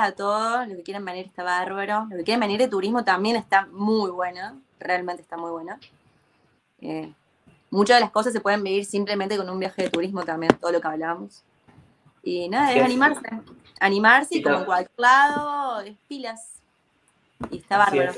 a 0.00 0.12
todos, 0.12 0.68
los 0.68 0.76
que 0.76 0.82
quieren 0.82 1.04
venir 1.04 1.26
está 1.26 1.42
bárbaro, 1.42 2.06
los 2.10 2.18
que 2.18 2.24
quieren 2.24 2.40
venir 2.40 2.58
de 2.58 2.68
turismo 2.68 3.04
también 3.04 3.36
está 3.36 3.66
muy 3.66 4.10
bueno, 4.10 4.60
realmente 4.78 5.22
está 5.22 5.36
muy 5.36 5.50
bueno. 5.50 5.78
Eh, 6.82 7.12
muchas 7.70 7.96
de 7.96 8.00
las 8.02 8.10
cosas 8.10 8.32
se 8.32 8.40
pueden 8.40 8.62
vivir 8.62 8.84
simplemente 8.84 9.36
con 9.36 9.48
un 9.48 9.58
viaje 9.58 9.82
de 9.82 9.90
turismo 9.90 10.24
también, 10.24 10.52
todo 10.60 10.72
lo 10.72 10.80
que 10.80 10.88
hablamos. 10.88 11.42
Y 12.22 12.48
nada, 12.48 12.72
es 12.72 12.82
animarse, 12.82 13.20
animarse 13.80 14.36
y 14.36 14.42
como 14.42 14.58
en 14.58 14.64
cualquier 14.64 14.90
lado, 14.98 15.80
es 15.80 15.96
pilas. 16.08 16.60
Y 17.50 17.58
está 17.58 17.78
bárbaro. 17.78 18.12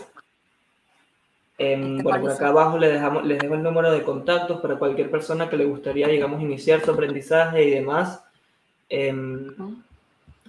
Em, 1.56 2.02
bueno, 2.02 2.20
por 2.20 2.32
acá 2.32 2.48
abajo 2.48 2.78
les, 2.78 2.92
dejamos, 2.92 3.24
les 3.24 3.38
dejo 3.38 3.54
el 3.54 3.62
número 3.62 3.92
de 3.92 4.02
contactos 4.02 4.60
para 4.60 4.76
cualquier 4.76 5.10
persona 5.10 5.48
que 5.48 5.56
le 5.56 5.64
gustaría, 5.64 6.08
digamos, 6.08 6.42
iniciar 6.42 6.84
su 6.84 6.90
aprendizaje 6.90 7.64
y 7.64 7.70
demás. 7.70 8.22
Em, 8.88 9.54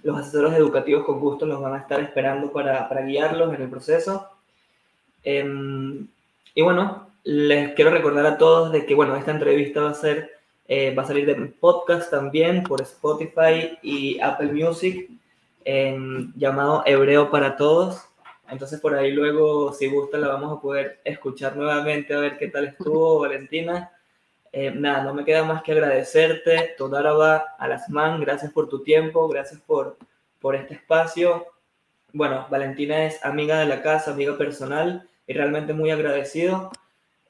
los 0.02 0.18
asesores 0.18 0.54
educativos 0.54 1.04
con 1.04 1.20
gusto 1.20 1.46
los 1.46 1.60
van 1.60 1.74
a 1.74 1.78
estar 1.78 2.00
esperando 2.00 2.52
para, 2.52 2.88
para 2.88 3.02
guiarlos 3.02 3.54
en 3.54 3.62
el 3.62 3.70
proceso. 3.70 4.28
Em, 5.22 6.06
y 6.54 6.62
bueno, 6.62 7.05
les 7.26 7.74
quiero 7.74 7.90
recordar 7.90 8.24
a 8.24 8.38
todos 8.38 8.70
de 8.70 8.86
que, 8.86 8.94
bueno, 8.94 9.16
esta 9.16 9.32
entrevista 9.32 9.80
va 9.80 9.90
a 9.90 9.94
ser, 9.94 10.30
eh, 10.68 10.94
va 10.94 11.02
a 11.02 11.06
salir 11.06 11.26
de 11.26 11.34
podcast 11.34 12.08
también 12.08 12.62
por 12.62 12.80
Spotify 12.82 13.76
y 13.82 14.20
Apple 14.20 14.52
Music, 14.52 15.10
llamado 16.36 16.84
Hebreo 16.86 17.28
para 17.28 17.56
Todos. 17.56 18.00
Entonces 18.48 18.80
por 18.80 18.94
ahí 18.94 19.10
luego, 19.10 19.72
si 19.72 19.88
gusta, 19.88 20.18
la 20.18 20.28
vamos 20.28 20.56
a 20.56 20.60
poder 20.60 21.00
escuchar 21.02 21.56
nuevamente 21.56 22.14
a 22.14 22.20
ver 22.20 22.38
qué 22.38 22.46
tal 22.46 22.66
estuvo, 22.66 23.18
Valentina. 23.20 23.90
Eh, 24.52 24.70
nada, 24.70 25.02
no 25.02 25.12
me 25.12 25.24
queda 25.24 25.42
más 25.42 25.64
que 25.64 25.72
agradecerte, 25.72 26.76
Todaraba 26.78 27.56
Alasman, 27.58 28.20
gracias 28.20 28.52
por 28.52 28.68
tu 28.68 28.84
tiempo, 28.84 29.26
gracias 29.26 29.60
por, 29.62 29.96
por 30.38 30.54
este 30.54 30.74
espacio. 30.74 31.44
Bueno, 32.12 32.46
Valentina 32.48 33.04
es 33.04 33.22
amiga 33.24 33.58
de 33.58 33.66
la 33.66 33.82
casa, 33.82 34.12
amiga 34.12 34.38
personal 34.38 35.08
y 35.26 35.32
realmente 35.32 35.72
muy 35.72 35.90
agradecido. 35.90 36.70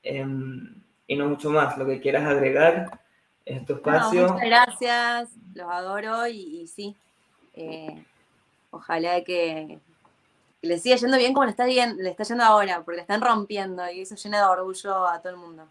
Em, 0.09 0.83
y 1.09 1.17
no 1.17 1.29
mucho 1.29 1.51
más, 1.51 1.77
lo 1.77 1.87
que 1.87 2.01
quieras 2.01 2.25
agregar 2.25 3.01
en 3.45 3.65
tu 3.65 3.75
espacio. 3.75 4.23
muchas 4.23 4.47
gracias, 4.47 5.31
los 5.55 5.69
adoro 5.69 6.27
y, 6.27 6.67
sí, 6.67 6.95
eh, 7.55 8.05
ojalá 8.71 9.23
que, 9.25 9.79
que, 10.61 10.67
le 10.67 10.79
siga 10.79 10.97
yendo 10.97 11.17
bien 11.17 11.33
como 11.33 11.45
le 11.45 11.51
está, 11.51 11.65
bien, 11.65 11.97
le 11.99 12.11
está 12.11 12.25
yendo 12.25 12.45
ahora, 12.45 12.83
porque 12.85 12.97
le 12.97 13.03
están 13.03 13.21
rompiendo 13.21 13.83
y 13.91 14.03
eso 14.03 14.15
llena 14.15 14.39
de 14.39 14.47
orgullo 14.47 15.07
a 15.07 15.21
todo 15.21 15.33
el 15.33 15.39
mundo. 15.39 15.67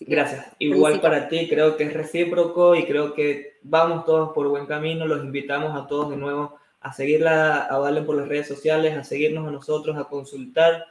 Gracias. 0.00 0.46
Igual 0.58 1.00
para 1.00 1.28
ti, 1.28 1.48
creo 1.48 1.76
que 1.76 1.84
es 1.84 1.94
recíproco 1.94 2.74
y 2.74 2.84
creo 2.84 3.14
que 3.14 3.58
vamos 3.62 4.04
todos 4.04 4.32
por 4.32 4.48
buen 4.48 4.66
camino. 4.66 5.06
Los 5.06 5.24
invitamos 5.24 5.76
a 5.76 5.86
todos 5.86 6.10
de 6.10 6.16
nuevo 6.16 6.58
a 6.80 6.92
seguirla 6.92 7.64
a 7.64 7.78
Valen 7.78 8.04
por 8.04 8.16
las 8.16 8.28
redes 8.28 8.48
sociales, 8.48 8.96
a 8.96 9.04
seguirnos 9.04 9.46
a 9.46 9.50
nosotros, 9.50 9.96
a 9.96 10.04
consultar, 10.04 10.84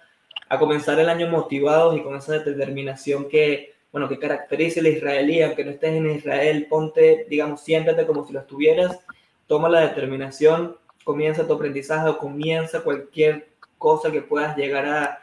a 0.49 0.59
comenzar 0.59 0.99
el 0.99 1.09
año 1.09 1.27
motivados 1.27 1.97
y 1.97 2.01
con 2.01 2.15
esa 2.15 2.39
determinación 2.39 3.27
que, 3.27 3.73
bueno, 3.91 4.07
que 4.07 4.19
caracteriza 4.19 4.79
el 4.79 4.87
israelí, 4.87 5.41
aunque 5.41 5.65
no 5.65 5.71
estés 5.71 5.93
en 5.93 6.09
Israel, 6.09 6.67
ponte, 6.69 7.25
digamos, 7.29 7.61
siéntate 7.61 8.05
como 8.05 8.25
si 8.25 8.33
lo 8.33 8.39
estuvieras, 8.39 8.99
toma 9.47 9.69
la 9.69 9.81
determinación, 9.81 10.77
comienza 11.03 11.47
tu 11.47 11.53
aprendizaje 11.53 12.09
o 12.09 12.17
comienza 12.17 12.81
cualquier 12.81 13.47
cosa 13.77 14.11
que 14.11 14.21
puedas 14.21 14.57
llegar 14.57 14.85
a, 14.85 15.19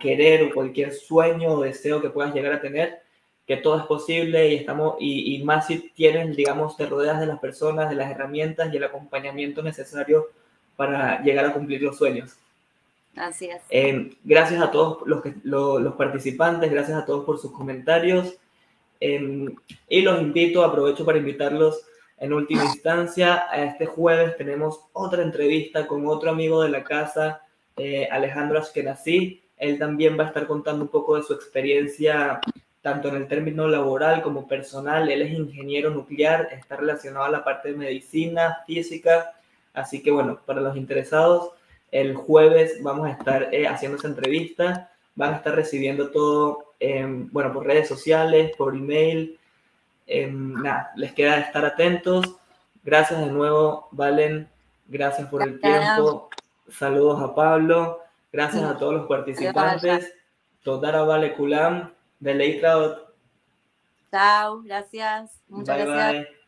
querer 0.00 0.42
o 0.44 0.54
cualquier 0.54 0.92
sueño 0.92 1.52
o 1.52 1.62
deseo 1.62 2.00
que 2.00 2.08
puedas 2.08 2.34
llegar 2.34 2.54
a 2.54 2.62
tener, 2.62 3.02
que 3.46 3.58
todo 3.58 3.78
es 3.78 3.84
posible 3.84 4.48
y 4.48 4.54
estamos, 4.54 4.96
y, 4.98 5.34
y, 5.34 5.44
más 5.44 5.66
si 5.66 5.90
tienes, 5.90 6.34
digamos, 6.34 6.78
te 6.78 6.86
rodeas 6.86 7.20
de 7.20 7.26
las 7.26 7.38
personas, 7.40 7.90
de 7.90 7.96
las 7.96 8.10
herramientas 8.10 8.72
y 8.72 8.78
el 8.78 8.84
acompañamiento 8.84 9.62
necesario 9.62 10.28
para 10.76 11.22
llegar 11.22 11.44
a 11.44 11.52
cumplir 11.52 11.82
los 11.82 11.98
sueños. 11.98 12.38
Así 13.16 13.46
es. 13.46 13.62
Eh, 13.70 14.16
gracias 14.24 14.62
a 14.62 14.70
todos 14.70 15.06
los, 15.06 15.22
que, 15.22 15.34
los 15.42 15.94
participantes, 15.94 16.70
gracias 16.70 16.98
a 16.98 17.04
todos 17.04 17.24
por 17.24 17.38
sus 17.38 17.52
comentarios. 17.52 18.36
Eh, 19.00 19.48
y 19.88 20.02
los 20.02 20.20
invito, 20.20 20.64
aprovecho 20.64 21.04
para 21.04 21.18
invitarlos 21.18 21.82
en 22.18 22.32
última 22.32 22.64
instancia. 22.64 23.44
A 23.50 23.64
este 23.64 23.86
jueves 23.86 24.36
tenemos 24.36 24.80
otra 24.92 25.22
entrevista 25.22 25.86
con 25.86 26.06
otro 26.06 26.30
amigo 26.30 26.62
de 26.62 26.68
la 26.68 26.84
casa, 26.84 27.42
eh, 27.76 28.06
Alejandro 28.10 28.58
Ashkenazi. 28.58 29.42
Él 29.56 29.78
también 29.78 30.18
va 30.18 30.24
a 30.24 30.28
estar 30.28 30.46
contando 30.46 30.84
un 30.84 30.90
poco 30.90 31.16
de 31.16 31.22
su 31.22 31.34
experiencia, 31.34 32.40
tanto 32.80 33.08
en 33.08 33.16
el 33.16 33.28
término 33.28 33.66
laboral 33.66 34.22
como 34.22 34.46
personal. 34.46 35.10
Él 35.10 35.22
es 35.22 35.32
ingeniero 35.32 35.90
nuclear, 35.90 36.48
está 36.52 36.76
relacionado 36.76 37.24
a 37.24 37.30
la 37.30 37.44
parte 37.44 37.72
de 37.72 37.76
medicina, 37.76 38.62
física. 38.66 39.32
Así 39.72 40.02
que 40.02 40.10
bueno, 40.10 40.40
para 40.46 40.60
los 40.60 40.76
interesados, 40.76 41.52
el 41.90 42.14
jueves 42.14 42.82
vamos 42.82 43.08
a 43.08 43.12
estar 43.12 43.52
eh, 43.52 43.66
haciendo 43.66 43.98
esa 43.98 44.08
entrevista. 44.08 44.90
Van 45.14 45.34
a 45.34 45.36
estar 45.36 45.54
recibiendo 45.54 46.10
todo, 46.10 46.74
bueno, 47.32 47.52
por 47.52 47.66
redes 47.66 47.88
sociales, 47.88 48.52
por 48.56 48.74
email. 48.74 49.38
nada, 50.06 50.92
les 50.96 51.12
queda 51.12 51.38
estar 51.40 51.64
atentos. 51.64 52.36
Gracias 52.82 53.20
de 53.20 53.26
nuevo, 53.26 53.88
Valen. 53.90 54.48
Gracias 54.88 55.28
por 55.28 55.42
el 55.42 55.60
tiempo. 55.60 56.30
Saludos 56.68 57.22
a 57.22 57.34
Pablo. 57.34 58.00
Gracias 58.32 58.62
a 58.62 58.76
todos 58.76 58.94
los 58.94 59.06
participantes. 59.06 60.14
Todara 60.62 61.02
Vale 61.02 61.34
Kulam 61.34 61.92
de 62.18 62.34
Leitraut. 62.34 62.98
Chao, 64.10 64.62
gracias. 64.62 65.40
Muchas 65.48 65.86
gracias. 65.86 66.39